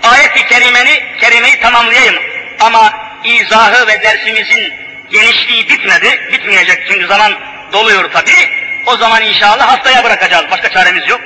ayet-i 0.02 0.46
kerimeni, 0.46 1.02
kerimeyi 1.20 1.60
tamamlayayım 1.60 2.14
ama 2.60 2.92
izahı 3.24 3.86
ve 3.86 4.02
dersimizin 4.02 4.72
genişliği 5.10 5.68
bitmedi, 5.68 6.20
bitmeyecek 6.32 6.86
çünkü 6.88 7.06
zaman 7.06 7.32
doluyor 7.72 8.12
tabi. 8.12 8.32
O 8.86 8.96
zaman 8.96 9.22
inşallah 9.22 9.68
haftaya 9.68 10.04
bırakacağız. 10.04 10.50
Başka 10.50 10.70
çaremiz 10.70 11.08
yok. 11.08 11.20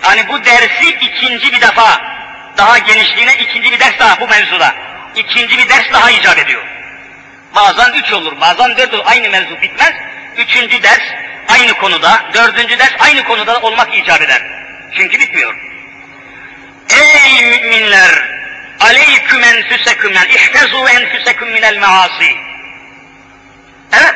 Hani 0.00 0.28
bu 0.28 0.44
dersi 0.44 0.88
ikinci 0.88 1.52
bir 1.52 1.60
defa, 1.60 2.00
daha 2.56 2.78
genişliğine 2.78 3.34
ikinci 3.34 3.72
bir 3.72 3.80
ders 3.80 3.98
daha 3.98 4.20
bu 4.20 4.28
mevzuda. 4.28 4.74
İkinci 5.16 5.58
bir 5.58 5.68
ders 5.68 5.92
daha 5.92 6.10
icap 6.10 6.38
ediyor. 6.38 6.62
Bazen 7.54 7.92
üç 7.92 8.12
olur, 8.12 8.40
bazen 8.40 8.76
dört 8.76 8.94
olur. 8.94 9.04
Aynı 9.06 9.28
mevzu 9.28 9.62
bitmez. 9.62 9.92
Üçüncü 10.36 10.82
ders 10.82 11.02
aynı 11.48 11.74
konuda, 11.74 12.24
dördüncü 12.34 12.78
ders 12.78 12.92
aynı 12.98 13.24
konuda 13.24 13.60
olmak 13.60 13.98
icap 13.98 14.22
eder. 14.22 14.42
Çünkü 14.96 15.20
bitmiyor. 15.20 15.54
Ey 16.90 17.44
müminler! 17.44 18.38
Aleyküm 18.80 19.42
enfüseküm 19.42 20.12
yani 20.12 20.28
ihfezu 20.28 20.88
enfüseküm 20.88 21.50
minel 21.50 21.78
maasi. 21.78 22.36
Evet. 23.92 24.14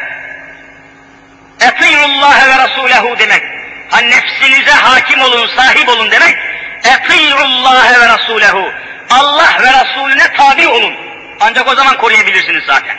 Etiyullah 1.60 2.48
ve 2.48 2.64
Resulehu 2.64 3.18
demek. 3.18 3.42
Ha 3.90 4.00
nefsinize 4.00 4.70
hakim 4.70 5.20
olun, 5.20 5.46
sahip 5.56 5.88
olun 5.88 6.10
demek. 6.10 6.36
Etiyullah 6.84 8.00
ve 8.00 8.14
Resulehu. 8.14 8.72
Allah 9.12 9.58
ve 9.62 9.66
Resulüne 9.66 10.32
tabi 10.32 10.68
olun. 10.68 10.94
Ancak 11.40 11.68
o 11.68 11.74
zaman 11.74 11.96
koruyabilirsiniz 11.96 12.64
zaten. 12.66 12.96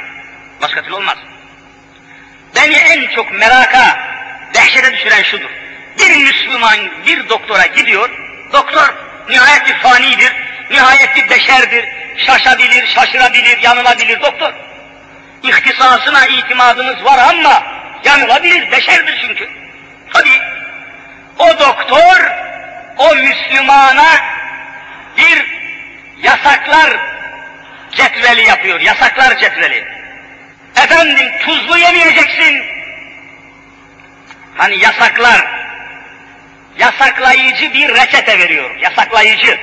Başka 0.62 0.82
türlü 0.82 0.96
olmaz. 0.96 1.18
Beni 2.56 2.76
en 2.76 3.16
çok 3.16 3.32
meraka, 3.32 4.00
dehşete 4.54 4.94
düşüren 4.94 5.24
şudur. 5.24 5.50
Bir 6.00 6.16
Müslüman 6.16 7.06
bir 7.08 7.30
doktora 7.30 7.66
gidiyor, 7.66 8.10
doktor 8.54 8.94
nihayet 9.30 9.68
bir 9.68 9.74
fanidir, 9.74 10.34
nihayet 10.72 11.16
bir 11.16 11.30
beşerdir, 11.30 11.86
şaşabilir, 12.18 12.88
şaşırabilir, 12.88 13.58
yanılabilir 13.58 14.22
doktor. 14.22 14.54
İhtisasına 15.44 16.26
itimadımız 16.28 17.06
var 17.06 17.18
ama 17.18 17.64
yanılabilir, 18.04 18.72
beşerdir 18.72 19.26
çünkü. 19.28 19.50
Tabi 20.14 20.30
o 21.40 21.60
doktor, 21.60 22.32
o 22.98 23.16
Müslümana 23.16 24.16
bir 25.18 25.63
yasaklar 26.22 27.00
cetveli 27.92 28.48
yapıyor, 28.48 28.80
yasaklar 28.80 29.38
cetveli. 29.38 29.88
Efendim 30.76 31.32
tuzlu 31.46 31.78
yemeyeceksin. 31.78 32.64
Hani 34.58 34.80
yasaklar, 34.80 35.46
yasaklayıcı 36.80 37.74
bir 37.74 37.90
reçete 37.90 38.40
veriyor, 38.40 38.76
yasaklayıcı. 38.82 39.60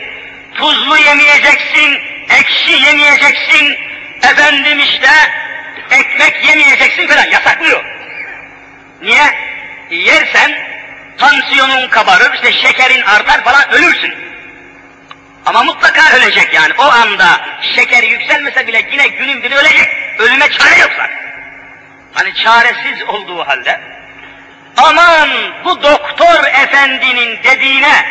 Tuzlu 0.55 0.99
yemeyeceksin, 0.99 1.99
ekşi 2.29 2.73
yemeyeceksin, 2.73 3.77
efendim 4.23 4.79
işte 4.79 5.11
ekmek 5.91 6.45
yemeyeceksin 6.45 7.07
falan 7.07 7.31
yasaklıyor. 7.31 7.85
Niye? 9.03 9.51
Yersen 9.91 10.53
tansiyonun 11.19 11.89
kabarır, 11.89 12.35
işte 12.35 12.53
şekerin 12.53 13.03
artar 13.03 13.45
falan 13.45 13.73
ölürsün. 13.73 14.30
Ama 15.47 15.63
mutlaka 15.63 16.17
ölecek 16.17 16.55
yani. 16.55 16.73
O 16.79 16.83
anda 16.83 17.41
şeker 17.75 18.03
yükselmese 18.03 18.67
bile 18.67 18.89
yine 18.93 19.09
günün 19.09 19.43
biri 19.43 19.55
ölecek. 19.55 19.89
Ölüme 20.19 20.49
çare 20.51 20.81
yok 20.81 20.91
zaten. 20.97 21.21
Hani 22.13 22.35
çaresiz 22.35 23.03
olduğu 23.09 23.47
halde 23.47 23.81
aman 24.77 25.31
bu 25.65 25.83
doktor 25.83 26.45
efendinin 26.63 27.39
dediğine 27.45 28.07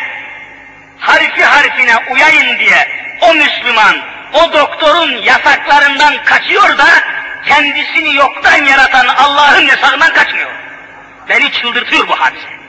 harfi 0.98 1.44
harfine 1.44 1.96
uyayın 2.10 2.58
diye 2.58 2.88
o 3.20 3.34
Müslüman 3.34 3.96
o 4.32 4.52
doktorun 4.52 5.12
yasaklarından 5.16 6.24
kaçıyor 6.24 6.78
da 6.78 6.86
kendisini 7.46 8.14
yoktan 8.14 8.64
yaratan 8.64 9.06
Allah'ın 9.06 9.62
yasağından 9.62 10.12
kaçmıyor. 10.12 10.50
Beni 11.28 11.52
çıldırtıyor 11.52 12.08
bu 12.08 12.20
hadise. 12.20 12.59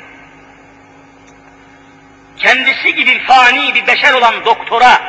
Kendisi 2.38 2.96
gibi 2.96 3.24
fani 3.24 3.76
bir 3.76 3.88
beşer 3.88 4.14
olan 4.14 4.46
doktora 4.46 5.02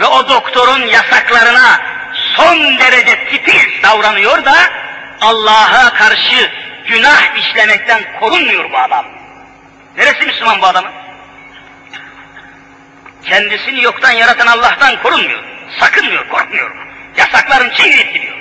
ve 0.00 0.06
o 0.06 0.28
doktorun 0.28 0.86
yasaklarına 0.86 1.80
son 2.36 2.78
derece 2.78 3.24
titiz 3.24 3.82
davranıyor 3.82 4.44
da 4.44 4.56
Allah'a 5.20 5.94
karşı 5.94 6.50
günah 6.88 7.36
işlemekten 7.36 8.02
korunmuyor 8.20 8.70
bu 8.72 8.78
adam. 8.78 9.06
Neresi 9.96 10.26
Müslüman 10.26 10.62
bu 10.62 10.66
adamın? 10.66 10.92
Kendisini 13.24 13.82
yoktan 13.82 14.12
yaratan 14.12 14.46
Allah'tan 14.46 15.02
korunmuyor, 15.02 15.44
sakınmıyor, 15.80 16.28
korkmuyor. 16.28 16.76
Yasakların 17.16 17.70
çiğneyip 17.70 18.14
gidiyor. 18.14 18.38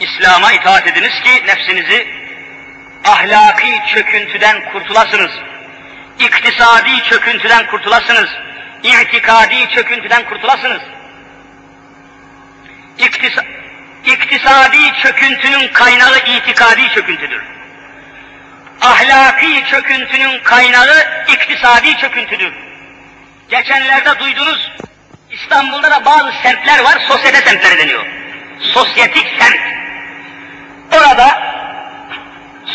İslam'a 0.00 0.52
itaat 0.52 0.86
ediniz 0.86 1.20
ki 1.20 1.46
nefsinizi 1.46 2.19
ahlaki 3.04 3.80
çöküntüden 3.94 4.72
kurtulasınız. 4.72 5.30
İktisadi 6.18 7.02
çöküntüden 7.02 7.66
kurtulasınız. 7.66 8.30
İtikadi 8.82 9.68
çöküntüden 9.74 10.24
kurtulasınız. 10.24 10.82
İktisa 12.98 13.42
İktisadi 14.04 14.92
çöküntünün 15.02 15.68
kaynağı 15.68 16.18
itikadi 16.18 16.88
çöküntüdür. 16.94 17.42
Ahlaki 18.80 19.64
çöküntünün 19.70 20.40
kaynağı 20.44 21.24
iktisadi 21.28 21.96
çöküntüdür. 21.96 22.52
Geçenlerde 23.48 24.18
duydunuz, 24.18 24.72
İstanbul'da 25.30 25.90
da 25.90 26.04
bazı 26.04 26.32
semtler 26.42 26.84
var, 26.84 26.98
sosyete 27.08 27.40
semtleri 27.40 27.78
deniyor. 27.78 28.06
Sosyetik 28.60 29.26
semt. 29.38 29.60
Orada 30.92 31.59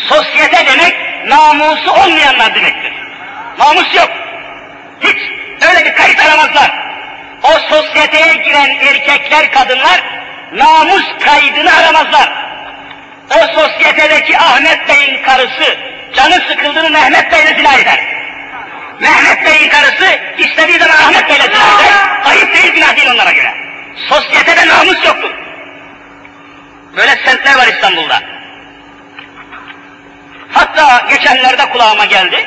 sosyete 0.08 0.66
demek 0.66 0.94
namusu 1.28 1.90
olmayanlar 1.90 2.54
demektir. 2.54 2.92
Namus 3.58 3.94
yok. 3.94 4.10
Hiç 5.00 5.18
öyle 5.68 5.84
bir 5.84 5.94
kayıt 5.94 6.20
aramazlar. 6.20 6.70
O 7.42 7.74
sosyeteye 7.74 8.34
giren 8.34 8.76
erkekler, 8.80 9.52
kadınlar 9.52 10.00
namus 10.52 11.04
kaydını 11.24 11.76
aramazlar. 11.76 12.32
O 13.30 13.60
sosyetedeki 13.60 14.38
Ahmet 14.38 14.88
Bey'in 14.88 15.22
karısı 15.22 15.76
canı 16.14 16.34
sıkıldığını 16.48 16.90
Mehmet 16.90 17.32
Bey'le 17.32 17.56
zina 17.56 17.74
eder. 17.74 18.00
Mehmet 19.00 19.44
Bey'in 19.44 19.68
karısı 19.68 20.18
istediği 20.38 20.78
zaman 20.78 20.94
Ahmet 20.94 21.28
Bey'le 21.28 21.42
zina 21.42 21.80
eder. 21.80 21.92
Ayıp 22.24 22.54
değil 22.54 22.74
günah 22.74 22.96
değil 22.96 23.10
onlara 23.14 23.32
göre. 23.32 23.54
Sosyetede 24.08 24.68
namus 24.68 25.04
yoktur. 25.04 25.30
Böyle 26.96 27.16
semtler 27.16 27.56
var 27.56 27.66
İstanbul'da. 27.66 28.35
Hatta 30.52 31.06
geçenlerde 31.08 31.70
kulağıma 31.70 32.04
geldi. 32.04 32.46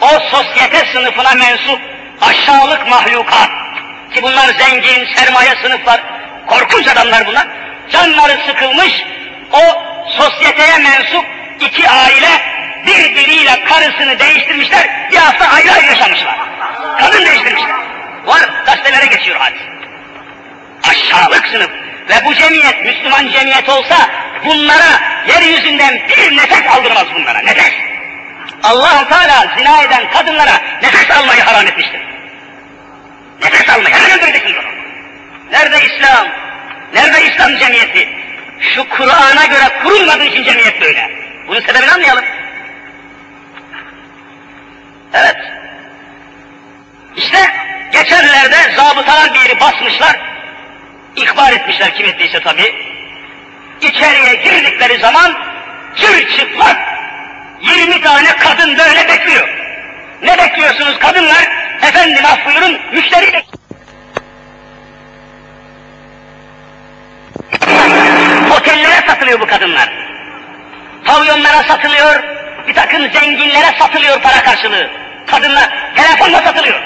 O 0.00 0.08
sosyete 0.08 0.86
sınıfına 0.92 1.32
mensup 1.34 1.80
aşağılık 2.20 2.88
mahlukat 2.88 3.50
ki 4.14 4.22
bunlar 4.22 4.48
zengin, 4.48 5.06
sermaye 5.14 5.54
sınıflar, 5.62 6.00
korkunç 6.46 6.88
adamlar 6.88 7.26
bunlar. 7.26 7.46
Canları 7.90 8.38
sıkılmış, 8.46 9.04
o 9.52 9.82
sosyeteye 10.08 10.78
mensup 10.78 11.26
iki 11.60 11.88
aile 11.90 12.28
birbiriyle 12.86 13.64
karısını 13.64 14.18
değiştirmişler, 14.18 15.10
bir 15.12 15.16
hafta 15.16 15.48
ayrı 15.48 15.72
ayrı 15.72 15.86
yaşamışlar. 15.86 16.36
Kadın 16.98 17.26
değiştirmişler. 17.26 17.76
Var, 18.26 18.40
gazetelere 18.66 19.06
geçiyor 19.06 19.40
hadis. 19.40 19.60
Aşağılık 20.90 21.46
sınıf. 21.46 21.70
Ve 22.08 22.24
bu 22.24 22.34
cemiyet, 22.34 22.84
Müslüman 22.84 23.28
cemiyet 23.28 23.68
olsa 23.68 23.96
bunlara 24.44 25.00
yeryüzünden 25.28 26.00
bir 26.08 26.36
nefes 26.36 26.70
aldırmaz 26.70 27.06
bunlara, 27.14 27.38
nefes. 27.38 27.72
allah 28.62 29.08
Teala 29.08 29.54
zina 29.58 29.82
eden 29.82 30.10
kadınlara 30.10 30.60
nefes 30.82 31.10
almayı 31.10 31.42
haram 31.42 31.66
etmiştir. 31.66 32.00
Nefes 33.42 33.68
almayı, 33.68 33.94
hemen 33.94 34.18
öldüreceksiniz 34.18 34.56
onu. 34.56 34.72
Nerede 35.52 35.84
İslam? 35.84 36.28
Nerede 36.94 37.24
İslam 37.24 37.58
cemiyeti? 37.58 38.08
Şu 38.60 38.88
Kur'an'a 38.88 39.46
göre 39.46 39.68
kurulmadığı 39.82 40.24
için 40.24 40.44
cemiyet 40.44 40.80
böyle. 40.80 41.10
Bunun 41.48 41.60
sebebini 41.60 41.90
anlayalım. 41.90 42.24
Evet. 45.14 45.36
İşte 47.16 47.38
geçenlerde 47.92 48.56
zabıtalar 48.76 49.34
bir 49.34 49.40
yeri 49.40 49.60
basmışlar, 49.60 50.16
ihbar 51.16 51.52
etmişler 51.52 51.94
kim 51.94 52.06
ettiyse 52.06 52.40
tabi. 52.40 52.74
İçeriye 53.80 54.34
girdikleri 54.34 54.98
zaman 54.98 55.34
cır 55.96 56.36
çıplak 56.38 56.76
20 57.60 58.00
tane 58.00 58.36
kadın 58.36 58.78
böyle 58.78 59.08
bekliyor. 59.08 59.48
Ne 60.22 60.38
bekliyorsunuz 60.38 60.98
kadınlar? 60.98 61.48
Efendim 61.82 62.24
af 62.24 62.46
buyurun 62.46 62.78
müşteri. 62.92 63.44
Otellere 68.56 69.06
satılıyor 69.06 69.40
bu 69.40 69.46
kadınlar. 69.46 69.88
Pavyonlara 71.04 71.62
satılıyor, 71.62 72.22
bir 72.68 72.74
takım 72.74 73.12
zenginlere 73.12 73.78
satılıyor 73.78 74.20
para 74.20 74.42
karşılığı. 74.42 74.90
Kadınlar 75.26 75.94
telefonla 75.96 76.42
satılıyor. 76.42 76.82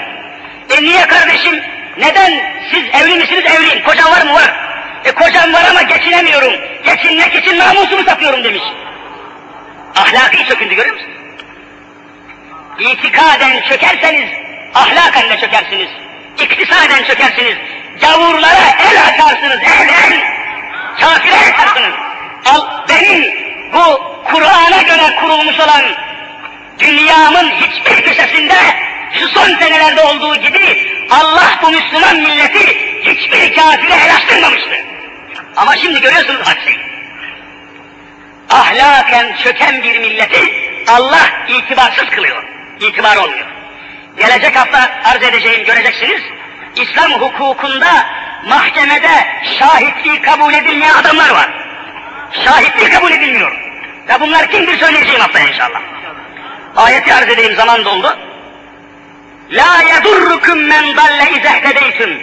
E 0.69 0.83
niye 0.83 1.07
kardeşim? 1.07 1.63
Neden? 1.97 2.31
Siz 2.71 3.01
evli 3.01 3.15
misiniz? 3.15 3.43
Evliyim. 3.45 3.83
Kocam 3.83 4.11
var 4.11 4.25
mı? 4.25 4.33
Var. 4.33 4.53
E 5.05 5.11
kocam 5.11 5.53
var 5.53 5.63
ama 5.69 5.81
geçinemiyorum. 5.81 6.53
Geçinmek 6.85 7.35
için 7.35 7.57
namusumu 7.59 8.03
satıyorum 8.03 8.43
demiş. 8.43 8.63
ahlaki 9.95 10.45
çöküntü 10.45 10.75
görüyor 10.75 10.95
musunuz? 10.95 11.17
İtikaden 12.79 13.61
çökerseniz 13.69 14.29
ahlaken 14.75 15.29
de 15.29 15.37
çökersiniz. 15.39 15.89
İktisaden 16.39 17.03
çökersiniz. 17.03 17.57
Gavurlara 18.01 18.67
el 18.79 19.01
açarsınız, 19.07 19.59
el 19.63 19.89
el. 19.89 20.19
Kafire 20.99 21.35
açarsınız. 21.35 21.93
Al, 22.45 22.61
benim 22.89 23.33
bu 23.73 24.01
Kur'an'a 24.23 24.81
göre 24.81 25.15
kurulmuş 25.19 25.59
olan 25.59 25.81
dünyamın 26.79 27.51
hiçbir 27.51 28.03
köşesinde 28.03 28.55
şu 29.11 29.27
son 29.27 29.55
senelerde 29.55 30.01
olduğu 30.01 30.35
gibi 30.35 30.91
Allah 31.11 31.59
bu 31.63 31.71
Müslüman 31.71 32.15
milleti 32.15 32.67
hiçbir 33.01 33.55
kafire 33.55 33.93
el 33.93 34.15
açtırmamıştı. 34.15 34.75
Ama 35.55 35.75
şimdi 35.75 36.01
görüyorsunuz 36.01 36.41
aksi. 36.41 36.75
Ahlaken 38.49 39.35
çöken 39.43 39.83
bir 39.83 39.99
milleti 39.99 40.53
Allah 40.87 41.29
itibarsız 41.47 42.09
kılıyor. 42.09 42.43
İtibar 42.79 43.17
olmuyor. 43.17 43.47
Gelecek 44.17 44.55
hafta 44.55 44.89
arz 45.03 45.23
edeceğim 45.23 45.65
göreceksiniz. 45.65 46.21
İslam 46.75 47.11
hukukunda 47.11 48.05
mahkemede 48.47 49.27
şahitliği 49.59 50.21
kabul 50.21 50.53
edilmeyen 50.53 50.93
adamlar 50.93 51.29
var. 51.29 51.49
Şahitliği 52.45 52.89
kabul 52.89 53.11
edilmiyor. 53.11 53.51
Ve 54.09 54.19
bunlar 54.19 54.51
kimdir 54.51 54.77
söyleyeceğim 54.77 55.21
haftaya 55.21 55.47
inşallah. 55.47 55.81
Ayeti 56.75 57.13
arz 57.13 57.29
edeyim 57.29 57.55
zaman 57.55 57.85
doldu. 57.85 58.26
La 59.51 59.81
yedurrukum 59.81 60.59
men 60.59 60.97
dalle 60.97 61.31
izehtedeytüm. 61.39 62.21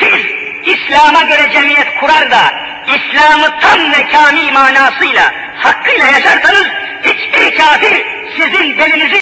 Siz 0.00 0.26
İslam'a 0.66 1.22
göre 1.22 1.50
cemiyet 1.52 2.00
kurar 2.00 2.30
da 2.30 2.54
İslam'ı 2.86 3.60
tam 3.60 3.92
ve 3.92 4.08
kamil 4.12 4.52
manasıyla 4.52 5.32
hakkıyla 5.58 6.06
yaşarsanız 6.06 6.66
hiçbir 7.02 7.58
kafir 7.58 8.04
sizin 8.36 8.78
belinizi 8.78 9.14